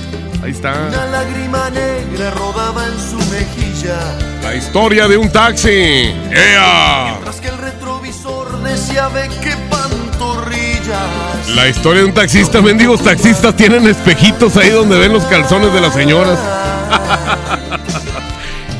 Ahí 0.43 0.51
está. 0.51 0.73
Una 0.87 1.05
lágrima 1.07 1.69
negra 1.69 2.31
rodaba 2.31 2.85
en 2.85 2.97
su 2.97 3.17
mejilla. 3.29 3.99
La 4.41 4.55
historia 4.55 5.07
de 5.07 5.17
un 5.17 5.29
taxi. 5.31 5.69
¡Ea! 5.69 7.09
Mientras 7.11 7.41
que 7.41 7.49
el 7.49 7.57
retrovisor 7.57 8.63
decía 8.63 9.09
ve 9.09 9.29
qué 9.43 9.53
pantorrillas. 9.69 11.28
La 11.47 11.67
historia 11.67 12.01
de 12.01 12.07
un 12.07 12.13
taxista. 12.13 12.61
Mendigos 12.61 13.03
taxistas 13.03 13.55
tienen 13.55 13.87
espejitos 13.87 14.55
ahí 14.57 14.69
donde 14.69 14.97
ven 14.97 15.13
los 15.13 15.23
calzones 15.25 15.73
de 15.73 15.81
las 15.81 15.93
señoras. 15.93 16.39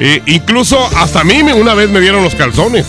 E 0.02 0.24
incluso 0.28 0.80
hasta 0.96 1.20
a 1.20 1.24
mí 1.26 1.42
una 1.42 1.74
vez 1.74 1.90
me 1.90 2.00
dieron 2.00 2.24
los 2.24 2.34
calzones. 2.34 2.88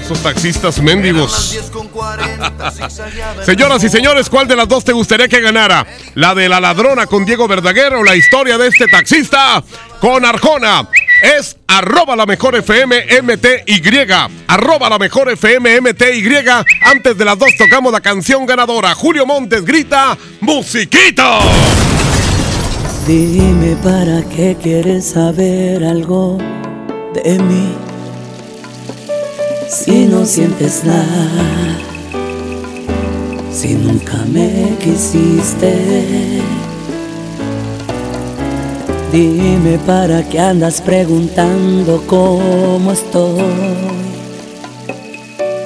Esos 0.00 0.22
taxistas 0.22 0.80
mendigos. 0.80 1.58
Señoras 3.44 3.82
y 3.82 3.88
señores, 3.88 4.30
¿cuál 4.30 4.46
de 4.46 4.54
las 4.54 4.68
dos 4.68 4.84
te 4.84 4.92
gustaría 4.92 5.26
que 5.26 5.40
ganara? 5.40 5.84
¿La 6.14 6.36
de 6.36 6.48
la 6.48 6.60
ladrona 6.60 7.06
con 7.06 7.24
Diego 7.24 7.48
Verdaguer 7.48 7.92
o 7.94 8.04
la 8.04 8.14
historia 8.14 8.56
de 8.56 8.68
este 8.68 8.86
taxista 8.86 9.62
con 10.00 10.24
Arjona? 10.24 10.88
Es 11.22 11.56
arroba 11.66 12.14
la 12.14 12.26
mejor 12.26 12.54
FM 12.54 13.06
MTY. 13.22 14.10
Arroba 14.46 14.88
la 14.88 14.98
mejor 14.98 15.30
FM 15.30 15.80
MTY. 15.80 16.28
Antes 16.82 17.18
de 17.18 17.24
las 17.24 17.38
dos 17.38 17.50
tocamos 17.58 17.92
la 17.92 18.00
canción 18.00 18.46
ganadora. 18.46 18.94
Julio 18.94 19.26
Montes 19.26 19.64
grita, 19.64 20.16
¡Musiquita! 20.40 21.40
Dime 23.06 23.74
para 23.82 24.22
qué 24.28 24.56
quieres 24.62 25.06
saber 25.06 25.82
algo 25.82 26.38
de 27.14 27.38
mí. 27.38 27.74
Si 29.68 30.06
no 30.06 30.24
sientes 30.24 30.84
nada, 30.84 31.78
si 33.50 33.74
nunca 33.74 34.18
me 34.26 34.76
quisiste. 34.78 36.42
Dime 39.12 39.78
para 39.86 40.22
qué 40.22 40.38
andas 40.38 40.82
preguntando 40.82 42.02
cómo 42.06 42.92
estoy. 42.92 43.42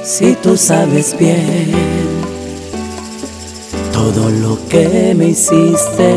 Si 0.05 0.36
tú 0.36 0.57
sabes 0.57 1.16
bien 1.18 2.03
todo 3.93 4.30
lo 4.30 4.59
que 4.68 5.14
me 5.16 5.26
hiciste. 5.26 6.11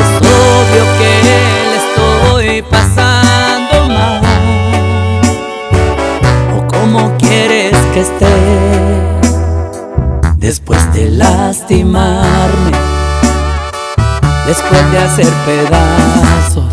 Es 0.00 0.10
obvio 0.20 0.84
que 0.98 1.12
le 1.28 1.76
estoy 1.82 2.62
pasando 2.62 3.88
mal. 3.88 4.22
¿O 6.56 6.66
cómo 6.66 7.16
quieres 7.18 7.76
que 7.92 8.00
esté 8.00 8.36
después 10.38 10.80
de 10.92 11.10
lastimarme? 11.10 12.81
Después 14.46 14.90
de 14.90 14.98
hacer 14.98 15.32
pedazos 15.46 16.64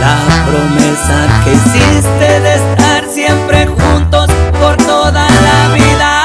la 0.00 0.16
promesa 0.46 1.42
que 1.44 1.52
hiciste 1.52 2.40
de 2.40 2.54
estar 2.54 3.04
siempre 3.06 3.66
juntos 3.66 4.28
por 4.60 4.76
toda 4.76 5.28
la 5.28 5.74
vida. 5.74 6.17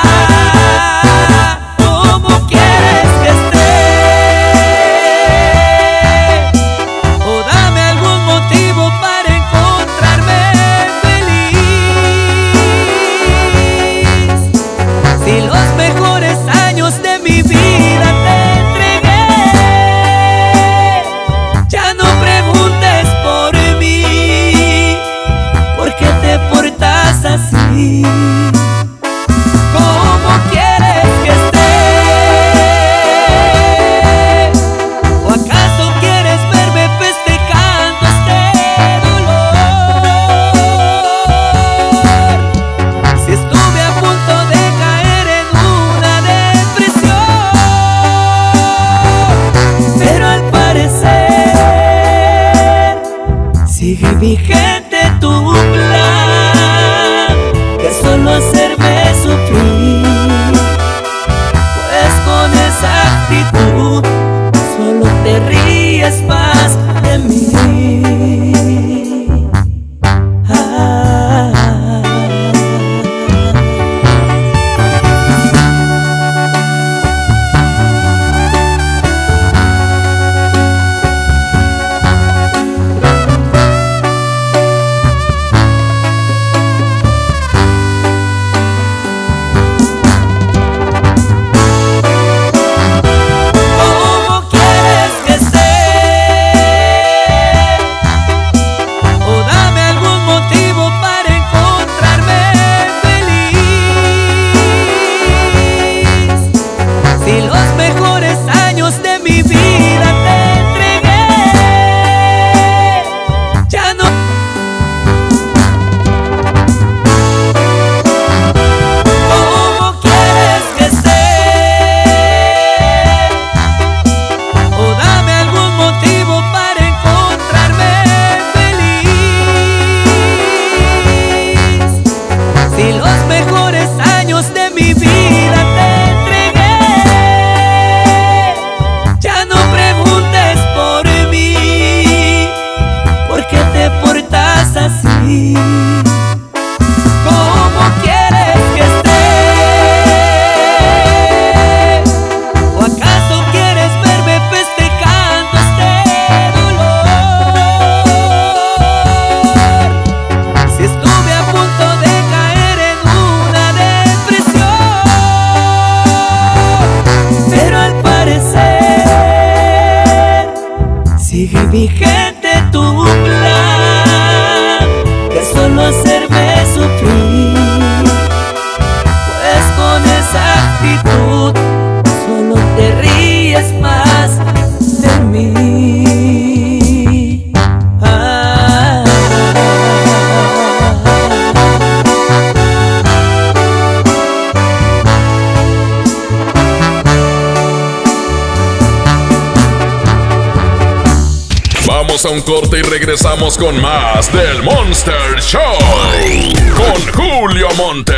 Julio 207.46 207.68
Monte. 207.76 208.14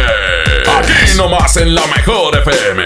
Aquí 0.78 1.18
nomás 1.18 1.58
en 1.58 1.74
la 1.74 1.82
mejor 1.88 2.38
FM. 2.38 2.86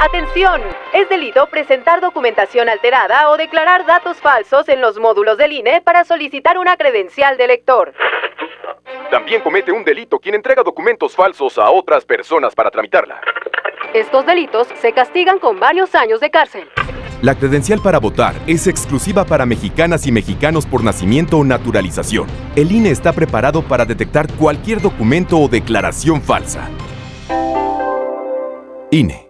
Atención, 0.00 0.60
es 0.92 1.08
delito 1.08 1.46
presentar 1.46 2.00
documentación 2.00 2.68
alterada 2.68 3.30
o 3.30 3.36
declarar 3.36 3.86
datos 3.86 4.16
falsos 4.16 4.68
en 4.68 4.80
los 4.80 4.98
módulos 4.98 5.38
del 5.38 5.52
INE 5.52 5.80
para 5.80 6.04
solicitar 6.04 6.58
una 6.58 6.76
credencial 6.76 7.36
de 7.36 7.46
lector. 7.46 7.94
También 9.12 9.42
comete 9.42 9.70
un 9.70 9.84
delito 9.84 10.18
quien 10.18 10.34
entrega 10.34 10.64
documentos 10.64 11.14
falsos 11.14 11.56
a 11.58 11.70
otras 11.70 12.04
personas 12.04 12.52
para 12.56 12.72
tramitarla. 12.72 13.20
Estos 13.94 14.26
delitos 14.26 14.66
se 14.74 14.92
castigan 14.92 15.38
con 15.38 15.60
varios 15.60 15.94
años 15.94 16.18
de 16.18 16.32
cárcel. 16.32 16.68
La 17.22 17.34
credencial 17.34 17.80
para 17.82 18.00
votar 18.00 18.34
es 18.46 18.66
exclusiva 18.66 19.26
para 19.26 19.44
mexicanas 19.44 20.06
y 20.06 20.12
mexicanos 20.12 20.64
por 20.64 20.82
nacimiento 20.82 21.36
o 21.36 21.44
naturalización. 21.44 22.26
El 22.56 22.72
INE 22.72 22.90
está 22.90 23.12
preparado 23.12 23.62
para 23.62 23.84
detectar 23.84 24.32
cualquier 24.34 24.80
documento 24.80 25.38
o 25.38 25.48
declaración 25.48 26.22
falsa. 26.22 26.70
INE. 28.90 29.29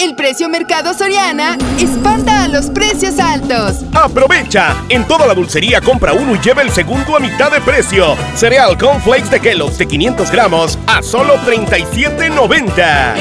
El 0.00 0.14
precio 0.14 0.48
Mercado 0.48 0.94
Soriana 0.94 1.58
espanta 1.78 2.44
a 2.44 2.48
los 2.48 2.70
precios 2.70 3.18
altos. 3.18 3.84
Aprovecha. 3.92 4.74
En 4.88 5.06
toda 5.06 5.26
la 5.26 5.34
dulcería 5.34 5.82
compra 5.82 6.14
uno 6.14 6.34
y 6.34 6.38
lleva 6.38 6.62
el 6.62 6.70
segundo 6.70 7.14
a 7.14 7.20
mitad 7.20 7.52
de 7.52 7.60
precio. 7.60 8.16
Cereal 8.34 8.78
Flakes 9.02 9.28
de 9.28 9.40
Kellogg's 9.40 9.76
de 9.76 9.86
500 9.86 10.30
gramos 10.30 10.78
a 10.86 11.02
solo 11.02 11.36
37.90. 11.40 13.14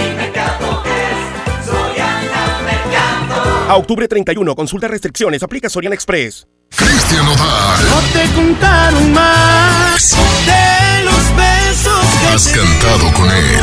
A 3.68 3.76
octubre 3.76 4.08
31, 4.08 4.56
consulta 4.56 4.88
restricciones, 4.88 5.44
aplica 5.44 5.70
Soriana 5.70 5.96
Express. 5.96 6.48
Cristian 6.74 7.26
Nodal. 7.26 7.90
No 7.90 8.00
te 8.14 8.26
contaron 8.34 9.12
más 9.12 10.16
de 10.46 11.04
los 11.04 11.36
besos 11.36 12.06
que 12.22 12.28
Has 12.34 12.48
te 12.48 12.58
cantado 12.58 13.12
con 13.14 13.30
él. 13.30 13.60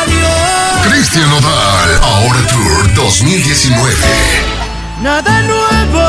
Adiós. 0.00 0.33
Cristian 0.88 1.28
Nodal. 1.30 2.00
Ahora 2.02 2.46
Tour 2.46 2.94
2019. 2.94 3.94
Nada 5.02 5.42
nuevo. 5.42 6.00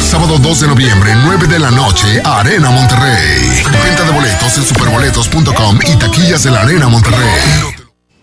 Sábado 0.00 0.38
2 0.38 0.60
de 0.60 0.66
noviembre, 0.68 1.12
9 1.24 1.46
de 1.46 1.58
la 1.58 1.70
noche, 1.70 2.20
Arena 2.24 2.70
Monterrey. 2.70 3.62
Venta 3.84 4.04
de 4.04 4.10
boletos 4.12 4.58
en 4.58 4.64
superboletos.com 4.64 5.78
y 5.86 5.96
taquillas 5.96 6.42
de 6.42 6.50
la 6.50 6.62
Arena 6.62 6.88
Monterrey. 6.88 7.40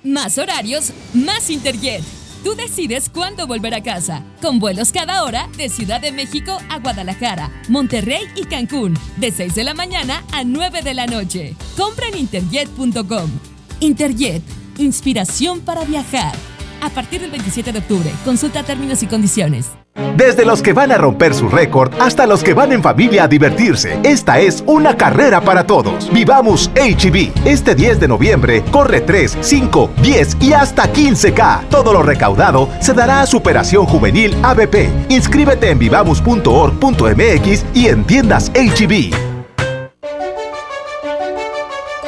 Más 0.03 0.37
horarios, 0.37 0.91
más 1.13 1.49
Interjet. 1.49 2.03
Tú 2.43 2.55
decides 2.55 3.09
cuándo 3.09 3.47
volver 3.47 3.73
a 3.73 3.83
casa. 3.83 4.23
Con 4.41 4.59
vuelos 4.59 4.91
cada 4.91 5.23
hora 5.23 5.49
de 5.57 5.67
Ciudad 5.67 5.99
de 5.99 6.11
México 6.11 6.57
a 6.69 6.79
Guadalajara, 6.79 7.51
Monterrey 7.67 8.27
y 8.35 8.45
Cancún. 8.45 8.97
De 9.17 9.31
6 9.31 9.55
de 9.55 9.63
la 9.63 9.73
mañana 9.73 10.23
a 10.31 10.43
9 10.43 10.81
de 10.81 10.93
la 10.93 11.05
noche. 11.05 11.55
Compra 11.75 12.07
en 12.07 12.17
interjet.com. 12.17 13.29
Interjet, 13.81 14.43
inspiración 14.79 15.61
para 15.61 15.83
viajar. 15.83 16.33
A 16.81 16.89
partir 16.89 17.21
del 17.21 17.31
27 17.31 17.73
de 17.73 17.79
octubre, 17.79 18.11
consulta 18.23 18.63
términos 18.63 19.03
y 19.03 19.07
condiciones. 19.07 19.67
Desde 20.15 20.45
los 20.45 20.61
que 20.61 20.73
van 20.73 20.91
a 20.91 20.97
romper 20.97 21.33
su 21.33 21.49
récord 21.49 21.93
hasta 21.99 22.25
los 22.25 22.43
que 22.43 22.53
van 22.53 22.71
en 22.71 22.81
familia 22.81 23.23
a 23.23 23.27
divertirse, 23.27 23.99
esta 24.03 24.39
es 24.39 24.63
una 24.65 24.95
carrera 24.95 25.41
para 25.41 25.65
todos. 25.65 26.11
Vivamos 26.11 26.71
HB. 26.75 27.45
Este 27.45 27.75
10 27.75 27.99
de 27.99 28.07
noviembre 28.07 28.63
corre 28.71 29.01
3, 29.01 29.37
5, 29.41 29.91
10 30.01 30.37
y 30.39 30.53
hasta 30.53 30.91
15K. 30.91 31.67
Todo 31.69 31.91
lo 31.91 32.01
recaudado 32.01 32.69
se 32.79 32.93
dará 32.93 33.21
a 33.21 33.27
Superación 33.27 33.85
Juvenil 33.85 34.35
ABP. 34.41 34.89
Inscríbete 35.09 35.69
en 35.69 35.79
vivamos.org.mx 35.79 37.65
y 37.73 37.87
en 37.87 38.05
tiendas 38.05 38.51
HB. 38.53 39.28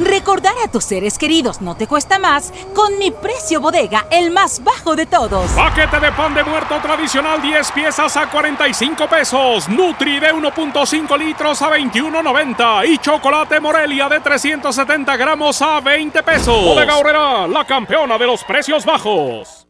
Recordar 0.00 0.54
a 0.64 0.70
tus 0.70 0.84
seres 0.84 1.18
queridos 1.18 1.60
no 1.60 1.76
te 1.76 1.86
cuesta 1.86 2.18
más 2.18 2.52
con 2.74 2.98
mi 2.98 3.10
precio 3.10 3.60
bodega, 3.60 4.06
el 4.10 4.30
más 4.30 4.64
bajo 4.64 4.96
de 4.96 5.04
todos. 5.04 5.50
Paquete 5.50 6.00
de 6.00 6.10
pan 6.12 6.32
de 6.34 6.42
muerto 6.42 6.76
tradicional 6.80 7.42
10 7.42 7.72
piezas 7.72 8.16
a 8.16 8.30
45 8.30 9.06
pesos. 9.08 9.68
Nutri 9.68 10.18
de 10.18 10.32
1.5 10.32 11.18
litros 11.18 11.60
a 11.60 11.70
21.90. 11.70 12.88
Y 12.88 12.98
chocolate 12.98 13.60
Morelia 13.60 14.08
de 14.08 14.20
370 14.20 15.16
gramos 15.16 15.60
a 15.60 15.80
20 15.80 16.22
pesos. 16.22 16.64
Bodega 16.64 16.96
Horrera, 16.96 17.46
la 17.46 17.66
campeona 17.66 18.16
de 18.16 18.26
los 18.26 18.42
precios 18.44 18.86
bajos. 18.86 19.66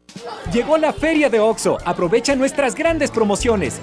Llegó 0.53 0.79
la 0.79 0.93
feria 0.93 1.29
de 1.29 1.41
OXO. 1.41 1.79
Aprovecha 1.85 2.37
nuestras 2.37 2.75
grandes 2.77 3.11
promociones. 3.11 3.81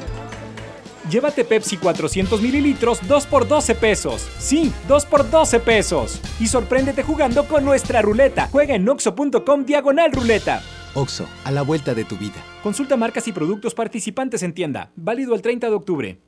Llévate 1.09 1.45
Pepsi 1.45 1.77
400 1.77 2.41
mililitros 2.41 2.99
2 3.07 3.25
por 3.27 3.47
12 3.47 3.75
pesos. 3.75 4.27
Sí, 4.39 4.71
2 4.87 5.05
por 5.05 5.29
12 5.29 5.59
pesos. 5.59 6.19
Y 6.39 6.47
sorpréndete 6.47 7.03
jugando 7.03 7.47
con 7.47 7.63
nuestra 7.63 8.01
ruleta. 8.01 8.49
Juega 8.51 8.75
en 8.75 8.87
oxo.com 8.87 9.65
diagonal 9.65 10.11
ruleta. 10.11 10.61
Oxo, 10.93 11.27
a 11.43 11.51
la 11.51 11.61
vuelta 11.61 11.93
de 11.93 12.05
tu 12.05 12.17
vida. 12.17 12.43
Consulta 12.63 12.97
marcas 12.97 13.27
y 13.27 13.31
productos 13.31 13.73
participantes 13.73 14.43
en 14.43 14.53
tienda. 14.53 14.91
Válido 14.95 15.35
el 15.35 15.41
30 15.41 15.69
de 15.69 15.75
octubre. 15.75 16.19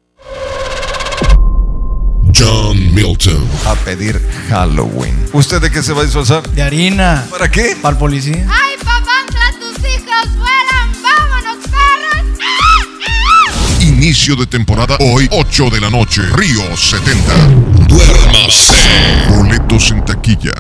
John 2.35 2.93
Milton. 2.93 3.47
A 3.65 3.75
pedir 3.83 4.19
Halloween. 4.49 5.15
¿Usted 5.33 5.59
de 5.61 5.71
qué 5.71 5.81
se 5.81 5.93
va 5.93 6.01
a 6.01 6.03
disfrazar? 6.05 6.47
De 6.49 6.61
harina. 6.61 7.25
¿Para 7.29 7.49
qué? 7.49 7.75
Para 7.81 7.93
el 7.93 7.99
policía. 7.99 8.47
¡Ay, 8.49 8.68
Inicio 13.99 14.37
de 14.37 14.47
temporada 14.47 14.95
hoy, 15.01 15.27
8 15.29 15.69
de 15.71 15.81
la 15.81 15.89
noche. 15.89 16.21
Río 16.31 16.61
70. 16.73 17.33
Duérmase. 17.85 18.73
Boletos 19.27 19.91
en 19.91 20.05
taquilla. 20.05 20.53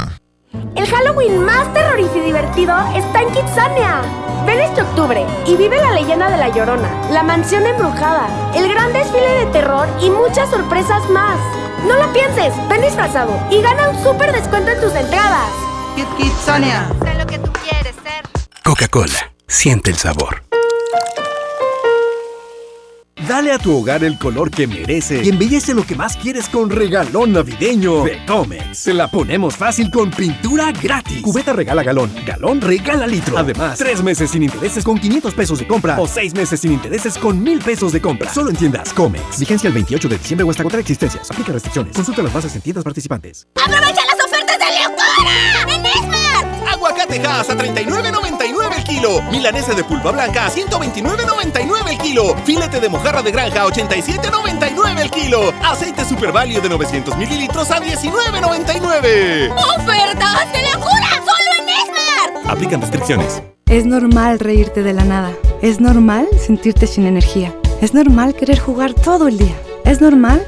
El 0.75 0.85
Halloween 0.85 1.45
más 1.45 1.73
terrorífico 1.73 2.17
y 2.17 2.25
divertido 2.25 2.75
está 2.97 3.21
en 3.21 3.31
Kitsania. 3.31 4.01
Ven 4.45 4.59
este 4.59 4.81
octubre 4.81 5.25
y 5.47 5.55
vive 5.55 5.77
la 5.77 5.93
leyenda 5.93 6.29
de 6.29 6.35
La 6.35 6.49
Llorona, 6.49 6.89
la 7.11 7.23
mansión 7.23 7.65
embrujada, 7.65 8.27
el 8.53 8.67
gran 8.67 8.91
desfile 8.91 9.45
de 9.45 9.45
terror 9.53 9.87
y 10.01 10.09
muchas 10.09 10.49
sorpresas 10.49 11.09
más. 11.09 11.37
No 11.87 11.95
lo 11.95 12.11
pienses, 12.11 12.53
ven 12.67 12.81
disfrazado 12.81 13.31
y 13.49 13.61
gana 13.61 13.91
un 13.91 14.03
súper 14.03 14.33
descuento 14.33 14.71
en 14.71 14.81
tus 14.81 14.93
entradas. 14.93 15.49
Kit 15.95 16.07
Kitsania. 16.17 16.89
Sé 17.01 17.13
lo 17.17 17.25
que 17.25 17.39
tú 17.39 17.53
quieres 17.53 17.95
ser. 18.03 18.21
Coca-Cola, 18.65 19.31
siente 19.47 19.91
el 19.91 19.95
sabor. 19.95 20.43
Dale 23.29 23.51
a 23.51 23.59
tu 23.59 23.77
hogar 23.77 24.03
el 24.03 24.17
color 24.17 24.49
que 24.49 24.65
merece 24.65 25.21
y 25.23 25.29
embellece 25.29 25.75
lo 25.75 25.85
que 25.85 25.93
más 25.93 26.17
quieres 26.17 26.49
con 26.49 26.67
regalón 26.67 27.33
navideño 27.33 28.03
de 28.03 28.25
Comex. 28.25 28.75
Se 28.75 28.91
la 28.91 29.07
ponemos 29.07 29.55
fácil 29.55 29.91
con 29.91 30.09
pintura 30.09 30.71
gratis. 30.71 31.21
Cubeta 31.21 31.53
regala 31.53 31.83
galón, 31.83 32.11
galón 32.25 32.59
regala 32.59 33.05
litro. 33.05 33.37
Además, 33.37 33.77
tres 33.77 34.01
meses 34.01 34.31
sin 34.31 34.41
intereses 34.41 34.83
con 34.83 34.97
500 34.97 35.35
pesos 35.35 35.59
de 35.59 35.67
compra 35.67 36.01
o 36.01 36.07
seis 36.07 36.33
meses 36.33 36.59
sin 36.59 36.71
intereses 36.71 37.19
con 37.19 37.43
1000 37.43 37.59
pesos 37.59 37.91
de 37.91 38.01
compra. 38.01 38.33
Solo 38.33 38.49
en 38.49 38.55
tiendas 38.55 38.91
Comex. 38.93 39.39
Vigencia 39.39 39.67
el 39.67 39.75
28 39.75 40.09
de 40.09 40.17
diciembre 40.17 40.43
o 40.47 40.49
hasta 40.49 40.63
contra 40.63 40.79
existencias. 40.79 41.29
Aplica 41.29 41.53
restricciones. 41.53 41.95
Consulta 41.95 42.23
las 42.23 42.33
bases 42.33 42.55
en 42.55 42.61
tiendas 42.61 42.83
participantes. 42.83 43.47
¡Aprovecha 43.63 44.01
las 44.07 44.25
ofertas 44.25 44.57
de 44.57 44.65
locura! 44.81 45.75
¡En 45.75 45.85
Esmar! 45.85 46.18
Aguacate 46.79 47.19
Hass 47.27 47.49
a 47.49 47.57
39.99 47.57 48.77
el 48.77 48.83
kilo. 48.85 49.21
Milanesa 49.23 49.73
de 49.73 49.83
pulpa 49.83 50.11
blanca 50.11 50.45
a 50.45 50.49
129.99 50.49 51.89
el 51.89 51.97
kilo. 51.97 52.37
Filete 52.45 52.79
de 52.79 52.87
mojarra 52.87 53.21
de 53.21 53.33
granja 53.33 53.63
a 53.63 53.67
87.99 53.67 55.01
el 55.01 55.11
kilo. 55.11 55.53
Aceite 55.61 56.05
Super 56.05 56.31
Value 56.31 56.61
de 56.61 56.69
900 56.69 57.17
mililitros 57.17 57.69
a 57.71 57.81
19.99. 57.81 59.51
¡Ofertas 59.77 60.53
de 60.53 60.61
locura! 60.71 61.09
¡Solo 61.17 61.51
en 61.59 61.67
Esmar! 61.67 62.49
Aplican 62.49 62.79
restricciones. 62.79 63.43
Es 63.65 63.85
normal 63.85 64.39
reírte 64.39 64.81
de 64.81 64.93
la 64.93 65.03
nada. 65.03 65.33
Es 65.61 65.81
normal 65.81 66.29
sentirte 66.39 66.87
sin 66.87 67.05
energía. 67.05 67.53
Es 67.81 67.93
normal 67.93 68.35
querer 68.35 68.57
jugar 68.57 68.93
todo 68.93 69.27
el 69.27 69.37
día. 69.37 69.55
Es 69.83 69.99
normal 69.99 70.47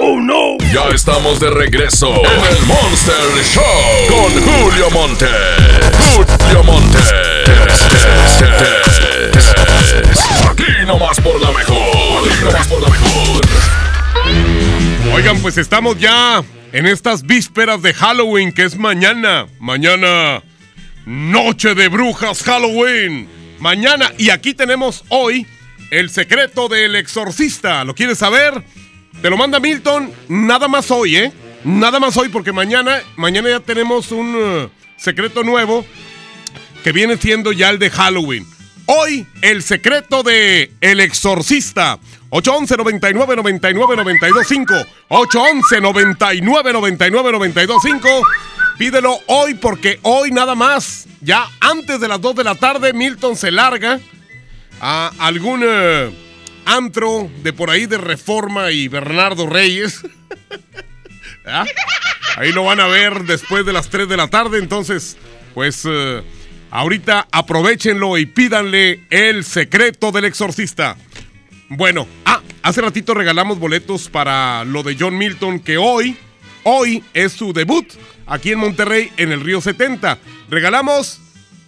¡Oh, 0.00 0.20
no! 0.20 0.56
Ya 0.72 0.94
estamos 0.94 1.40
de 1.40 1.50
regreso 1.50 2.06
en 2.08 2.56
el 2.56 2.66
Monster 2.66 3.44
Show 3.52 3.64
con 4.08 4.32
Julio 4.44 4.90
Monte. 4.90 5.26
Julio 6.14 6.62
Monte. 6.62 6.98
Aquí 10.48 10.86
nomás 10.86 11.20
por 11.20 11.40
la 11.40 11.50
mejor. 11.50 12.28
Aquí 12.30 12.44
nomás 12.44 12.68
por 12.68 12.80
la 12.80 12.88
mejor. 12.90 13.40
Oigan, 15.14 15.42
pues 15.42 15.58
estamos 15.58 15.98
ya 15.98 16.44
en 16.72 16.86
estas 16.86 17.24
vísperas 17.24 17.82
de 17.82 17.92
Halloween, 17.92 18.52
que 18.52 18.62
es 18.62 18.76
mañana. 18.76 19.48
Mañana, 19.58 20.44
Noche 21.06 21.74
de 21.74 21.88
Brujas 21.88 22.44
Halloween. 22.44 23.28
Mañana, 23.58 24.12
y 24.16 24.30
aquí 24.30 24.54
tenemos 24.54 25.02
hoy 25.08 25.44
el 25.90 26.08
secreto 26.10 26.68
del 26.68 26.94
exorcista. 26.94 27.82
¿Lo 27.82 27.96
quieres 27.96 28.18
saber? 28.18 28.62
Te 29.22 29.30
lo 29.30 29.36
manda 29.36 29.58
Milton, 29.58 30.12
nada 30.28 30.68
más 30.68 30.90
hoy, 30.92 31.16
¿eh? 31.16 31.32
Nada 31.64 31.98
más 31.98 32.16
hoy, 32.16 32.28
porque 32.28 32.52
mañana, 32.52 33.02
mañana 33.16 33.48
ya 33.48 33.60
tenemos 33.60 34.12
un 34.12 34.34
uh, 34.34 34.70
secreto 34.96 35.42
nuevo 35.42 35.84
que 36.84 36.92
viene 36.92 37.16
siendo 37.16 37.50
ya 37.50 37.70
el 37.70 37.80
de 37.80 37.90
Halloween. 37.90 38.46
Hoy, 38.86 39.26
el 39.42 39.62
secreto 39.62 40.22
de 40.22 40.72
El 40.80 41.00
Exorcista. 41.00 41.98
811 42.30 42.76
99 42.76 43.36
99 43.36 43.96
925 43.96 44.74
811 45.08 45.80
99 45.80 46.72
99 46.74 47.32
925 47.32 48.08
Pídelo 48.78 49.18
hoy 49.26 49.54
porque 49.54 49.98
hoy 50.02 50.30
nada 50.30 50.54
más, 50.54 51.08
ya 51.20 51.48
antes 51.58 51.98
de 52.00 52.06
las 52.06 52.20
2 52.20 52.36
de 52.36 52.44
la 52.44 52.54
tarde, 52.54 52.92
Milton 52.92 53.34
se 53.34 53.50
larga 53.50 53.98
a 54.80 55.10
algún 55.18 55.64
uh, 55.64 56.12
antro 56.68 57.30
de 57.42 57.52
por 57.52 57.70
ahí 57.70 57.86
de 57.86 57.98
Reforma 57.98 58.70
y 58.70 58.88
Bernardo 58.88 59.46
Reyes. 59.46 60.02
¿Ah? 61.46 61.64
Ahí 62.36 62.52
lo 62.52 62.64
van 62.64 62.78
a 62.78 62.86
ver 62.86 63.24
después 63.24 63.64
de 63.64 63.72
las 63.72 63.88
3 63.88 64.08
de 64.08 64.16
la 64.16 64.28
tarde. 64.28 64.58
Entonces, 64.58 65.16
pues 65.54 65.84
uh, 65.86 66.22
ahorita 66.70 67.26
aprovechenlo 67.32 68.18
y 68.18 68.26
pídanle 68.26 69.00
el 69.10 69.44
secreto 69.44 70.12
del 70.12 70.26
exorcista. 70.26 70.96
Bueno, 71.70 72.06
ah, 72.24 72.42
hace 72.62 72.80
ratito 72.80 73.14
regalamos 73.14 73.58
boletos 73.58 74.08
para 74.08 74.64
lo 74.64 74.82
de 74.82 74.96
John 74.98 75.16
Milton, 75.16 75.60
que 75.60 75.78
hoy, 75.78 76.16
hoy 76.64 77.02
es 77.14 77.32
su 77.32 77.52
debut 77.52 77.86
aquí 78.26 78.52
en 78.52 78.58
Monterrey 78.58 79.10
en 79.16 79.32
el 79.32 79.40
Río 79.40 79.60
70. 79.60 80.18
Regalamos 80.50 81.20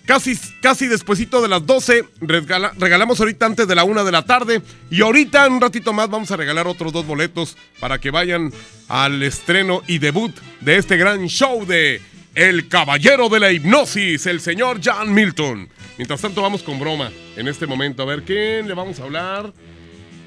casi, 0.07 0.39
casi 0.61 0.87
de 0.87 1.49
las 1.49 1.67
12, 1.67 2.05
regala, 2.21 2.73
regalamos 2.79 3.21
ahorita 3.21 3.47
antes 3.47 3.69
de 3.69 3.75
la 3.75 3.85
1 3.85 4.05
de 4.05 4.13
la 4.13 4.23
tarde 4.23 4.63
y 4.91 5.03
ahorita 5.03 5.47
un 5.49 5.61
ratito 5.61 5.93
más 5.93 6.09
vamos 6.09 6.31
a 6.31 6.37
regalar 6.37 6.67
otros 6.67 6.93
dos 6.93 7.07
boletos 7.07 7.57
para 7.79 7.99
que 7.99 8.11
vayan 8.11 8.53
al 8.89 9.23
estreno 9.23 9.83
y 9.87 9.99
debut 9.99 10.35
de 10.61 10.77
este 10.77 10.97
gran 10.97 11.27
show 11.27 11.65
de 11.65 12.01
El 12.35 12.69
Caballero 12.69 13.29
de 13.29 13.41
la 13.41 13.53
Hipnosis, 13.53 14.27
el 14.27 14.41
señor 14.41 14.81
John 14.85 15.13
Milton. 15.13 15.69
Mientras 15.97 16.21
tanto 16.21 16.43
vamos 16.43 16.63
con 16.63 16.81
broma 16.81 17.11
en 17.37 17.47
este 17.47 17.67
momento. 17.67 18.03
A 18.03 18.07
ver, 18.07 18.23
¿quién 18.23 18.67
le 18.67 18.75
vamos 18.75 18.99
a 19.01 19.05
hablar? 19.05 19.53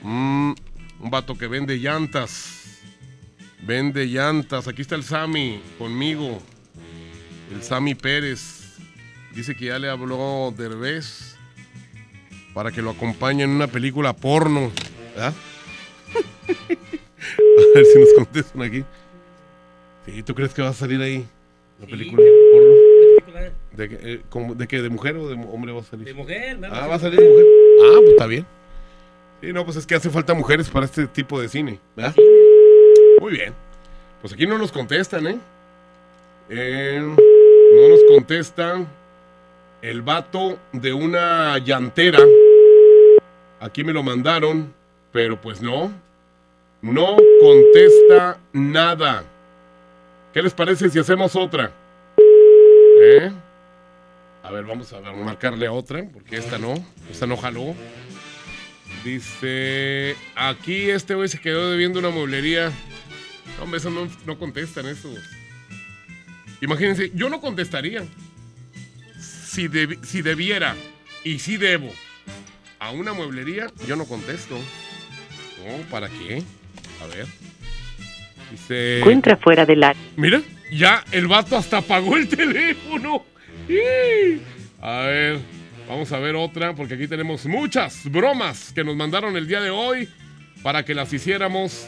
Mm, 0.04 0.54
un 1.00 1.10
vato 1.10 1.36
que 1.36 1.48
vende 1.48 1.78
llantas. 1.78 2.80
Vende 3.62 4.06
llantas. 4.06 4.68
Aquí 4.68 4.82
está 4.82 4.96
el 4.96 5.04
Sammy 5.04 5.60
conmigo. 5.78 6.42
El 7.52 7.64
Sammy 7.64 7.96
Pérez. 7.96 8.63
Dice 9.34 9.56
que 9.56 9.66
ya 9.66 9.80
le 9.80 9.90
habló 9.90 10.54
Derbez 10.56 11.36
para 12.54 12.72
que 12.72 12.82
lo 12.82 12.92
acompañe 12.92 13.44
en 13.44 13.50
una 13.50 13.68
película 13.68 14.14
porno. 14.14 14.72
¿Verdad? 15.16 15.34
a 16.70 17.76
ver 17.76 17.86
si 17.86 18.00
nos 18.00 18.14
contestan 18.14 18.62
aquí. 18.62 18.84
Sí, 20.06 20.22
¿tú 20.24 20.36
crees 20.36 20.54
que 20.54 20.62
va 20.62 20.70
a 20.70 20.74
salir 20.74 21.02
ahí 21.02 21.26
la 21.80 21.88
película 21.88 22.22
porno? 22.52 22.74
¿De, 23.72 23.90
qué, 23.90 23.98
eh, 24.02 24.22
como- 24.30 24.54
¿De 24.54 24.68
qué? 24.68 24.82
¿De 24.84 24.90
mujer 24.90 25.16
o 25.18 25.28
de 25.28 25.34
hombre 25.34 25.72
va 25.72 25.82
a 25.82 25.84
salir? 25.84 26.06
De 26.06 26.14
mujer, 26.14 26.58
¿verdad? 26.58 26.80
Ah, 26.84 26.88
va 26.88 26.96
a 26.96 27.00
salir 27.00 27.20
de 27.20 27.28
mujer. 27.28 27.46
Ah, 27.86 27.98
pues 28.02 28.10
está 28.12 28.28
bien. 28.28 28.46
Sí, 29.42 29.52
no, 29.52 29.66
pues 29.66 29.78
es 29.78 29.88
que 29.88 29.96
hace 29.96 30.10
falta 30.12 30.36
mujeres 30.36 30.70
para 30.70 30.86
este 30.86 31.08
tipo 31.08 31.42
de 31.42 31.50
cine, 31.50 31.80
¿verdad? 31.96 32.16
Muy 33.20 33.34
bien. 33.34 33.54
Pues 34.22 34.32
aquí 34.34 34.46
no 34.46 34.58
nos 34.60 34.72
contestan, 34.72 35.26
¿eh? 35.28 35.38
Eh, 36.50 37.00
no 37.02 37.90
nos 37.90 38.04
contestan 38.08 38.88
el 39.84 40.02
vato 40.02 40.58
de 40.72 40.94
una 40.94 41.58
llantera. 41.58 42.20
Aquí 43.60 43.84
me 43.84 43.92
lo 43.92 44.02
mandaron, 44.02 44.74
pero 45.12 45.40
pues 45.40 45.62
no. 45.62 45.92
No 46.82 47.18
contesta 47.42 48.40
nada. 48.54 49.26
¿Qué 50.34 50.42
les 50.42 50.54
parece 50.54 50.90
si 50.90 51.00
hacemos 51.00 51.36
otra? 51.36 51.72
¿Eh? 53.02 53.30
A 54.42 54.52
ver, 54.52 54.64
vamos 54.64 54.92
a 54.94 55.02
marcarle 55.02 55.68
a 55.68 55.74
otra, 55.74 56.08
porque 56.14 56.38
esta 56.38 56.58
no. 56.58 56.76
Esta 57.12 57.28
no 57.28 57.36
jaló. 57.36 57.76
Dice, 59.04 60.16
aquí 60.34 60.90
este 60.90 61.14
güey 61.14 61.28
se 61.28 61.42
quedó 61.42 61.70
debiendo 61.70 62.00
una 62.00 62.10
mueblería. 62.10 62.72
No, 63.58 63.64
hombre, 63.64 63.80
eso 63.80 63.90
no, 63.90 64.08
no 64.26 64.40
contestan 64.40 64.86
esos. 64.86 65.20
Imagínense, 66.62 67.12
yo 67.14 67.30
no 67.30 67.42
contestaría. 67.42 68.06
Si, 69.54 69.70
si 70.02 70.24
debiera 70.24 70.76
y 71.24 71.38
si 71.38 71.58
debo 71.58 71.92
a 72.80 72.90
una 72.90 73.14
mueblería, 73.14 73.68
yo 73.88 73.96
no 73.96 74.06
contesto. 74.06 74.56
No, 74.56 75.84
¿para 75.92 76.10
qué? 76.10 76.42
A 77.04 77.16
ver. 77.16 77.28
Dice... 78.50 78.98
Encuentra 78.98 79.38
fuera 79.38 79.64
del 79.64 79.84
área. 79.84 80.02
Mira, 80.18 80.42
ya 80.72 81.06
el 81.12 81.28
vato 81.28 81.56
hasta 81.56 81.78
apagó 81.78 82.18
el 82.18 82.28
teléfono. 82.36 83.26
A 84.82 85.02
ver, 85.02 85.40
vamos 85.88 86.12
a 86.12 86.18
ver 86.18 86.36
otra, 86.36 86.74
porque 86.74 86.96
aquí 86.96 87.08
tenemos 87.08 87.46
muchas 87.46 88.10
bromas 88.10 88.74
que 88.74 88.84
nos 88.84 88.96
mandaron 88.96 89.38
el 89.38 89.46
día 89.46 89.62
de 89.62 89.70
hoy 89.70 90.10
para 90.64 90.84
que 90.84 90.96
las 90.96 91.14
hiciéramos. 91.14 91.88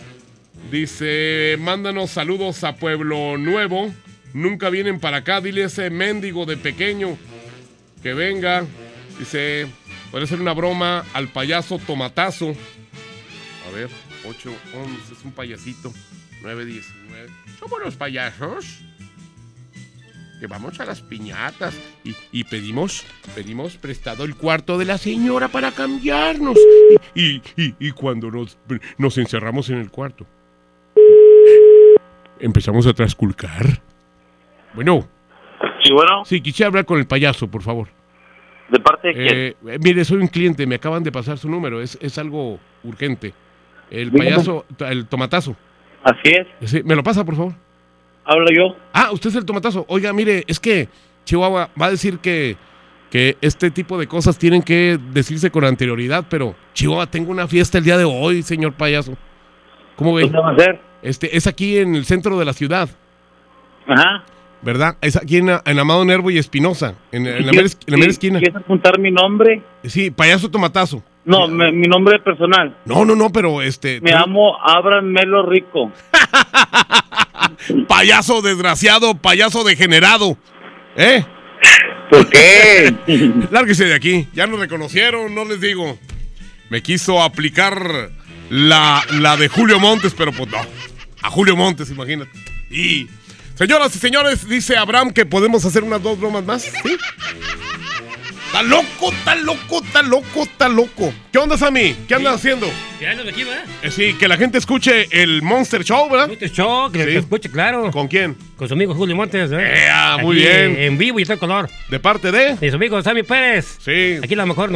Dice, 0.70 1.57
mándanos 1.59 2.11
saludos 2.11 2.63
a 2.63 2.76
Pueblo 2.76 3.39
Nuevo. 3.39 3.91
Nunca 4.36 4.70
vienen 4.70 4.99
para 4.99 5.18
acá, 5.18 5.41
dile 5.41 5.63
ese 5.63 5.89
mendigo 5.89 6.45
de 6.45 6.57
pequeño 6.57 7.18
que 8.06 8.14
venga. 8.14 8.64
Dice, 9.18 9.66
puede 10.12 10.28
ser 10.28 10.39
una 10.39 10.53
broma 10.53 11.03
al 11.12 11.28
payaso 11.30 11.80
Tomatazo. 11.80 12.53
A 13.68 13.76
ver, 13.76 13.89
8, 14.30 14.53
11, 14.76 15.14
es 15.14 15.26
un 15.26 15.32
payasito. 15.32 15.91
9, 16.43 16.66
19. 16.66 17.30
Somos 17.58 17.80
los 17.84 17.95
payasos. 17.95 18.82
Que 20.39 20.45
vamos 20.45 20.80
a 20.80 20.86
las 20.86 21.01
piñatas 21.01 21.74
y, 22.03 22.14
y 22.32 22.43
pedimos, 22.43 23.03
pedimos 23.34 23.78
prestado 23.78 24.24
el 24.24 24.36
cuarto 24.36 24.78
de 24.78 24.86
la 24.86 24.99
señora 24.99 25.47
para 25.47 25.72
cambiarnos. 25.72 26.60
Y, 27.16 27.41
y, 27.56 27.91
cuando 27.91 28.30
nos, 28.30 28.60
nos 28.99 29.18
encerramos 29.18 29.72
en 29.72 29.78
el 29.78 29.89
cuarto, 29.89 30.28
empezamos 32.39 32.86
a 32.86 32.93
trasculcar. 32.93 33.82
Bueno. 34.76 35.14
Sí, 35.86 35.94
bueno. 35.94 36.26
Sí, 36.26 36.42
quisiera 36.42 36.68
hablar 36.68 36.86
con 36.86 36.98
el 36.98 37.06
payaso, 37.06 37.48
por 37.48 37.62
favor. 37.62 37.88
¿De 38.70 38.80
parte 38.80 39.10
de 39.10 39.14
quién? 39.14 39.28
Eh, 39.28 39.56
eh, 39.68 39.80
mire, 39.84 40.04
soy 40.04 40.18
un 40.18 40.28
cliente, 40.28 40.66
me 40.66 40.76
acaban 40.76 41.04
de 41.04 41.12
pasar 41.12 41.38
su 41.38 41.48
número, 41.48 41.80
es, 41.82 41.98
es 42.02 42.18
algo 42.18 42.60
urgente. 42.84 43.34
El 43.92 44.10
Dígame. 44.10 44.32
payaso, 44.32 44.66
el 44.80 45.06
tomatazo. 45.06 45.56
Así 46.04 46.34
es. 46.34 46.48
Sí, 46.72 46.82
¿Me 46.84 46.96
lo 46.96 47.04
pasa, 47.04 47.24
por 47.24 47.36
favor? 47.36 47.54
Hablo 48.24 48.48
yo. 48.52 48.76
Ah, 48.94 49.10
usted 49.12 49.30
es 49.30 49.36
el 49.36 49.46
tomatazo. 49.46 49.86
Oiga, 49.88 50.12
mire, 50.12 50.44
es 50.48 50.60
que 50.60 50.90
Chihuahua 51.26 51.70
va 51.80 51.86
a 51.86 51.92
decir 51.92 52.18
que, 52.18 52.58
que 53.12 53.38
este 53.42 53.70
tipo 53.70 54.00
de 54.00 54.08
cosas 54.08 54.39
tienen 54.39 54.64
que 54.64 54.97
decirse 55.12 55.51
con 55.51 55.64
anterioridad, 55.64 56.26
pero 56.28 56.55
Chihuahua, 56.74 57.05
tengo 57.05 57.30
una 57.32 57.47
fiesta 57.47 57.78
el 57.78 57.84
día 57.84 57.97
de 57.97 58.05
hoy, 58.05 58.42
señor 58.42 58.74
payaso. 58.74 59.16
¿Cómo 59.96 60.16
ve? 60.16 60.24
¿Dónde 60.24 60.39
va 60.39 60.51
a 60.51 60.58
ser? 60.58 60.82
Este, 61.04 61.38
es 61.38 61.46
aquí 61.46 61.78
en 61.78 61.93
el 61.93 62.05
centro 62.05 62.39
de 62.39 62.46
la 62.46 62.54
ciudad. 62.54 62.89
Ajá. 63.88 64.24
¿Verdad? 64.66 64.97
Es 65.01 65.16
aquí 65.16 65.37
en, 65.37 65.50
en 65.63 65.79
Amado 65.79 66.04
Nervo 66.04 66.32
y 66.32 66.37
Espinosa, 66.39 66.96
en, 67.12 67.28
en 67.28 67.46
la 67.46 67.51
¿Quieres- 67.51 67.55
mera, 67.55 67.66
es- 67.67 67.78
en 67.86 67.92
la 67.93 67.97
mera 67.97 68.12
esquina. 68.12 68.39
¿Quieres 68.39 68.55
apuntar 68.58 69.00
mi 69.00 69.12
nombre? 69.12 69.62
Sí, 69.83 70.09
payaso 70.12 70.50
tomatazo. 70.50 71.04
No, 71.24 71.47
me- 71.47 71.71
mi 71.71 71.87
nombre 71.87 72.20
personal. 72.20 72.75
No, 72.86 73.05
no, 73.05 73.16
no, 73.16 73.32
pero 73.32 73.62
este. 73.62 74.01
Me 74.01 74.12
tú- 74.12 74.17
llamo 74.17 74.58
Abraham 74.62 75.05
Melo 75.05 75.46
Rico. 75.47 75.92
Payaso 77.87 78.42
desgraciado, 78.42 79.16
payaso 79.16 79.63
degenerado. 79.63 80.37
¿Eh? 80.96 81.24
¿Por 82.09 82.29
qué? 82.29 82.93
Lárguese 83.51 83.86
de 83.86 83.93
aquí. 83.93 84.28
Ya 84.33 84.47
nos 84.47 84.59
reconocieron, 84.59 85.33
no 85.36 85.46
les 85.46 85.62
digo. 85.62 85.97
Me 86.70 86.82
quiso 86.82 87.21
aplicar 87.21 88.09
la, 88.50 89.01
la 89.20 89.37
de 89.37 89.47
Julio 89.47 89.79
Montes, 89.79 90.13
pero 90.17 90.32
pues 90.32 90.50
no. 90.50 90.58
A 91.21 91.29
Julio 91.29 91.55
Montes, 91.55 91.89
imagínate. 91.92 92.32
Y. 92.71 93.08
Señoras 93.56 93.96
y 93.96 94.00
señores, 94.00 94.48
dice 94.50 94.76
Abraham 94.76 95.12
que 95.12 95.26
podemos 95.26 95.64
hacer 95.64 95.84
unas 95.84 96.04
dos 96.04 96.20
bromas 96.20 96.44
más. 96.44 96.64
¿Sí? 96.64 96.98
Está 98.48 98.64
loco, 98.64 99.12
está 99.12 99.36
loco, 99.36 99.82
está 99.84 100.02
loco, 100.02 100.44
está 100.44 100.70
loco. 100.70 101.14
¿Qué 101.32 101.38
onda, 101.38 101.58
Sammy? 101.58 101.96
¿Qué 102.06 102.16
andas 102.16 102.36
haciendo? 102.36 102.68
Ya 103.02 103.12
ando 103.12 103.24
aquí, 103.24 103.46
¿verdad? 103.46 103.64
Eh, 103.82 103.92
sí, 103.92 104.14
que 104.14 104.28
la 104.28 104.36
gente 104.36 104.58
escuche 104.58 105.08
el 105.10 105.42
Monster 105.42 105.86
Show, 105.86 106.10
¿verdad? 106.10 106.28
Monster 106.28 106.52
Show, 106.52 106.92
que 106.92 107.06
lo 107.06 107.20
escuche, 107.20 107.50
claro. 107.50 107.90
¿Con 107.92 108.10
quién? 108.10 108.36
Con 108.58 108.68
su 108.68 108.74
amigo 108.74 108.94
Julio 108.94 109.16
Montes, 109.16 109.52
¿eh? 109.54 109.86
Ea, 109.86 110.18
muy 110.22 110.36
bien. 110.36 110.78
En 110.78 110.98
vivo 110.98 111.20
y 111.20 111.26
todo 111.26 111.40
color. 111.40 111.70
¿De 111.90 112.00
parte 112.00 112.32
de? 112.32 112.56
De 112.56 112.70
su 112.70 112.76
amigo 112.76 113.02
Sammy 113.02 113.24
Pérez. 113.24 113.78
Sí. 113.80 114.20
Aquí 114.22 114.36
la 114.36 114.46
mejor, 114.46 114.70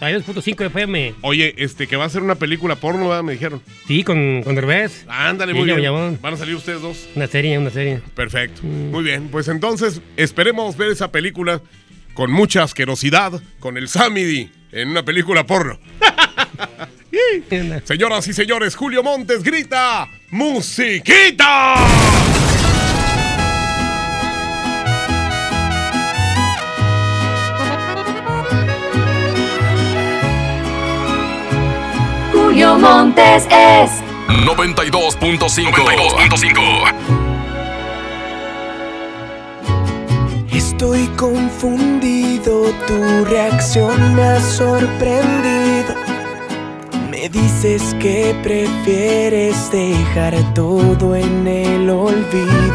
92.5 0.00 0.66
FM. 0.66 1.14
Oye, 1.22 1.54
este, 1.58 1.86
que 1.86 1.96
va 1.96 2.04
a 2.04 2.08
ser 2.08 2.22
una 2.22 2.34
película 2.34 2.76
porno, 2.76 3.08
¿verdad? 3.08 3.22
Me 3.22 3.32
dijeron. 3.32 3.62
Sí, 3.86 4.04
con, 4.04 4.42
con 4.42 4.54
Derbez. 4.54 5.04
Ándale, 5.08 5.52
Sí, 5.52 5.58
muy 5.58 5.72
bien. 5.72 6.18
Van 6.20 6.34
a 6.34 6.36
salir 6.36 6.54
ustedes 6.54 6.80
dos. 6.82 7.08
Una 7.14 7.26
serie, 7.26 7.58
una 7.58 7.70
serie. 7.70 8.00
Perfecto. 8.14 8.62
Muy 8.62 9.04
bien. 9.04 9.28
Pues 9.28 9.48
entonces, 9.48 10.00
esperemos 10.16 10.76
ver 10.76 10.90
esa 10.90 11.10
película 11.10 11.60
con 12.14 12.30
mucha 12.30 12.62
asquerosidad 12.62 13.42
con 13.60 13.76
el 13.76 13.88
Samidi 13.88 14.50
en 14.72 14.88
una 14.88 15.04
película 15.04 15.46
porno. 15.46 15.78
Señoras 17.84 18.26
y 18.28 18.32
señores, 18.32 18.76
Julio 18.76 19.02
Montes 19.02 19.42
grita 19.42 20.08
¡Musiquita! 20.30 21.74
Julio 32.54 32.78
Montes 32.78 33.48
es 33.50 33.90
92.5. 34.46 35.72
92.5. 35.72 36.62
Estoy 40.52 41.08
confundido, 41.16 42.66
tu 42.86 43.24
reacción 43.24 44.14
me 44.14 44.22
ha 44.22 44.40
sorprendido. 44.40 45.96
Me 47.10 47.28
dices 47.28 47.92
que 47.98 48.36
prefieres 48.44 49.72
dejar 49.72 50.36
todo 50.54 51.16
en 51.16 51.48
el 51.48 51.90
olvido. 51.90 52.72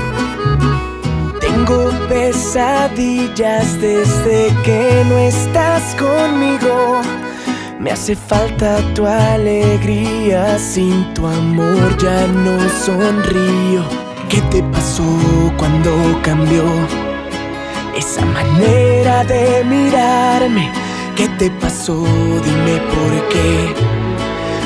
Tengo 1.40 1.90
pesadillas 2.10 3.80
desde 3.80 4.54
que 4.66 5.06
no 5.08 5.18
estás 5.20 5.96
conmigo. 5.96 7.00
Me 7.80 7.92
hace 7.92 8.14
falta 8.14 8.78
tu 8.94 9.08
alegría, 9.08 10.60
sin 10.60 11.14
tu 11.14 11.26
amor 11.26 11.98
ya 11.98 12.28
no 12.28 12.60
sonrío. 12.68 13.86
¿Qué 14.28 14.42
te 14.52 14.62
pasó 14.64 15.06
cuando 15.58 16.20
cambió? 16.22 16.66
Esa 17.96 18.26
manera 18.26 19.24
de 19.24 19.64
mirarme, 19.64 20.70
¿qué 21.16 21.30
te 21.40 21.50
pasó? 21.52 22.04
Dime 22.44 22.82
por 22.92 23.30
qué. 23.30 23.74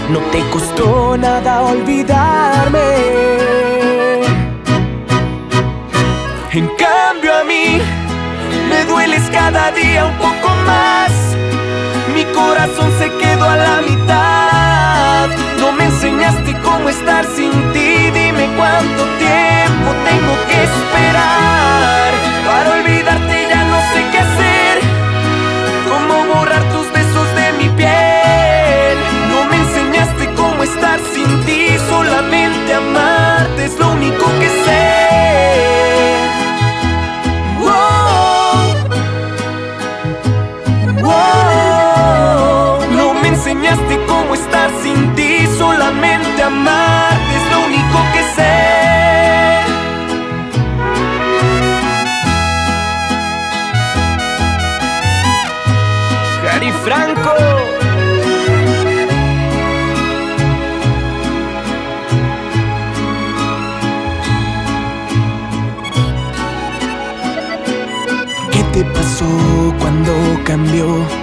No 0.10 0.18
te 0.32 0.40
costó 0.50 1.16
nada 1.16 1.62
olvidarme. 1.62 2.80
En 6.52 6.68
cambio 6.78 7.32
a 7.32 7.44
mí, 7.44 7.80
me 8.70 8.86
dueles 8.86 9.30
cada 9.30 9.72
día 9.72 10.08
un 10.08 10.18
poco 10.18 10.50
más 10.66 11.33
corazón 12.64 12.92
se 12.98 13.10
quedó 13.18 13.50
a 13.50 13.58
la 13.58 13.82
mitad. 13.82 15.28
No 15.60 15.74
me 15.74 15.86
enseñaste 15.86 16.56
cómo 16.64 16.88
estar 16.88 17.26
sin 17.26 17.52
ti, 17.74 18.10
dime 18.12 18.48
cuánto 18.56 19.04
tiempo 19.20 19.90
tengo 20.10 20.34
que 20.48 20.64
esperar. 20.64 22.12
Para 22.46 22.70
olvidarte 22.80 23.48
ya 23.50 23.64
no 23.66 23.80
sé 23.92 24.00
qué 24.12 24.20
hacer, 24.20 24.76
cómo 25.90 26.34
borrar 26.34 26.64
tus 26.72 26.90
besos 26.94 27.28
de 27.36 27.52
mi 27.60 27.70
piel. 27.76 28.98
No 29.30 29.44
me 29.50 29.58
enseñaste 29.58 30.30
cómo 30.36 30.64
estar 30.64 31.00
sin 31.14 31.46
ti, 31.46 31.68
solamente 31.90 32.74
amarte 32.74 33.66
es 33.66 33.78
lo 33.78 33.92
único 33.92 34.26
que 34.40 34.50
sé. 34.66 35.13
amarte 46.44 47.36
es 47.36 47.52
lo 47.52 47.66
único 47.66 48.00
que 48.14 48.22
sé. 48.36 48.54
Cari 56.44 56.72
Franco. 56.84 57.36
¿Qué 68.52 68.64
te 68.74 68.84
pasó 68.86 69.26
cuando 69.80 70.14
cambió? 70.44 71.23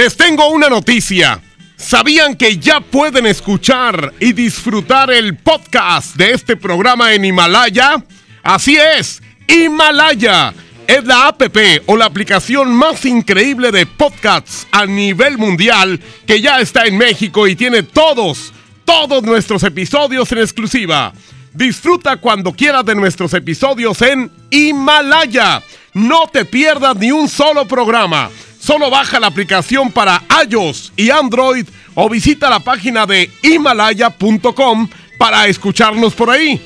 Les 0.00 0.16
tengo 0.16 0.48
una 0.48 0.70
noticia. 0.70 1.42
¿Sabían 1.76 2.34
que 2.34 2.56
ya 2.56 2.80
pueden 2.80 3.26
escuchar 3.26 4.14
y 4.18 4.32
disfrutar 4.32 5.10
el 5.10 5.36
podcast 5.36 6.16
de 6.16 6.30
este 6.30 6.56
programa 6.56 7.12
en 7.12 7.26
Himalaya? 7.26 8.02
Así 8.42 8.78
es, 8.78 9.22
Himalaya 9.46 10.54
es 10.86 11.04
la 11.04 11.28
app 11.28 11.42
o 11.84 11.98
la 11.98 12.06
aplicación 12.06 12.74
más 12.74 13.04
increíble 13.04 13.70
de 13.72 13.84
podcasts 13.84 14.66
a 14.70 14.86
nivel 14.86 15.36
mundial 15.36 16.00
que 16.26 16.40
ya 16.40 16.60
está 16.60 16.86
en 16.86 16.96
México 16.96 17.46
y 17.46 17.54
tiene 17.54 17.82
todos, 17.82 18.54
todos 18.86 19.22
nuestros 19.22 19.62
episodios 19.64 20.32
en 20.32 20.38
exclusiva. 20.38 21.12
Disfruta 21.52 22.16
cuando 22.16 22.54
quieras 22.54 22.86
de 22.86 22.94
nuestros 22.94 23.34
episodios 23.34 24.00
en 24.00 24.32
Himalaya. 24.48 25.62
No 25.92 26.26
te 26.32 26.46
pierdas 26.46 26.96
ni 26.96 27.12
un 27.12 27.28
solo 27.28 27.68
programa. 27.68 28.30
Solo 28.60 28.90
baja 28.90 29.18
la 29.18 29.28
aplicación 29.28 29.90
para 29.90 30.22
iOS 30.48 30.92
y 30.96 31.10
Android 31.10 31.66
o 31.94 32.08
visita 32.10 32.50
la 32.50 32.60
página 32.60 33.06
de 33.06 33.30
himalaya.com 33.42 34.88
para 35.18 35.46
escucharnos 35.46 36.14
por 36.14 36.30
ahí. 36.30 36.60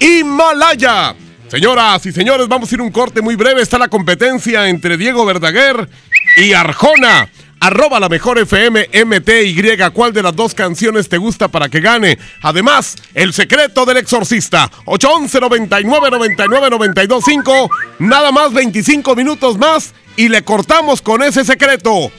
Himalaya. 0.00 1.14
Señoras 1.48 2.06
y 2.06 2.12
señores, 2.12 2.48
vamos 2.48 2.70
a 2.70 2.74
ir 2.74 2.80
un 2.80 2.90
corte 2.90 3.20
muy 3.20 3.34
breve. 3.34 3.60
Está 3.60 3.76
la 3.76 3.88
competencia 3.88 4.68
entre 4.68 4.96
Diego 4.96 5.26
Verdaguer 5.26 5.88
y 6.36 6.52
Arjona. 6.52 7.28
Arroba 7.62 8.00
la 8.00 8.08
mejor 8.08 8.40
FM 8.40 8.88
MTY. 9.04 9.78
¿Cuál 9.92 10.12
de 10.12 10.20
las 10.20 10.34
dos 10.34 10.52
canciones 10.52 11.08
te 11.08 11.16
gusta 11.16 11.46
para 11.46 11.68
que 11.68 11.78
gane? 11.78 12.18
Además, 12.42 12.96
el 13.14 13.32
secreto 13.32 13.84
del 13.84 13.98
exorcista. 13.98 14.68
811 14.84 15.38
99 15.38 16.10
99 16.10 16.70
92 16.70 17.24
5. 17.24 17.70
Nada 18.00 18.32
más 18.32 18.52
25 18.52 19.14
minutos 19.14 19.58
más 19.58 19.94
y 20.16 20.28
le 20.28 20.42
cortamos 20.42 21.00
con 21.00 21.22
ese 21.22 21.44
secreto. 21.44 22.10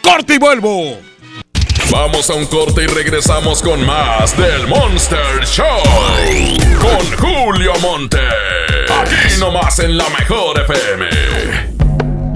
¡Corte 0.00 0.36
y 0.36 0.38
vuelvo! 0.38 0.96
Vamos 1.90 2.30
a 2.30 2.34
un 2.34 2.46
corte 2.46 2.84
y 2.84 2.86
regresamos 2.86 3.62
con 3.62 3.84
más 3.84 4.36
del 4.36 4.68
Monster 4.68 5.44
Show. 5.44 5.82
Con 6.80 7.18
Julio 7.18 7.72
Monte. 7.80 8.20
Aquí 9.00 9.40
nomás 9.40 9.76
en 9.80 9.98
la 9.98 10.08
mejor 10.10 10.60
FM. 10.60 11.53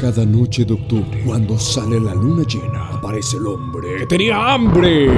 Cada 0.00 0.26
noche 0.26 0.64
de 0.64 0.74
octubre, 0.74 1.22
cuando 1.24 1.58
sale 1.58 1.98
la 1.98 2.14
luna 2.14 2.42
llena, 2.46 2.88
aparece 2.90 3.38
el 3.38 3.46
hombre 3.46 3.96
que 3.96 4.06
tenía 4.06 4.52
hambre. 4.52 5.08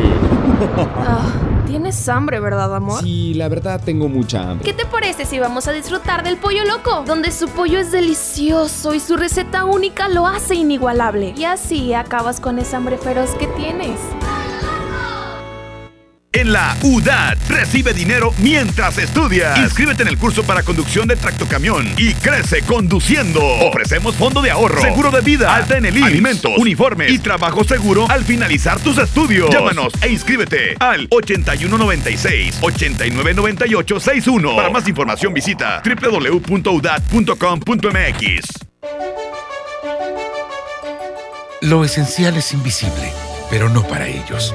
Ah, 0.96 1.26
Tienes 1.66 2.08
hambre, 2.08 2.40
¿verdad, 2.40 2.74
amor? 2.74 3.02
Sí, 3.02 3.34
la 3.34 3.48
verdad 3.48 3.80
tengo 3.84 4.08
mucha 4.08 4.50
hambre. 4.50 4.64
¿Qué 4.64 4.72
te 4.72 4.86
parece 4.86 5.26
si 5.26 5.38
vamos 5.38 5.68
a 5.68 5.72
disfrutar 5.72 6.22
del 6.24 6.38
pollo 6.38 6.64
loco? 6.64 7.04
Donde 7.06 7.30
su 7.30 7.46
pollo 7.48 7.78
es 7.78 7.92
delicioso 7.92 8.94
y 8.94 9.00
su 9.00 9.16
receta 9.18 9.64
única 9.66 10.08
lo 10.08 10.26
hace 10.26 10.54
inigualable. 10.54 11.34
Y 11.36 11.44
así 11.44 11.92
acabas 11.92 12.40
con 12.40 12.58
esa 12.58 12.78
hambre 12.78 12.96
feroz 12.96 13.32
que 13.32 13.48
tienes. 13.48 14.00
En 16.32 16.52
la 16.52 16.76
UDAT 16.82 17.38
recibe 17.48 17.94
dinero 17.94 18.34
mientras 18.38 18.98
estudias. 18.98 19.58
Inscríbete 19.58 20.02
en 20.02 20.08
el 20.08 20.18
curso 20.18 20.42
para 20.42 20.62
conducción 20.62 21.08
de 21.08 21.16
tractocamión 21.16 21.90
y 21.96 22.12
crece 22.12 22.60
conduciendo. 22.62 23.42
Ofrecemos 23.42 24.14
fondo 24.14 24.42
de 24.42 24.50
ahorro, 24.50 24.82
seguro 24.82 25.10
de 25.10 25.22
vida, 25.22 25.54
alta 25.54 25.78
en 25.78 25.86
el 25.86 25.96
IMSS, 25.96 26.06
alimentos, 26.06 26.52
uniformes 26.58 27.10
y 27.10 27.18
trabajo 27.18 27.64
seguro 27.64 28.06
al 28.10 28.24
finalizar 28.24 28.78
tus 28.78 28.98
estudios. 28.98 29.48
Llámanos 29.50 29.94
e 30.02 30.10
inscríbete 30.10 30.76
al 30.78 31.08
8196 31.10 32.58
899861. 32.60 34.54
Para 34.54 34.68
más 34.68 34.86
información 34.86 35.32
visita 35.32 35.82
www.udat.com.mx. 35.82 38.48
Lo 41.62 41.84
esencial 41.84 42.36
es 42.36 42.52
invisible, 42.52 43.12
pero 43.50 43.70
no 43.70 43.82
para 43.82 44.06
ellos. 44.06 44.54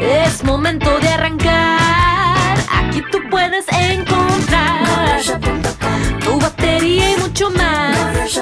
Es 0.00 0.44
momento 0.44 1.00
de 1.00 1.08
arrancar. 1.08 2.56
Aquí 2.72 3.02
tú 3.10 3.18
puedes 3.30 3.64
encontrar 3.72 5.18
tu 6.20 6.38
batería 6.38 7.10
y 7.10 7.16
mucho 7.16 7.50
más. 7.50 8.40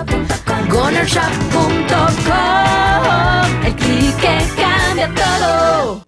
GonerShop.com 0.68 1.84
El 3.64 3.74
clic 3.76 4.16
que 4.16 4.38
cambia 4.60 5.10
todo. 5.14 6.07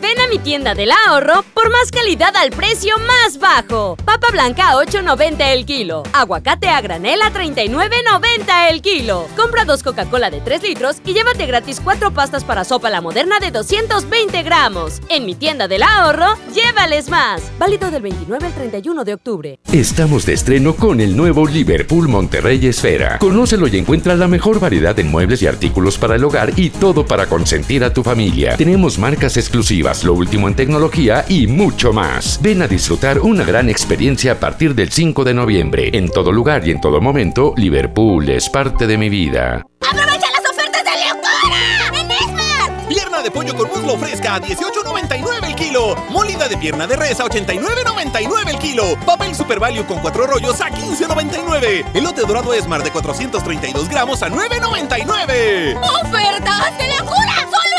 Ven 0.00 0.18
a 0.18 0.28
mi 0.28 0.38
tienda 0.38 0.74
del 0.74 0.90
ahorro 0.90 1.44
por 1.52 1.70
más 1.70 1.90
calidad 1.90 2.34
al 2.36 2.50
precio 2.50 2.94
más 2.98 3.38
bajo. 3.38 3.96
Papa 4.04 4.28
blanca 4.32 4.70
a 4.70 4.74
8.90 4.76 5.36
el 5.52 5.66
kilo. 5.66 6.04
Aguacate 6.14 6.68
a 6.68 6.80
granel 6.80 7.20
a 7.20 7.30
39.90 7.30 8.70
el 8.70 8.80
kilo. 8.80 9.26
Compra 9.36 9.66
dos 9.66 9.82
Coca-Cola 9.82 10.30
de 10.30 10.40
3 10.40 10.62
litros 10.62 10.96
y 11.04 11.12
llévate 11.12 11.44
gratis 11.44 11.80
cuatro 11.84 12.12
pastas 12.12 12.44
para 12.44 12.64
sopa 12.64 12.88
la 12.88 13.02
moderna 13.02 13.40
de 13.40 13.50
220 13.50 14.42
gramos. 14.42 15.00
En 15.10 15.26
mi 15.26 15.34
tienda 15.34 15.68
del 15.68 15.82
ahorro, 15.82 16.34
llévales 16.54 17.10
más. 17.10 17.42
Válido 17.58 17.90
del 17.90 18.02
29 18.02 18.46
al 18.46 18.54
31 18.54 19.04
de 19.04 19.14
octubre. 19.14 19.58
Estamos 19.70 20.24
de 20.24 20.32
estreno 20.32 20.76
con 20.76 21.00
el 21.00 21.14
nuevo 21.14 21.46
Liverpool 21.46 22.08
Monterrey 22.08 22.66
Esfera. 22.66 23.18
Conócelo 23.18 23.68
y 23.68 23.76
encuentra 23.76 24.14
la 24.14 24.28
mejor 24.28 24.60
variedad 24.60 24.98
en 24.98 25.10
muebles 25.10 25.42
y 25.42 25.46
artículos 25.46 25.98
para 25.98 26.14
el 26.14 26.24
hogar 26.24 26.52
y 26.56 26.70
todo 26.70 27.04
para 27.04 27.26
consentir 27.26 27.84
a 27.84 27.92
tu 27.92 28.02
familia. 28.02 28.56
Tenemos 28.56 28.98
marcas 28.98 29.36
exclusivas 29.36 29.89
lo 30.04 30.14
último 30.14 30.46
en 30.46 30.54
tecnología 30.54 31.24
y 31.28 31.48
mucho 31.48 31.92
más. 31.92 32.38
Ven 32.40 32.62
a 32.62 32.68
disfrutar 32.68 33.18
una 33.18 33.42
gran 33.42 33.68
experiencia 33.68 34.32
a 34.32 34.34
partir 34.36 34.74
del 34.74 34.92
5 34.92 35.24
de 35.24 35.34
noviembre. 35.34 35.90
En 35.92 36.08
todo 36.08 36.30
lugar 36.30 36.66
y 36.66 36.70
en 36.70 36.80
todo 36.80 37.00
momento, 37.00 37.54
Liverpool 37.56 38.28
es 38.28 38.48
parte 38.48 38.86
de 38.86 38.96
mi 38.96 39.08
vida. 39.08 39.66
¡Aprovecha 39.80 40.26
las 40.30 40.48
ofertas 40.48 40.84
de 40.84 40.90
locura! 41.08 42.00
¡En 42.00 42.10
Esmar! 42.10 42.88
Pierna 42.88 43.20
de 43.20 43.30
pollo 43.32 43.56
con 43.56 43.68
muslo 43.68 43.98
fresca 43.98 44.36
a 44.36 44.40
18.99 44.40 45.48
el 45.48 45.54
kilo. 45.56 45.96
Molida 46.10 46.48
de 46.48 46.56
pierna 46.56 46.86
de 46.86 46.94
res 46.94 47.18
a 47.18 47.24
89.99 47.24 48.48
el 48.48 48.58
kilo. 48.58 48.96
Papel 49.04 49.34
Super 49.34 49.58
Value 49.58 49.84
con 49.86 49.98
cuatro 49.98 50.24
rollos 50.26 50.60
a 50.60 50.70
15.99. 50.70 51.84
Elote 51.94 52.20
dorado 52.22 52.54
Esmar 52.54 52.84
de 52.84 52.92
432 52.92 53.88
gramos 53.88 54.22
a 54.22 54.28
9.99. 54.28 55.76
¡Ofertas 55.82 56.78
de 56.78 56.88
locura! 56.96 57.34
¡Solo! 57.50 57.69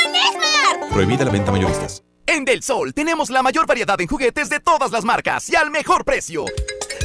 Prohibida 0.91 1.25
la 1.25 1.31
venta 1.31 1.51
mayoristas. 1.51 2.03
En 2.27 2.45
Del 2.45 2.61
Sol 2.63 2.93
tenemos 2.93 3.29
la 3.29 3.41
mayor 3.41 3.65
variedad 3.65 3.99
en 3.99 4.07
juguetes 4.07 4.49
de 4.49 4.59
todas 4.59 4.91
las 4.91 5.05
marcas 5.05 5.49
y 5.49 5.55
al 5.55 5.71
mejor 5.71 6.05
precio. 6.05 6.45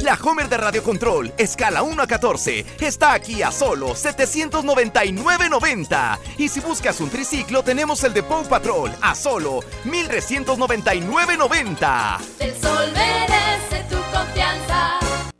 La 0.03 0.13
Homer 0.13 0.47
de 0.49 0.57
Radio 0.57 0.83
Control, 0.83 1.33
escala 1.37 1.83
1 1.83 2.03
a 2.03 2.07
14, 2.07 2.65
está 2.81 3.13
aquí 3.13 3.41
a 3.41 3.51
solo 3.51 3.95
799.90. 3.95 6.19
Y 6.37 6.49
si 6.49 6.59
buscas 6.59 6.99
un 7.01 7.09
triciclo, 7.09 7.63
tenemos 7.63 8.03
el 8.03 8.13
de 8.13 8.21
Paw 8.23 8.47
Patrol 8.47 8.91
a 9.01 9.15
solo 9.15 9.61
1399.90. 9.85 12.19
Del 12.37 12.55
Sol 12.61 12.91
merece 12.93 13.83
tu 13.89 13.97
confianza. 14.13 15.06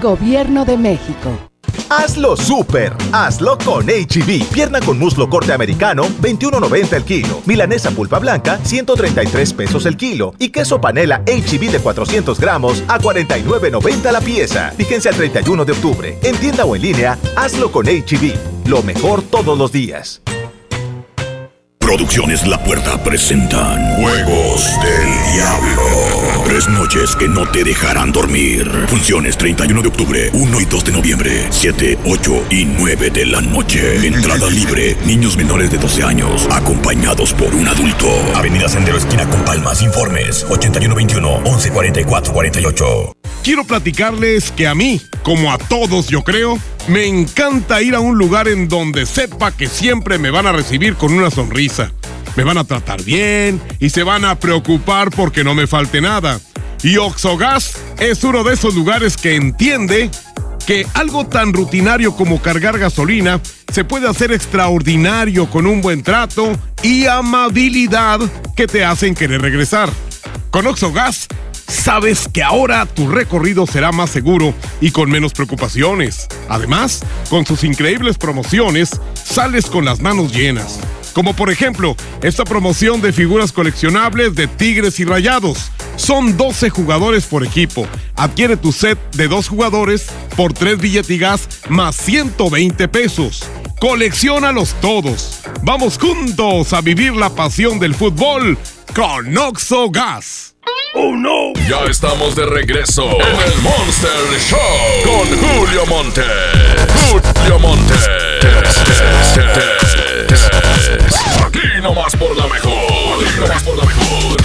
Gobierno 0.00 0.64
de 0.64 0.76
México. 0.76 1.30
Hazlo 1.88 2.36
super, 2.36 2.92
hazlo 3.12 3.56
con 3.58 3.86
HB. 3.86 4.44
Pierna 4.52 4.80
con 4.80 4.98
muslo 4.98 5.30
corte 5.30 5.52
americano, 5.52 6.04
21.90 6.20 6.92
el 6.94 7.04
kilo. 7.04 7.40
Milanesa 7.46 7.90
pulpa 7.92 8.18
blanca, 8.18 8.58
133 8.62 9.52
pesos 9.52 9.86
el 9.86 9.96
kilo. 9.96 10.34
Y 10.38 10.48
queso 10.48 10.80
panela 10.80 11.22
HB 11.26 11.70
de 11.70 11.78
400 11.78 12.40
gramos 12.40 12.82
a 12.88 12.98
49.90 12.98 14.10
la 14.10 14.20
pieza. 14.20 14.72
Fíjense 14.76 15.08
al 15.08 15.14
31 15.14 15.64
de 15.64 15.72
octubre. 15.72 16.18
En 16.22 16.36
tienda 16.36 16.64
o 16.64 16.74
en 16.74 16.82
línea, 16.82 17.18
hazlo 17.36 17.70
con 17.70 17.86
HB. 17.86 18.66
Lo 18.66 18.82
mejor 18.82 19.22
todos 19.22 19.56
los 19.56 19.70
días. 19.70 20.22
Producciones 21.86 22.44
La 22.48 22.58
Puerta 22.58 23.00
presentan 23.04 23.94
Juegos 23.94 24.68
del 24.82 25.34
Diablo. 25.34 26.42
Tres 26.44 26.68
noches 26.68 27.14
que 27.14 27.28
no 27.28 27.48
te 27.48 27.62
dejarán 27.62 28.10
dormir. 28.10 28.68
Funciones 28.88 29.38
31 29.38 29.82
de 29.82 29.88
octubre, 29.88 30.30
1 30.32 30.60
y 30.60 30.64
2 30.64 30.84
de 30.84 30.92
noviembre, 30.92 31.46
7, 31.48 31.98
8 32.04 32.46
y 32.50 32.64
9 32.64 33.10
de 33.10 33.26
la 33.26 33.40
noche. 33.40 34.04
Entrada 34.04 34.50
libre. 34.50 34.96
Niños 35.06 35.36
menores 35.36 35.70
de 35.70 35.78
12 35.78 36.02
años, 36.02 36.48
acompañados 36.50 37.32
por 37.32 37.54
un 37.54 37.68
adulto. 37.68 38.08
Avenida 38.34 38.68
Sendero 38.68 38.98
Esquina 38.98 39.24
con 39.30 39.44
Palmas. 39.44 39.80
Informes 39.80 40.44
8121 40.50 41.40
1144 41.42 42.32
48. 42.32 43.15
Quiero 43.46 43.62
platicarles 43.62 44.50
que 44.50 44.66
a 44.66 44.74
mí, 44.74 45.00
como 45.22 45.52
a 45.52 45.58
todos 45.58 46.08
yo 46.08 46.24
creo, 46.24 46.58
me 46.88 47.06
encanta 47.06 47.80
ir 47.80 47.94
a 47.94 48.00
un 48.00 48.18
lugar 48.18 48.48
en 48.48 48.66
donde 48.66 49.06
sepa 49.06 49.52
que 49.52 49.68
siempre 49.68 50.18
me 50.18 50.32
van 50.32 50.48
a 50.48 50.52
recibir 50.52 50.96
con 50.96 51.12
una 51.12 51.30
sonrisa. 51.30 51.92
Me 52.34 52.42
van 52.42 52.58
a 52.58 52.64
tratar 52.64 53.04
bien 53.04 53.62
y 53.78 53.90
se 53.90 54.02
van 54.02 54.24
a 54.24 54.34
preocupar 54.34 55.10
porque 55.10 55.44
no 55.44 55.54
me 55.54 55.68
falte 55.68 56.00
nada. 56.00 56.40
Y 56.82 56.96
Oxogas 56.96 57.78
es 58.00 58.24
uno 58.24 58.42
de 58.42 58.54
esos 58.54 58.74
lugares 58.74 59.16
que 59.16 59.36
entiende 59.36 60.10
que 60.66 60.84
algo 60.94 61.24
tan 61.28 61.52
rutinario 61.52 62.16
como 62.16 62.42
cargar 62.42 62.80
gasolina 62.80 63.40
se 63.72 63.84
puede 63.84 64.08
hacer 64.08 64.32
extraordinario 64.32 65.48
con 65.48 65.68
un 65.68 65.82
buen 65.82 66.02
trato 66.02 66.50
y 66.82 67.06
amabilidad 67.06 68.18
que 68.56 68.66
te 68.66 68.84
hacen 68.84 69.14
querer 69.14 69.40
regresar. 69.40 69.88
Con 70.50 70.66
Oxogas 70.66 71.28
sabes 71.68 72.28
que 72.32 72.42
ahora 72.42 72.86
tu 72.86 73.08
recorrido 73.08 73.66
será 73.66 73.92
más 73.92 74.10
seguro 74.10 74.54
y 74.80 74.90
con 74.90 75.10
menos 75.10 75.32
preocupaciones. 75.32 76.26
Además, 76.48 77.02
con 77.30 77.46
sus 77.46 77.64
increíbles 77.64 78.18
promociones, 78.18 78.90
sales 79.14 79.66
con 79.66 79.84
las 79.84 80.00
manos 80.00 80.32
llenas. 80.32 80.78
Como 81.16 81.34
por 81.34 81.50
ejemplo, 81.50 81.96
esta 82.22 82.44
promoción 82.44 83.00
de 83.00 83.12
figuras 83.12 83.50
coleccionables 83.50 84.34
de 84.34 84.48
Tigres 84.48 85.00
y 85.00 85.04
Rayados. 85.04 85.70
Son 85.96 86.36
12 86.36 86.68
jugadores 86.68 87.24
por 87.24 87.42
equipo. 87.42 87.88
Adquiere 88.16 88.58
tu 88.58 88.70
set 88.70 88.98
de 89.12 89.26
dos 89.26 89.48
jugadores 89.48 90.08
por 90.36 90.52
3 90.52 90.78
billetigas 90.78 91.48
más 91.70 91.96
120 91.96 92.88
pesos. 92.88 93.44
Colecciónalos 93.80 94.74
todos. 94.80 95.40
Vamos 95.62 95.98
juntos 95.98 96.72
a 96.72 96.82
vivir 96.82 97.14
la 97.14 97.30
pasión 97.30 97.78
del 97.78 97.94
fútbol 97.94 98.58
con 98.94 99.36
Oxo 99.38 99.90
Gas. 99.90 100.55
¡Oh 100.94 101.14
no! 101.16 101.52
Ya 101.68 101.84
estamos 101.90 102.34
de 102.34 102.46
regreso 102.46 103.04
en 103.04 103.52
el 103.52 103.58
Monster 103.60 104.10
Show 104.40 104.58
con 105.04 105.28
Julio 105.38 105.86
Monte. 105.86 106.22
Julio 107.10 107.58
Monte. 107.58 107.94
Aquí 111.44 111.82
nomás 111.82 112.16
por 112.16 112.36
la 112.36 112.46
mejor. 112.46 113.24
Aquí 113.24 113.40
nomás 113.40 113.62
por 113.62 113.76
la 113.76 113.84
mejor. 113.84 114.36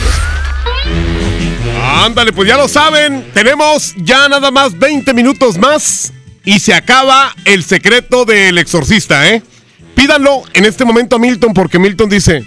Ándale, 2.05 2.33
pues 2.33 2.47
ya 2.47 2.57
lo 2.57 2.67
saben. 2.67 3.31
Tenemos 3.33 3.93
ya 3.97 4.27
nada 4.27 4.51
más 4.51 4.77
20 4.77 5.13
minutos 5.13 5.57
más 5.57 6.11
y 6.43 6.59
se 6.59 6.73
acaba 6.73 7.33
el 7.45 7.63
secreto 7.63 8.25
del 8.25 8.57
exorcista, 8.57 9.29
¿eh? 9.29 9.41
Pídanlo 9.95 10.43
en 10.53 10.65
este 10.65 10.85
momento 10.85 11.15
a 11.15 11.19
Milton 11.19 11.53
porque 11.53 11.79
Milton 11.79 12.09
dice, 12.09 12.43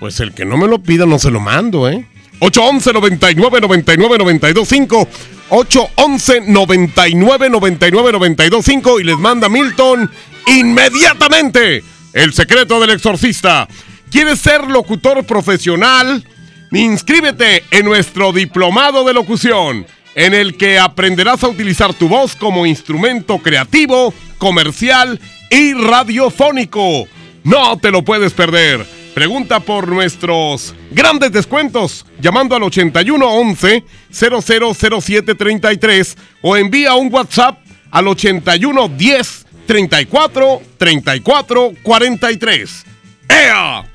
pues 0.00 0.20
el 0.20 0.32
que 0.32 0.44
no 0.44 0.56
me 0.56 0.66
lo 0.66 0.80
pida 0.80 1.06
no 1.06 1.18
se 1.18 1.30
lo 1.30 1.40
mando, 1.40 1.88
¿eh? 1.88 2.06
811 2.40 2.92
99 2.92 3.60
99 3.60 4.18
92 4.18 4.68
5 4.68 5.08
811 5.50 6.40
99 6.46 7.50
99 7.50 8.12
92 8.12 8.64
5 8.64 9.00
y 9.00 9.04
les 9.04 9.16
manda 9.16 9.48
Milton 9.48 10.10
inmediatamente 10.46 11.82
el 12.12 12.32
secreto 12.32 12.80
del 12.80 12.90
exorcista. 12.90 13.68
¿Quieres 14.10 14.38
ser 14.38 14.68
locutor 14.68 15.24
profesional? 15.24 16.24
Inscríbete 16.72 17.64
en 17.70 17.84
nuestro 17.84 18.32
diplomado 18.32 19.04
de 19.04 19.14
locución, 19.14 19.86
en 20.14 20.34
el 20.34 20.56
que 20.56 20.78
aprenderás 20.78 21.44
a 21.44 21.48
utilizar 21.48 21.94
tu 21.94 22.08
voz 22.08 22.36
como 22.36 22.66
instrumento 22.66 23.38
creativo, 23.38 24.12
comercial 24.38 25.20
y 25.50 25.74
radiofónico. 25.74 27.06
No 27.44 27.78
te 27.78 27.90
lo 27.90 28.02
puedes 28.02 28.32
perder. 28.32 28.97
Pregunta 29.18 29.58
por 29.58 29.88
nuestros 29.88 30.76
grandes 30.92 31.32
descuentos 31.32 32.06
llamando 32.20 32.54
al 32.54 32.62
8111 32.62 33.82
000733 34.12 36.16
o 36.40 36.56
envía 36.56 36.94
un 36.94 37.12
WhatsApp 37.12 37.58
al 37.90 38.06
8110 38.06 39.46
34 39.66 40.62
34 40.78 41.72
43. 41.82 42.84
¡Ea! 43.28 43.90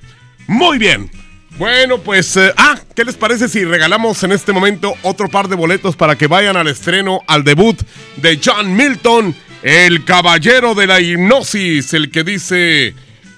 Muy 0.47 0.77
bien. 0.77 1.09
Bueno, 1.57 1.99
pues, 1.99 2.35
eh, 2.35 2.51
ah, 2.57 2.77
¿qué 2.93 3.05
les 3.05 3.15
parece 3.15 3.47
si 3.47 3.63
regalamos 3.63 4.21
en 4.23 4.33
este 4.33 4.51
momento 4.51 4.93
otro 5.03 5.29
par 5.29 5.47
de 5.47 5.55
boletos 5.55 5.95
para 5.95 6.17
que 6.17 6.27
vayan 6.27 6.57
al 6.57 6.67
estreno, 6.67 7.21
al 7.27 7.45
debut 7.45 7.81
de 8.17 8.41
John 8.43 8.75
Milton, 8.75 9.33
el 9.61 10.03
caballero 10.03 10.75
de 10.75 10.85
la 10.85 10.99
hipnosis, 10.99 11.93
el 11.93 12.11
que 12.11 12.25
dice, 12.25 12.93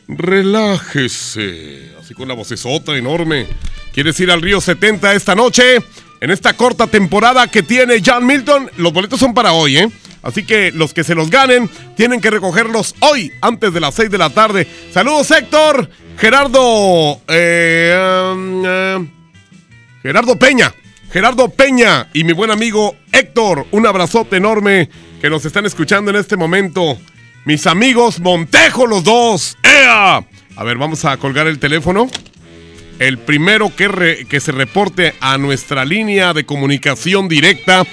relájese, 0.07 1.94
así 1.99 2.14
con 2.14 2.27
la 2.27 2.34
vocesota 2.34 2.95
enorme. 2.95 3.48
¿Quieres 3.94 4.19
ir 4.19 4.32
al 4.32 4.41
Río 4.41 4.61
70 4.61 5.14
esta 5.14 5.36
noche? 5.36 5.77
En 6.22 6.32
esta 6.32 6.53
corta 6.53 6.88
temporada 6.88 7.48
que 7.48 7.64
tiene 7.64 8.02
John 8.06 8.26
Milton, 8.26 8.72
los 8.77 8.94
boletos 8.94 9.19
son 9.19 9.34
para 9.34 9.53
hoy, 9.53 9.77
¿eh? 9.77 9.90
Así 10.22 10.44
que 10.44 10.72
los 10.72 10.94
que 10.94 11.03
se 11.03 11.14
los 11.14 11.30
ganen 11.30 11.69
tienen 11.95 12.19
que 12.19 12.32
recogerlos 12.32 12.95
hoy, 13.02 13.32
antes 13.41 13.73
de 13.73 13.80
las 13.80 13.94
6 13.94 14.10
de 14.10 14.18
la 14.18 14.32
tarde. 14.32 14.68
Saludos, 14.91 15.30
Héctor. 15.30 15.90
Gerardo. 16.18 17.22
eh, 17.27 18.32
um, 18.34 18.64
eh, 18.65 19.07
Gerardo 20.02 20.38
Peña. 20.38 20.73
Gerardo 21.11 21.49
Peña 21.49 22.10
y 22.14 22.23
mi 22.23 22.34
buen 22.34 22.49
amigo 22.49 22.95
Héctor. 23.11 23.68
Un 23.72 23.86
abrazote 23.86 24.38
enorme 24.38 24.90
que 25.22 25.30
nos 25.30 25.45
están 25.45 25.65
escuchando 25.65 26.10
en 26.11 26.18
este 26.18 26.38
momento. 26.38 26.98
Mis 27.46 27.68
amigos 27.68 28.20
Montejo, 28.20 28.88
los 28.88 29.04
dos. 29.04 29.58
¡Ea! 29.64 30.24
A 30.56 30.64
ver, 30.64 30.78
vamos 30.78 31.06
a 31.06 31.16
colgar 31.18 31.48
el 31.48 31.60
teléfono. 31.60 32.08
El 32.98 33.18
primero 33.18 33.76
que, 33.76 33.88
re- 33.88 34.26
que 34.26 34.40
se 34.40 34.52
reporte 34.52 35.14
a 35.20 35.38
nuestra 35.38 35.84
línea 35.86 36.34
de 36.34 36.46
comunicación 36.46 37.28
directa. 37.28 37.84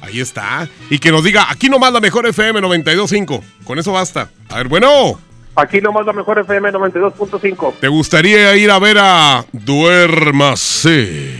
Ahí 0.00 0.20
está. 0.20 0.68
Y 0.90 0.98
que 0.98 1.12
nos 1.12 1.22
diga, 1.24 1.46
aquí 1.50 1.68
nomás 1.68 1.92
la 1.92 2.00
mejor 2.00 2.26
FM 2.26 2.60
92.5. 2.60 3.42
Con 3.64 3.78
eso 3.78 3.92
basta. 3.92 4.30
A 4.48 4.56
ver, 4.58 4.68
bueno. 4.68 5.20
Aquí 5.56 5.80
nomás 5.80 6.04
la 6.06 6.12
mejor 6.12 6.38
FM 6.40 6.70
92.5. 6.72 7.74
¿Te 7.80 7.88
gustaría 7.88 8.56
ir 8.56 8.70
a 8.70 8.78
ver 8.78 8.98
a 8.98 9.44
Duérmase? 9.52 11.36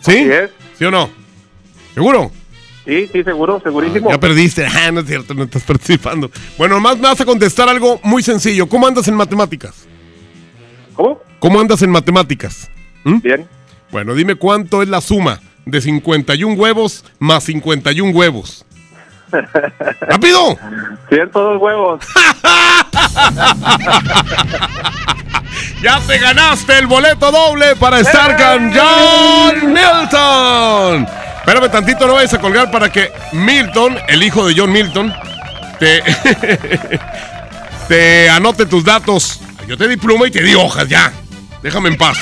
¿Sí? 0.00 0.28
¿Sí 0.78 0.84
o 0.84 0.90
no? 0.90 1.10
¿Seguro? 1.94 2.30
Sí, 2.86 3.08
sí, 3.12 3.24
seguro, 3.24 3.60
segurísimo. 3.62 4.10
Ya 4.10 4.18
perdiste. 4.20 4.66
Ah, 4.76 4.92
no 4.92 5.00
es 5.00 5.06
cierto, 5.06 5.34
no 5.34 5.44
estás 5.44 5.62
participando. 5.64 6.30
Bueno, 6.56 6.76
nomás 6.76 6.96
me 6.96 7.08
vas 7.08 7.20
a 7.20 7.24
contestar 7.24 7.68
algo 7.68 7.98
muy 8.02 8.22
sencillo. 8.22 8.68
¿Cómo 8.68 8.86
andas 8.86 9.08
en 9.08 9.14
matemáticas? 9.14 9.86
¿Cómo? 10.94 11.20
¿Cómo 11.40 11.60
andas 11.60 11.82
en 11.82 11.90
matemáticas? 11.90 12.70
¿Mm? 13.04 13.20
Bien. 13.20 13.48
Bueno, 13.90 14.14
dime 14.14 14.36
cuánto 14.36 14.82
es 14.82 14.88
la 14.88 15.00
suma 15.00 15.40
de 15.64 15.80
51 15.80 16.54
huevos 16.54 17.04
más 17.18 17.44
51 17.44 18.12
huevos. 18.12 18.64
¡Rápido! 20.00 20.56
102 21.08 21.60
huevos. 21.60 22.00
Ya 25.82 26.00
te 26.06 26.18
ganaste 26.18 26.78
el 26.78 26.86
boleto 26.86 27.30
doble 27.30 27.76
para 27.76 28.00
estar 28.00 28.36
con 28.36 28.72
John 28.72 29.72
Milton. 29.72 31.06
Espérame 31.46 31.70
tantito, 31.70 32.08
no 32.08 32.14
vayas 32.14 32.34
a 32.34 32.40
colgar 32.40 32.72
para 32.72 32.90
que 32.90 33.12
Milton, 33.30 33.96
el 34.08 34.20
hijo 34.24 34.44
de 34.48 34.54
John 34.56 34.72
Milton, 34.72 35.14
te, 35.78 36.02
te 37.88 38.28
anote 38.28 38.66
tus 38.66 38.82
datos. 38.82 39.40
Yo 39.68 39.76
te 39.76 39.86
di 39.86 39.96
pluma 39.96 40.26
y 40.26 40.32
te 40.32 40.42
di 40.42 40.56
hojas, 40.56 40.88
ya. 40.88 41.12
Déjame 41.62 41.90
en 41.90 41.98
paz. 41.98 42.18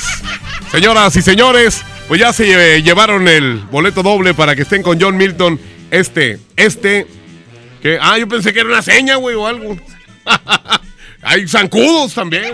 Señoras 0.70 1.16
y 1.16 1.22
señores, 1.22 1.80
pues 2.06 2.20
ya 2.20 2.34
se 2.34 2.76
eh, 2.76 2.82
llevaron 2.82 3.26
el 3.26 3.60
boleto 3.70 4.02
doble 4.02 4.34
para 4.34 4.54
que 4.54 4.60
estén 4.60 4.82
con 4.82 5.00
John 5.00 5.16
Milton. 5.16 5.58
Este, 5.90 6.38
este, 6.54 7.06
ah, 8.02 8.18
yo 8.18 8.28
pensé 8.28 8.52
que 8.52 8.60
era 8.60 8.68
una 8.68 8.82
seña, 8.82 9.16
güey, 9.16 9.36
o 9.36 9.46
algo. 9.46 9.78
Hay 11.24 11.48
zancudos 11.48 12.14
también. 12.14 12.52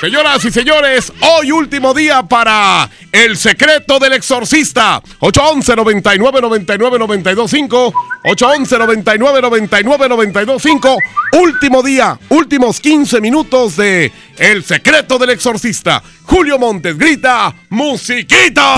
Señoras 0.00 0.44
y 0.44 0.50
señores, 0.50 1.12
hoy 1.20 1.50
último 1.52 1.94
día 1.94 2.22
para 2.22 2.90
El 3.10 3.36
secreto 3.36 3.98
del 3.98 4.12
exorcista. 4.12 5.02
811 5.20 5.76
99 5.76 6.40
99 6.42 6.98
925 6.98 7.94
811 8.24 8.78
99 8.78 9.40
99 9.40 10.08
925 10.08 10.98
Último 11.32 11.82
día, 11.82 12.18
últimos 12.28 12.80
15 12.80 13.20
minutos 13.20 13.76
de 13.76 14.12
El 14.36 14.62
secreto 14.64 15.18
del 15.18 15.30
exorcista. 15.30 16.02
Julio 16.24 16.58
Montes 16.58 16.96
grita, 16.96 17.54
musiquita. 17.70 18.76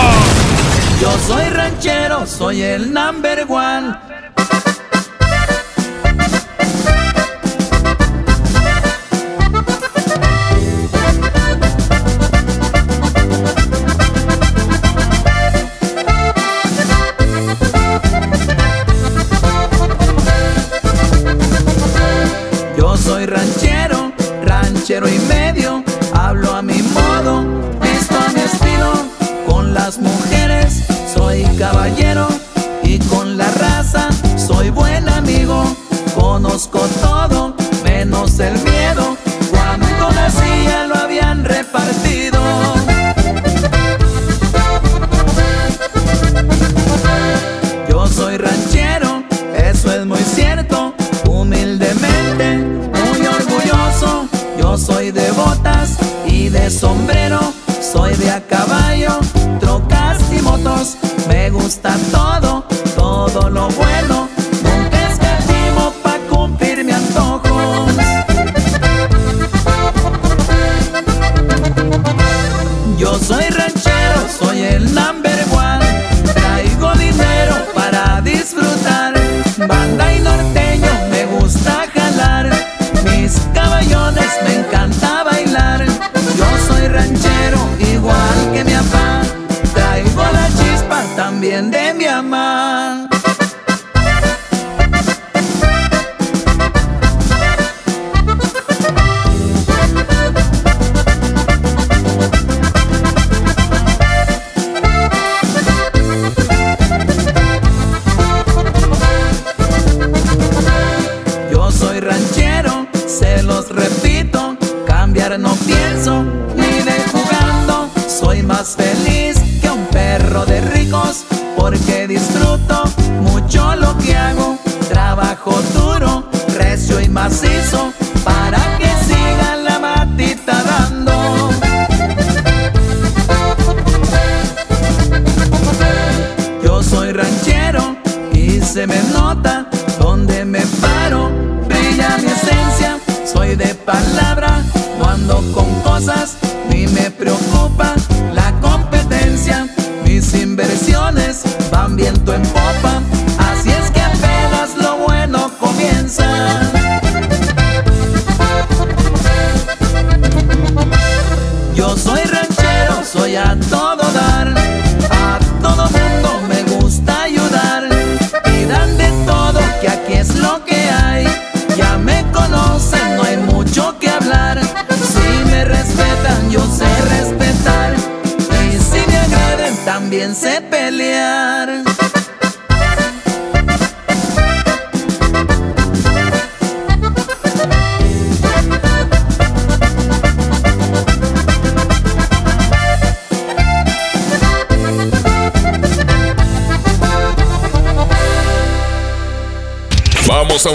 Yo 1.01 1.11
soy 1.27 1.49
ranchero, 1.49 2.25
soy 2.25 2.61
el 2.61 2.91
number 2.91 3.45
one. 3.47 4.06
Soy 23.03 23.25
ranchero, 23.25 24.11
ranchero 24.43 25.07
y 25.07 25.17
medio. 25.29 25.83
Hablo 26.13 26.53
a 26.55 26.61
mi 26.61 26.81
modo, 26.81 27.43
visto 27.81 28.15
a 28.15 28.31
mi 28.33 28.41
estilo. 28.41 28.91
Con 29.47 29.73
las 29.73 29.97
mujeres 29.99 30.83
soy 31.13 31.43
caballero 31.57 32.27
y 32.83 32.99
con 32.99 33.37
la 33.37 33.49
raza 33.51 34.09
soy 34.37 34.69
buen 34.69 35.07
amigo. 35.09 35.63
Conozco 36.15 36.79
todo, 37.01 37.55
menos 37.83 38.39
el 38.39 38.53
miedo. 38.63 39.17
Cuando 39.51 40.11
nacía 40.11 40.87
lo 40.87 40.95
habían 40.95 41.43
repartido. 41.45 42.41
Yo 47.89 48.07
soy 48.07 48.37
ranchero, 48.37 48.66
soy 55.07 55.11
de 55.13 55.31
botas 55.31 55.97
y 56.27 56.49
de 56.49 56.69
sombrero. 56.69 57.39
Soy 57.81 58.13
de 58.15 58.29
a 58.29 58.41
caballo, 58.45 59.19
trocas 59.59 60.19
y 60.33 60.41
motos. 60.41 60.97
Me 61.29 61.49
gusta 61.49 61.95
todo, 62.11 62.65
todo 62.95 63.49
lo 63.49 63.69
bueno. 63.69 64.27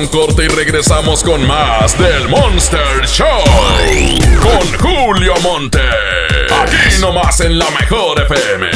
Corte 0.08 0.44
y 0.44 0.48
regresamos 0.48 1.22
con 1.22 1.46
más 1.46 1.98
del 1.98 2.28
Monster 2.28 3.06
Show. 3.06 3.26
Con 4.40 4.78
Julio 4.78 5.34
Monte. 5.42 5.80
Aquí 6.50 7.00
nomás 7.00 7.40
en 7.40 7.58
la 7.58 7.68
mejor 7.70 8.20
FM. 8.22 8.70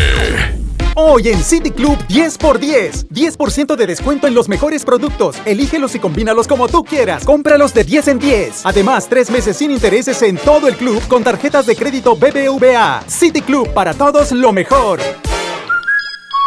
Hoy 0.94 1.28
en 1.28 1.42
City 1.42 1.70
Club 1.70 1.98
10x10. 2.08 3.08
10% 3.08 3.76
de 3.76 3.86
descuento 3.86 4.26
en 4.26 4.34
los 4.34 4.48
mejores 4.48 4.84
productos. 4.84 5.36
Elígelos 5.44 5.94
y 5.94 5.98
combínalos 5.98 6.48
como 6.48 6.68
tú 6.68 6.84
quieras. 6.84 7.24
Cómpralos 7.24 7.74
de 7.74 7.84
10 7.84 8.08
en 8.08 8.18
10. 8.18 8.64
Además, 8.64 9.06
tres 9.08 9.30
meses 9.30 9.58
sin 9.58 9.70
intereses 9.70 10.22
en 10.22 10.38
todo 10.38 10.68
el 10.68 10.76
club 10.76 11.02
con 11.08 11.22
tarjetas 11.22 11.66
de 11.66 11.76
crédito 11.76 12.16
BBVA. 12.16 13.02
City 13.06 13.42
Club 13.42 13.68
para 13.74 13.92
todos 13.92 14.32
lo 14.32 14.52
mejor. 14.52 15.00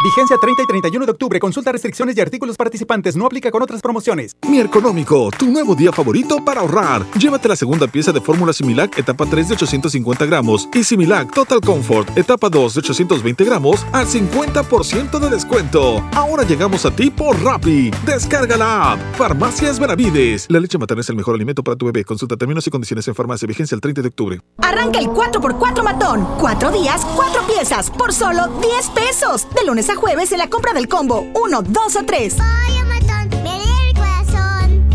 Vigencia 0.02 0.38
30 0.40 0.62
y 0.62 0.66
31 0.66 1.04
de 1.04 1.12
octubre. 1.12 1.38
Consulta 1.38 1.72
restricciones 1.72 2.16
y 2.16 2.20
artículos 2.22 2.56
participantes. 2.56 3.16
No 3.16 3.26
aplica 3.26 3.50
con 3.50 3.62
otras 3.62 3.82
promociones. 3.82 4.34
Mi 4.48 4.58
Económico, 4.60 5.30
tu 5.38 5.46
nuevo 5.46 5.74
día 5.74 5.92
favorito 5.92 6.42
para 6.42 6.62
ahorrar. 6.62 7.04
Llévate 7.18 7.48
la 7.48 7.56
segunda 7.56 7.86
pieza 7.86 8.10
de 8.10 8.20
fórmula 8.22 8.54
Similac 8.54 8.98
etapa 8.98 9.26
3 9.26 9.48
de 9.48 9.54
850 9.54 10.24
gramos 10.24 10.70
y 10.72 10.84
Similac 10.84 11.34
Total 11.34 11.60
Comfort 11.60 12.16
etapa 12.16 12.48
2 12.48 12.74
de 12.74 12.78
820 12.80 13.44
gramos 13.44 13.84
al 13.92 14.06
50% 14.06 15.18
de 15.18 15.28
descuento. 15.28 16.02
Ahora 16.14 16.44
llegamos 16.44 16.86
a 16.86 16.90
ti 16.90 17.10
por 17.10 17.38
Rappi. 17.42 17.90
Descarga 18.06 18.56
la 18.56 18.92
app. 18.92 19.00
Farmacias 19.16 19.78
Benavides. 19.78 20.46
La 20.48 20.60
leche 20.60 20.78
materna 20.78 21.02
es 21.02 21.10
el 21.10 21.16
mejor 21.16 21.34
alimento 21.34 21.62
para 21.62 21.76
tu 21.76 21.84
bebé. 21.84 22.06
Consulta 22.06 22.38
términos 22.38 22.66
y 22.66 22.70
condiciones 22.70 23.06
en 23.08 23.14
farmacia. 23.14 23.46
Vigencia 23.46 23.74
el 23.74 23.82
30 23.82 24.00
de 24.00 24.08
octubre. 24.08 24.40
Arranca 24.62 24.98
el 24.98 25.08
4x4 25.08 25.82
matón. 25.84 26.26
4 26.38 26.72
días, 26.72 27.06
4 27.16 27.42
piezas 27.46 27.90
por 27.90 28.14
solo 28.14 28.48
10 28.62 28.90
pesos. 28.90 29.46
De 29.54 29.66
lunes 29.66 29.89
jueves 29.94 30.32
en 30.32 30.38
la 30.38 30.48
compra 30.48 30.72
del 30.72 30.88
combo 30.88 31.26
1, 31.34 31.62
2 31.62 31.96
o 31.96 32.04
3. 32.04 32.36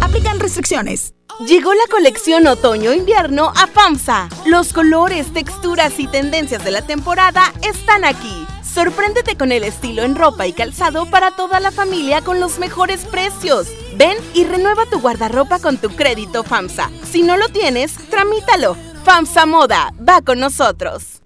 Aplican 0.02 0.40
restricciones. 0.40 1.14
Llegó 1.46 1.74
la 1.74 1.84
colección 1.92 2.48
otoño-invierno 2.48 3.52
a 3.56 3.68
FAMSA. 3.68 4.30
Los 4.46 4.72
colores, 4.72 5.34
texturas 5.34 6.00
y 6.00 6.08
tendencias 6.08 6.64
de 6.64 6.72
la 6.72 6.82
temporada 6.82 7.54
están 7.62 8.06
aquí. 8.06 8.46
Sorpréndete 8.64 9.36
con 9.36 9.52
el 9.52 9.64
estilo 9.64 10.04
en 10.04 10.16
ropa 10.16 10.48
y 10.48 10.54
calzado 10.54 11.10
para 11.10 11.32
toda 11.32 11.60
la 11.60 11.72
familia 11.72 12.22
con 12.22 12.40
los 12.40 12.60
mejores 12.60 13.06
precios. 13.06 13.68
Ven 13.96 14.18
y 14.34 14.46
renueva 14.46 14.86
tu 14.86 15.00
guardarropa 15.00 15.60
con 15.60 15.78
tu 15.78 15.90
crédito 15.90 16.44
FAMSA. 16.44 16.90
Si 17.10 17.22
no 17.22 17.36
lo 17.36 17.50
tienes, 17.50 17.96
tramítalo. 18.10 18.78
FAMSA 19.04 19.46
Moda 19.46 19.94
va 19.98 20.22
con 20.22 20.40
nosotros. 20.40 21.22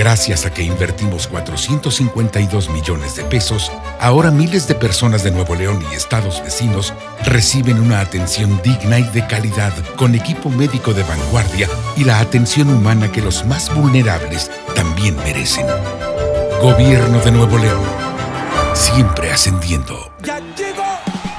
Gracias 0.00 0.46
a 0.46 0.50
que 0.50 0.62
invertimos 0.62 1.26
452 1.26 2.70
millones 2.70 3.16
de 3.16 3.24
pesos, 3.24 3.70
ahora 4.00 4.30
miles 4.30 4.66
de 4.66 4.74
personas 4.74 5.24
de 5.24 5.30
Nuevo 5.30 5.54
León 5.54 5.84
y 5.92 5.94
estados 5.94 6.42
vecinos 6.42 6.94
reciben 7.26 7.78
una 7.78 8.00
atención 8.00 8.62
digna 8.64 8.98
y 8.98 9.02
de 9.02 9.26
calidad 9.26 9.74
con 9.96 10.14
equipo 10.14 10.48
médico 10.48 10.94
de 10.94 11.02
vanguardia 11.02 11.68
y 11.98 12.04
la 12.04 12.18
atención 12.18 12.70
humana 12.70 13.12
que 13.12 13.20
los 13.20 13.44
más 13.44 13.74
vulnerables 13.74 14.50
también 14.74 15.16
merecen. 15.16 15.66
Gobierno 16.62 17.18
de 17.20 17.32
Nuevo 17.32 17.58
León. 17.58 17.84
Siempre 18.72 19.30
ascendiendo. 19.30 20.12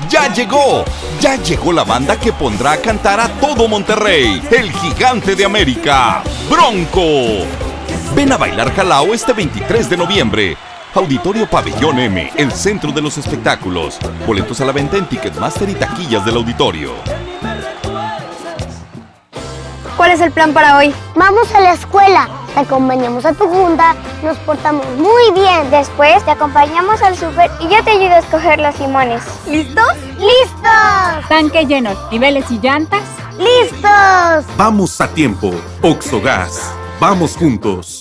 Ya 0.08 0.32
llegó, 0.36 0.86
ya 1.20 1.36
llegó 1.38 1.74
la 1.74 1.84
banda 1.84 2.20
que 2.20 2.32
pondrá 2.32 2.74
a 2.74 2.78
cantar 2.78 3.22
a 3.22 3.28
todo 3.40 3.68
Monterrey, 3.68 4.40
el 4.52 4.72
gigante 4.72 5.36
de 5.36 5.46
América, 5.46 6.22
Bronco. 6.48 7.71
Ven 8.16 8.32
a 8.34 8.38
bailar 8.38 8.74
Jalao 8.74 9.14
este 9.14 9.32
23 9.34 9.90
de 9.90 9.98
noviembre. 9.98 10.58
Auditorio 10.94 11.50
Pabellón 11.50 11.98
M, 11.98 12.32
el 12.36 12.52
centro 12.52 12.92
de 12.92 13.02
los 13.02 13.18
espectáculos. 13.18 13.98
Boletos 14.28 14.60
a 14.60 14.66
la 14.66 14.74
venta 14.74 14.98
en 14.98 15.08
Ticketmaster 15.08 15.70
y 15.70 15.76
taquillas 15.76 16.26
del 16.26 16.36
auditorio. 16.36 16.92
¿Cuál 19.96 20.12
es 20.12 20.20
el 20.20 20.32
plan 20.32 20.54
para 20.54 20.78
hoy? 20.78 20.94
Vamos 21.16 21.54
a 21.56 21.62
la 21.62 21.74
escuela, 21.74 22.28
te 22.54 22.60
acompañamos 22.60 23.24
a 23.26 23.34
tu 23.34 23.48
junta, 23.48 23.96
nos 24.24 24.38
portamos 24.40 24.86
muy 24.98 25.32
bien. 25.34 25.72
Después 25.72 26.24
te 26.26 26.32
acompañamos 26.32 27.02
al 27.02 27.16
súper 27.16 27.50
y 27.62 27.70
yo 27.70 27.82
te 27.84 27.92
ayudo 27.92 28.16
a 28.16 28.20
escoger 28.20 28.60
los 28.60 28.78
limones. 28.80 29.24
¿Listos? 29.48 29.96
¡Listos! 30.18 31.30
Tanque 31.30 31.66
lleno, 31.66 31.92
niveles 32.12 32.50
y 32.52 32.60
llantas. 32.60 33.04
¡Listos! 33.38 34.46
Vamos 34.58 35.00
a 35.00 35.08
tiempo. 35.08 35.54
Oxogas. 35.82 36.74
Vamos 37.00 37.36
juntos. 37.36 38.01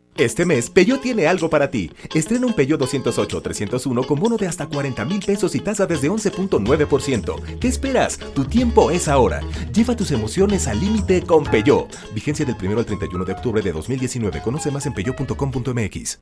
Este 0.17 0.45
mes, 0.45 0.69
Peugeot 0.69 1.01
tiene 1.01 1.25
algo 1.25 1.49
para 1.49 1.71
ti. 1.71 1.89
Estrena 2.13 2.45
un 2.45 2.53
Peugeot 2.53 2.79
208 2.79 3.41
301 3.41 4.03
con 4.03 4.19
bono 4.19 4.37
de 4.37 4.47
hasta 4.47 4.67
40 4.67 5.05
mil 5.05 5.23
pesos 5.23 5.55
y 5.55 5.59
tasa 5.61 5.85
desde 5.85 6.09
11.9%. 6.09 7.59
¿Qué 7.59 7.67
esperas? 7.67 8.17
Tu 8.17 8.45
tiempo 8.45 8.91
es 8.91 9.07
ahora. 9.07 9.41
Lleva 9.73 9.95
tus 9.95 10.11
emociones 10.11 10.67
al 10.67 10.79
límite 10.79 11.21
con 11.21 11.43
Peugeot. 11.45 12.13
Vigencia 12.13 12.45
del 12.45 12.55
1 12.61 12.77
al 12.77 12.85
31 12.85 13.25
de 13.25 13.33
octubre 13.33 13.61
de 13.61 13.71
2019. 13.71 14.41
Conoce 14.41 14.69
más 14.69 14.85
en 14.85 14.93
peugeot.com.mx. 14.93 16.19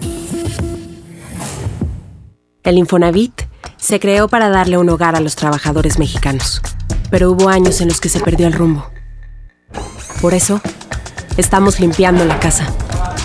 El 2.64 2.78
Infonavit 2.78 3.42
se 3.78 4.00
creó 4.00 4.28
para 4.28 4.50
darle 4.50 4.78
un 4.78 4.90
hogar 4.90 5.16
a 5.16 5.20
los 5.20 5.36
trabajadores 5.36 5.98
mexicanos, 5.98 6.62
pero 7.10 7.32
hubo 7.32 7.50
años 7.50 7.82
en 7.82 7.88
los 7.88 8.00
que 8.00 8.10
se 8.10 8.20
perdió 8.20 8.46
el 8.46 8.54
rumbo. 8.54 8.86
Por 10.22 10.34
eso, 10.34 10.62
estamos 11.38 11.80
limpiando 11.80 12.26
la 12.26 12.40
casa 12.40 12.72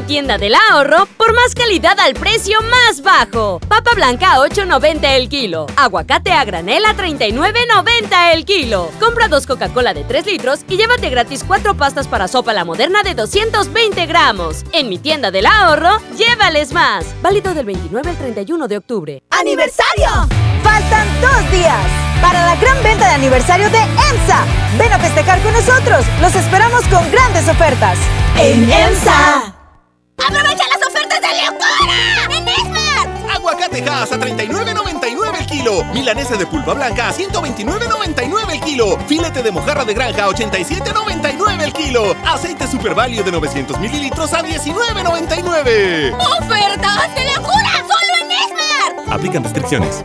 Mi 0.00 0.06
tienda 0.06 0.38
del 0.38 0.54
ahorro 0.54 1.06
por 1.18 1.34
más 1.34 1.54
calidad 1.54 2.00
al 2.00 2.14
precio 2.14 2.58
más 2.62 3.02
bajo. 3.02 3.60
Papa 3.68 3.90
blanca 3.94 4.32
a 4.32 4.38
8.90 4.38 5.04
el 5.14 5.28
kilo. 5.28 5.66
Aguacate 5.76 6.32
a 6.32 6.42
granel 6.46 6.86
a 6.86 6.96
39.90 6.96 8.32
el 8.32 8.46
kilo. 8.46 8.90
Compra 8.98 9.28
dos 9.28 9.46
Coca-Cola 9.46 9.92
de 9.92 10.04
3 10.04 10.24
litros 10.24 10.60
y 10.70 10.78
llévate 10.78 11.10
gratis 11.10 11.44
cuatro 11.46 11.76
pastas 11.76 12.08
para 12.08 12.28
sopa 12.28 12.54
la 12.54 12.64
moderna 12.64 13.02
de 13.02 13.14
220 13.14 14.06
gramos. 14.06 14.64
En 14.72 14.88
mi 14.88 14.96
tienda 14.96 15.30
del 15.30 15.44
ahorro, 15.44 15.98
llévales 16.16 16.72
más. 16.72 17.04
Válido 17.20 17.52
del 17.52 17.66
29 17.66 18.08
al 18.08 18.16
31 18.16 18.68
de 18.68 18.76
octubre. 18.78 19.22
¡Aniversario! 19.28 20.08
Faltan 20.62 21.06
dos 21.20 21.52
días 21.52 21.86
para 22.22 22.46
la 22.46 22.56
gran 22.56 22.82
venta 22.82 23.06
de 23.06 23.14
aniversario 23.16 23.68
de 23.68 23.80
EMSA. 23.80 24.46
Ven 24.78 24.92
a 24.94 24.98
festejar 24.98 25.42
con 25.42 25.52
nosotros. 25.52 26.06
Los 26.22 26.34
esperamos 26.36 26.86
con 26.86 27.12
grandes 27.12 27.46
ofertas. 27.50 27.98
En 28.38 28.62
EMSA. 28.72 29.59
¡Aprovecha 30.26 30.64
las 30.68 30.86
ofertas 30.86 31.20
de 31.20 31.28
locura! 31.44 32.36
¡En 32.36 32.48
Esmar! 32.48 33.36
Aguacate 33.36 33.82
Hass 33.88 34.12
a 34.12 34.18
39.99 34.18 35.38
el 35.38 35.46
kilo. 35.46 35.84
Milanesa 35.92 36.36
de 36.36 36.46
pulpa 36.46 36.74
blanca 36.74 37.08
a 37.08 37.12
129.99 37.14 38.50
el 38.52 38.60
kilo. 38.60 38.98
Filete 39.06 39.42
de 39.42 39.50
mojarra 39.50 39.84
de 39.84 39.94
granja 39.94 40.24
a 40.24 40.28
87.99 40.28 41.62
el 41.62 41.72
kilo. 41.72 42.14
Aceite 42.26 42.66
Super 42.66 42.94
Value 42.94 43.22
de 43.22 43.32
900 43.32 43.78
mililitros 43.78 44.32
a 44.34 44.42
19.99. 44.42 46.14
¡Ofertas 46.14 47.14
de 47.14 47.24
locura! 47.34 47.72
¡Solo 47.78 48.14
en 48.22 48.30
Esmar! 48.30 49.14
Aplican 49.14 49.42
restricciones. 49.42 50.04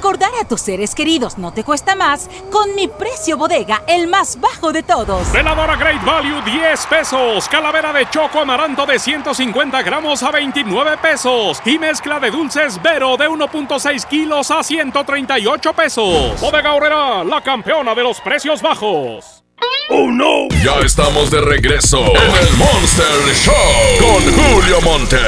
Recordar 0.00 0.32
a 0.40 0.48
tus 0.48 0.62
seres 0.62 0.94
queridos 0.94 1.36
no 1.36 1.52
te 1.52 1.62
cuesta 1.62 1.94
más 1.94 2.30
con 2.50 2.74
mi 2.74 2.88
precio 2.88 3.36
bodega, 3.36 3.82
el 3.86 4.08
más 4.08 4.40
bajo 4.40 4.72
de 4.72 4.82
todos. 4.82 5.30
Veladora 5.30 5.76
Great 5.76 6.02
Value 6.02 6.40
10 6.42 6.86
pesos. 6.86 7.46
Calavera 7.50 7.92
de 7.92 8.08
choco 8.08 8.40
amaranto 8.40 8.86
de 8.86 8.98
150 8.98 9.82
gramos 9.82 10.22
a 10.22 10.30
29 10.30 10.96
pesos. 11.02 11.60
Y 11.66 11.78
mezcla 11.78 12.18
de 12.18 12.30
dulces 12.30 12.80
Vero 12.80 13.18
de 13.18 13.28
1.6 13.28 14.06
kilos 14.06 14.50
a 14.50 14.62
138 14.62 15.72
pesos. 15.74 16.40
Bodega 16.40 16.72
Horrera, 16.72 17.22
la 17.22 17.42
campeona 17.42 17.94
de 17.94 18.02
los 18.02 18.22
precios 18.22 18.62
bajos. 18.62 19.44
¡Oh 19.90 20.10
no! 20.10 20.48
Ya 20.64 20.80
estamos 20.82 21.30
de 21.30 21.42
regreso 21.42 21.98
en 21.98 22.46
el 22.46 22.56
Monster 22.56 23.34
Show 23.34 23.54
con 23.98 24.22
Julio 24.32 24.80
Monte. 24.80 25.18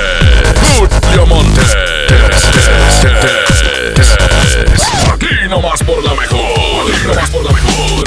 Julio 0.78 1.26
Monte. 1.26 1.60
Aquí 5.12 5.26
nomás 5.48 5.82
por 5.82 6.02
la 6.02 6.14
mejor. 6.14 6.90
Aquí 6.90 7.06
nomás 7.06 7.30
por 7.30 7.44
la 7.44 7.52
mejor. 7.52 8.04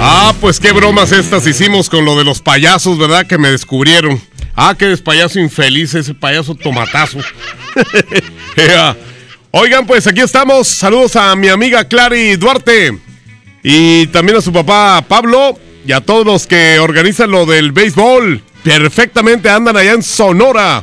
Ah, 0.00 0.34
pues 0.40 0.60
qué 0.60 0.72
bromas 0.72 1.12
estas 1.12 1.46
hicimos 1.46 1.88
con 1.88 2.04
lo 2.04 2.16
de 2.16 2.24
los 2.24 2.40
payasos, 2.40 2.98
¿verdad? 2.98 3.26
Que 3.26 3.38
me 3.38 3.50
descubrieron. 3.50 4.20
Ah, 4.54 4.74
que 4.78 4.92
es 4.92 5.00
payaso 5.00 5.38
infeliz, 5.38 5.94
ese 5.94 6.14
payaso 6.14 6.54
tomatazo. 6.54 7.18
Yeah. 8.56 8.96
Oigan, 9.50 9.86
pues 9.86 10.06
aquí 10.06 10.20
estamos. 10.22 10.66
Saludos 10.66 11.14
a 11.16 11.36
mi 11.36 11.48
amiga 11.48 11.86
Clary 11.86 12.36
Duarte. 12.36 12.98
Y 13.62 14.06
también 14.06 14.38
a 14.38 14.40
su 14.40 14.50
papá 14.50 15.04
Pablo. 15.06 15.58
Y 15.86 15.92
a 15.92 16.00
todos 16.00 16.24
los 16.24 16.46
que 16.46 16.78
organizan 16.78 17.30
lo 17.30 17.44
del 17.44 17.72
béisbol. 17.72 18.42
Perfectamente 18.64 19.50
andan 19.50 19.76
allá 19.76 19.92
en 19.92 20.02
Sonora. 20.02 20.82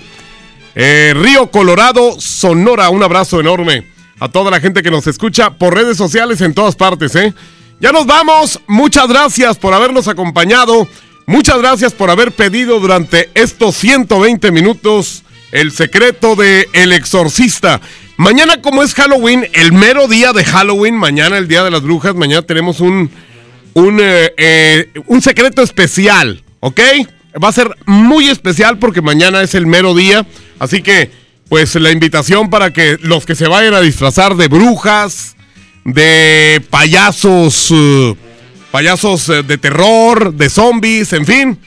Eh, 0.76 1.14
Río 1.16 1.52
Colorado, 1.52 2.20
Sonora. 2.20 2.90
Un 2.90 3.04
abrazo 3.04 3.40
enorme 3.40 3.88
a 4.20 4.30
toda 4.30 4.52
la 4.52 4.60
gente 4.60 4.84
que 4.84 4.92
nos 4.92 5.08
escucha 5.08 5.52
por 5.52 5.76
redes 5.76 5.98
sociales 5.98 6.42
en 6.42 6.54
todas 6.54 6.76
partes, 6.76 7.16
¿eh? 7.16 7.34
Ya 7.80 7.92
nos 7.92 8.06
vamos. 8.06 8.60
Muchas 8.68 9.08
gracias 9.08 9.58
por 9.58 9.74
habernos 9.74 10.08
acompañado. 10.08 10.88
Muchas 11.26 11.58
gracias 11.58 11.94
por 11.94 12.10
haber 12.10 12.32
pedido 12.32 12.80
durante 12.80 13.30
estos 13.34 13.76
120 13.76 14.52
minutos 14.52 15.24
el 15.52 15.72
secreto 15.72 16.36
de 16.36 16.68
El 16.74 16.92
Exorcista. 16.92 17.80
Mañana, 18.18 18.62
como 18.62 18.84
es 18.84 18.94
Halloween, 18.94 19.48
el 19.54 19.72
mero 19.72 20.08
día 20.08 20.34
de 20.34 20.44
Halloween, 20.44 20.96
mañana 20.96 21.38
el 21.38 21.48
Día 21.48 21.64
de 21.64 21.72
las 21.72 21.82
Brujas, 21.82 22.16
mañana 22.16 22.42
tenemos 22.42 22.80
un, 22.80 23.10
un, 23.74 24.00
eh, 24.02 24.34
eh, 24.38 24.92
un 25.08 25.22
secreto 25.22 25.62
especial, 25.62 26.44
¿ok? 26.60 26.80
Va 27.44 27.50
a 27.50 27.54
ser 27.54 27.76
muy 27.86 28.30
especial 28.30 28.78
porque 28.78 29.02
mañana 29.02 29.42
es 29.42 29.56
el 29.56 29.66
mero 29.66 29.96
día. 29.96 30.26
Así 30.64 30.82
que, 30.82 31.12
pues 31.50 31.76
la 31.76 31.92
invitación 31.92 32.50
para 32.50 32.72
que 32.72 32.98
los 33.02 33.26
que 33.26 33.36
se 33.36 33.50
vayan 33.50 33.74
a 33.74 33.82
disfrazar 33.82 34.38
de 34.38 34.48
brujas, 34.48 35.36
de 35.84 36.66
payasos, 36.70 37.68
eh, 37.72 38.16
payasos 38.72 39.28
eh, 39.28 39.44
de 39.44 39.58
terror, 39.58 40.34
de 40.34 40.50
zombies, 40.50 41.12
en 41.12 41.26
fin. 41.26 41.60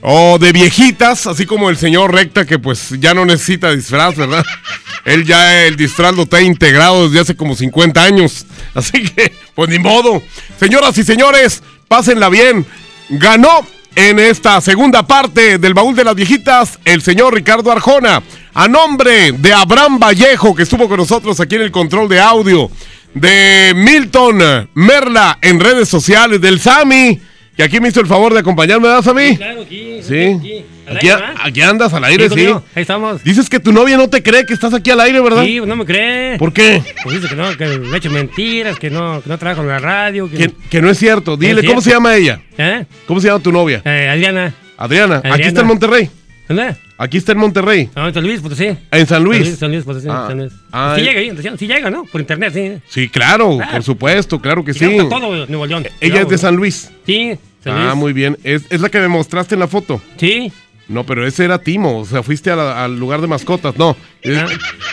O 0.00 0.38
de 0.38 0.52
viejitas, 0.52 1.26
así 1.26 1.44
como 1.44 1.68
el 1.68 1.76
señor 1.76 2.14
Recta, 2.14 2.46
que 2.46 2.58
pues 2.58 2.94
ya 2.98 3.12
no 3.12 3.26
necesita 3.26 3.72
disfraz, 3.72 4.16
¿verdad? 4.16 4.42
Él 5.04 5.26
ya 5.26 5.66
el 5.66 5.76
disfraz 5.76 6.14
lo 6.14 6.22
está 6.22 6.40
integrado 6.40 7.08
desde 7.08 7.20
hace 7.20 7.36
como 7.36 7.54
50 7.54 8.02
años. 8.02 8.46
Así 8.72 9.02
que, 9.02 9.34
pues 9.54 9.68
ni 9.68 9.78
modo. 9.78 10.22
Señoras 10.58 10.96
y 10.96 11.04
señores, 11.04 11.62
pásenla 11.88 12.30
bien. 12.30 12.64
Ganó 13.10 13.66
en 13.94 14.18
esta 14.18 14.60
segunda 14.60 15.06
parte 15.06 15.58
del 15.58 15.74
baúl 15.74 15.94
de 15.94 16.04
las 16.04 16.14
viejitas 16.14 16.78
el 16.84 17.02
señor 17.02 17.34
Ricardo 17.34 17.70
Arjona. 17.70 18.22
A 18.54 18.68
nombre 18.68 19.32
de 19.32 19.52
Abraham 19.52 19.98
Vallejo, 19.98 20.54
que 20.54 20.64
estuvo 20.64 20.88
con 20.88 20.98
nosotros 20.98 21.38
aquí 21.40 21.56
en 21.56 21.62
el 21.62 21.70
control 21.70 22.08
de 22.08 22.20
audio. 22.20 22.70
De 23.14 23.72
Milton 23.74 24.68
Merla 24.74 25.38
en 25.42 25.60
redes 25.60 25.88
sociales. 25.88 26.40
Del 26.40 26.60
Sami. 26.60 27.20
Que 27.60 27.64
aquí 27.64 27.78
me 27.78 27.88
hizo 27.88 28.00
el 28.00 28.06
favor 28.06 28.32
de 28.32 28.40
acompañarme, 28.40 28.88
¿verdad, 28.88 29.02
Sammy? 29.02 29.32
Sí, 29.32 29.36
claro, 29.36 29.60
aquí. 29.60 30.00
Sí. 30.02 30.14
Aquí, 30.14 30.64
al 30.86 30.96
Aquí, 30.96 31.10
aire, 31.10 31.20
¿verdad? 31.26 31.34
aquí 31.44 31.60
andas 31.60 31.92
al 31.92 32.04
aire, 32.04 32.30
Sí, 32.30 32.46
Ahí 32.46 32.80
estamos. 32.80 33.22
Dices 33.22 33.50
que 33.50 33.60
tu 33.60 33.70
novia 33.70 33.98
no 33.98 34.08
te 34.08 34.22
cree 34.22 34.46
que 34.46 34.54
estás 34.54 34.72
aquí 34.72 34.90
al 34.90 35.00
aire, 35.00 35.20
¿verdad? 35.20 35.44
Sí, 35.44 35.60
no 35.60 35.76
me 35.76 35.84
cree. 35.84 36.38
¿Por 36.38 36.54
qué? 36.54 36.82
Pues 37.02 37.16
dice 37.20 37.28
que 37.28 37.36
no, 37.36 37.54
que 37.58 37.66
me 37.66 37.98
echo 37.98 38.10
mentiras, 38.10 38.78
que 38.78 38.88
no, 38.88 39.20
que 39.20 39.28
no 39.28 39.36
trabajo 39.36 39.60
en 39.60 39.68
la 39.68 39.78
radio. 39.78 40.30
Que, 40.30 40.36
Que, 40.38 40.50
que 40.70 40.80
no 40.80 40.88
es 40.88 40.96
cierto. 40.96 41.36
Dile, 41.36 41.60
es 41.60 41.66
¿cómo 41.66 41.82
se 41.82 41.90
llama 41.90 42.16
ella? 42.16 42.40
¿Eh? 42.56 42.86
¿Cómo 43.06 43.20
se 43.20 43.26
llama 43.28 43.40
tu 43.40 43.52
novia? 43.52 43.82
Eh, 43.84 44.08
Adriana. 44.10 44.54
Adriana. 44.78 45.20
Aquí 45.22 45.42
está 45.42 45.60
en 45.60 45.66
Monterrey. 45.66 46.08
¿Dónde? 46.48 46.76
Aquí 47.02 47.16
está 47.16 47.32
en 47.32 47.38
Monterrey. 47.38 47.88
No, 47.96 48.06
en 48.08 48.12
San 48.12 48.22
Luis, 48.22 48.40
Potosí. 48.42 48.76
En 48.90 49.06
San 49.06 49.24
Luis. 49.24 49.58
San 49.58 49.72
Luis, 49.72 49.84
Potosí. 49.84 50.06
Ah. 50.10 50.26
San 50.28 50.38
Luis. 50.38 50.52
Ah, 50.70 50.92
sí 50.96 51.00
eh. 51.00 51.04
llega, 51.04 51.20
ahí, 51.50 51.56
sí 51.58 51.66
llega, 51.66 51.88
¿no? 51.90 52.04
Por 52.04 52.20
internet, 52.20 52.52
sí. 52.52 52.72
Sí, 52.88 53.08
claro, 53.08 53.56
Claro. 53.56 53.72
por 53.72 53.82
supuesto, 53.82 54.38
claro 54.38 54.62
que 54.62 54.74
sí. 54.74 54.84
A 54.98 55.08
todo 55.08 55.46
Nuevo 55.46 55.64
León. 55.66 55.86
Ella 55.98 56.20
es 56.20 56.28
de. 56.28 56.36
San 56.36 56.56
Luis. 56.56 56.90
Sí, 57.06 57.38
San 57.64 57.74
Ah, 57.74 57.84
Luis. 57.86 57.94
muy 57.96 58.12
bien. 58.12 58.36
Es, 58.44 58.64
es 58.68 58.82
la 58.82 58.90
que 58.90 59.00
me 59.00 59.08
mostraste 59.08 59.54
en 59.54 59.60
la 59.60 59.66
foto. 59.66 60.02
Sí. 60.18 60.52
No, 60.88 61.04
pero 61.06 61.26
ese 61.26 61.44
era 61.46 61.58
Timo. 61.58 62.00
O 62.00 62.04
sea, 62.04 62.22
fuiste 62.22 62.54
la- 62.54 62.84
al 62.84 62.98
lugar 63.00 63.22
de 63.22 63.28
mascotas. 63.28 63.78
No. 63.78 63.96
Ah. 64.26 64.46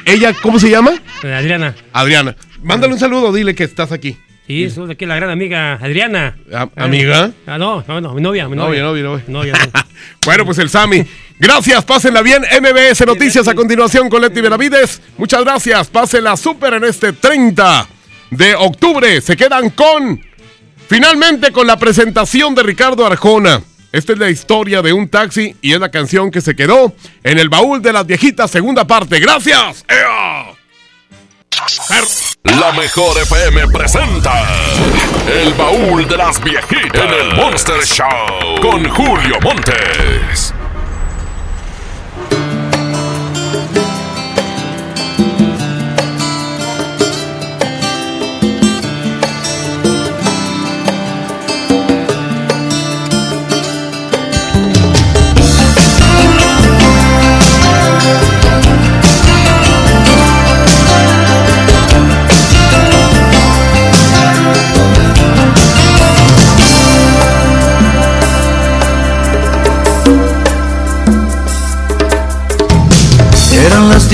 ella, 0.05 0.33
¿cómo 0.41 0.59
se 0.59 0.69
llama? 0.69 0.91
Eh, 1.23 1.33
Adriana. 1.33 1.75
Adriana. 1.91 2.37
Mándale 2.63 2.93
un 2.93 2.99
saludo, 2.99 3.33
dile 3.33 3.53
que 3.53 3.65
estás 3.65 3.91
aquí. 3.91 4.15
Sí, 4.47 4.69
soy 4.69 4.87
de 4.87 4.93
aquí 4.93 5.05
la 5.05 5.15
gran 5.17 5.29
amiga 5.29 5.73
Adriana. 5.73 6.37
A- 6.53 6.69
¿Amiga? 6.77 7.31
Ah, 7.45 7.57
no, 7.57 7.83
no, 7.87 7.99
no, 8.01 8.13
mi 8.13 8.21
novia, 8.21 8.47
mi 8.47 8.55
Novia, 8.55 8.81
novia. 8.81 9.03
novia, 9.03 9.23
novia. 9.27 9.53
Novia, 9.53 9.69
no. 9.73 9.81
Bueno, 10.23 10.45
pues 10.45 10.57
el 10.59 10.69
Sami. 10.69 11.05
Gracias, 11.37 11.83
pásenla 11.83 12.21
bien. 12.21 12.41
MBS 12.43 13.05
Noticias 13.05 13.47
a 13.47 13.53
continuación 13.53 14.09
con 14.09 14.21
Leti 14.21 14.39
Benavides. 14.41 15.01
Muchas 15.17 15.43
gracias. 15.43 15.87
Pásenla 15.89 16.37
súper 16.37 16.75
en 16.75 16.85
este 16.85 17.11
30 17.13 17.87
de 18.31 18.55
octubre. 18.55 19.19
Se 19.21 19.35
quedan 19.35 19.69
con, 19.71 20.21
finalmente, 20.87 21.51
con 21.51 21.67
la 21.67 21.77
presentación 21.77 22.55
de 22.55 22.63
Ricardo 22.63 23.05
Arjona. 23.05 23.61
Esta 23.91 24.13
es 24.13 24.19
la 24.19 24.29
historia 24.29 24.81
de 24.81 24.93
un 24.93 25.07
taxi 25.09 25.55
y 25.61 25.73
es 25.73 25.79
la 25.79 25.89
canción 25.89 26.31
que 26.31 26.41
se 26.41 26.55
quedó 26.55 26.93
en 27.23 27.37
el 27.39 27.49
baúl 27.49 27.81
de 27.81 27.93
las 27.93 28.05
viejitas, 28.05 28.49
segunda 28.51 28.85
parte. 28.87 29.19
Gracias. 29.19 29.85
¡Ea! 29.89 30.56
La 32.43 32.71
mejor 32.73 33.17
FM 33.17 33.67
presenta 33.69 34.45
El 35.27 35.53
baúl 35.55 36.07
de 36.07 36.17
las 36.17 36.39
viejitas 36.43 37.01
en 37.01 37.13
el 37.13 37.35
Monster 37.35 37.83
Show 37.83 38.61
con 38.61 38.87
Julio 38.89 39.39
Montes. 39.41 40.26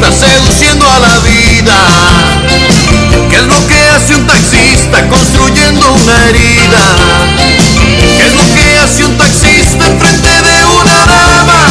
Taxista 0.00 0.26
seduciendo 0.26 0.86
a 0.90 0.98
la 1.00 1.18
vida? 1.18 1.74
¿Qué 3.30 3.36
es 3.36 3.46
lo 3.46 3.66
que 3.66 3.80
hace 3.88 4.14
un 4.14 4.26
taxista 4.26 5.08
construyendo 5.08 5.92
una 5.92 6.28
herida? 6.28 6.96
¿Qué 8.16 8.26
es 8.26 8.34
lo 8.34 8.54
que 8.54 8.78
hace 8.78 9.04
un 9.04 9.16
taxista 9.16 9.86
enfrente 9.86 10.28
de 10.28 10.64
una 10.64 11.06
dama? 11.06 11.62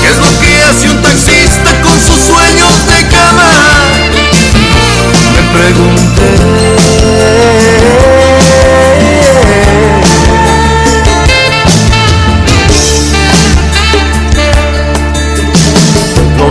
¿Qué 0.00 0.08
es 0.08 0.18
lo 0.18 0.40
que 0.40 0.62
hace 0.62 0.88
un 0.90 1.02
taxista 1.02 1.82
con 1.82 1.98
sus 2.00 2.20
sueños 2.26 2.86
de 2.86 3.08
cama? 3.08 3.50
Me 5.34 5.58
pregunté. 5.58 6.59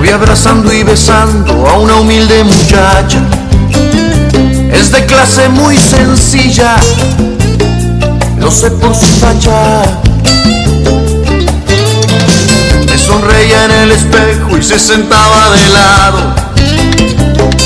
Vi 0.10 0.14
abrazando 0.14 0.74
y 0.74 0.82
besando 0.84 1.68
a 1.68 1.78
una 1.78 1.96
humilde 1.96 2.44
muchacha. 2.44 3.20
Es 4.72 4.92
de 4.92 5.06
clase 5.06 5.50
muy 5.50 5.78
sencilla, 5.78 6.78
lo 8.40 8.50
sé 8.50 8.72
por 8.72 8.96
su 8.96 9.06
facha. 9.06 9.84
Me 12.88 12.98
sonreía 12.98 13.66
en 13.66 13.72
el 13.72 13.92
espejo 13.92 14.58
y 14.58 14.64
se 14.64 14.80
sentaba 14.80 15.52
de 15.52 15.70
lado. 15.70 16.36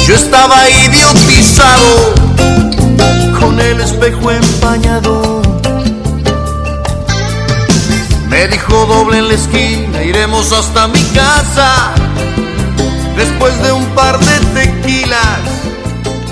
Yo 0.05 0.15
estaba 0.15 0.69
idiotizado 0.69 2.13
con 3.39 3.59
el 3.59 3.79
espejo 3.79 4.31
empañado. 4.31 5.41
Me 8.27 8.47
dijo 8.47 8.85
doble 8.85 9.19
en 9.19 9.27
la 9.29 9.33
esquina, 9.35 10.03
iremos 10.03 10.51
hasta 10.51 10.87
mi 10.87 11.01
casa. 11.15 12.02
Después 13.15 13.61
de 13.61 13.71
un 13.71 13.85
par 13.93 14.17
de 14.19 14.39
tequilas, 14.53 15.39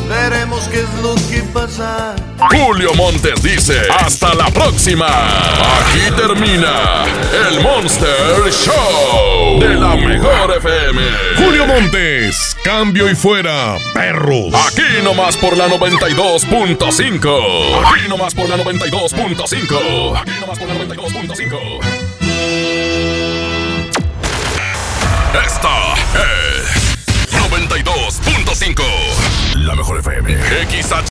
veremos 0.10 0.68
qué 0.70 0.82
es 0.82 0.90
lo 1.02 1.14
que 1.30 1.42
pasa. 1.54 2.16
Julio 2.50 2.94
Montes 2.96 3.42
dice, 3.44 3.80
hasta 4.00 4.34
la 4.34 4.48
próxima. 4.48 5.06
Aquí 5.08 6.12
termina 6.18 7.06
el 7.50 7.62
Monster 7.62 8.52
Show 8.52 9.60
de 9.60 9.76
la 9.76 9.96
mejor 9.96 10.58
FM. 10.58 11.02
Julio 11.38 11.68
Montes, 11.68 12.58
cambio 12.64 13.08
y 13.10 13.16
fuera, 13.16 13.78
perros. 13.94 14.52
Aquí 14.68 15.04
nomás 15.04 15.38
por 15.38 15.56
la 15.56 15.68
92.5. 15.68 17.86
Aquí 17.86 18.10
nomás 18.10 18.34
por 18.34 18.50
la 18.50 18.58
92.5. 18.58 20.20
Aquí 20.20 20.32
nomás 20.40 20.58
por 20.58 20.68
la 20.68 20.74
92.5. 20.74 21.91
5. 28.62 28.84
La 29.56 29.74
mejor 29.74 29.98
FM. 29.98 30.38
XH. 30.70 30.92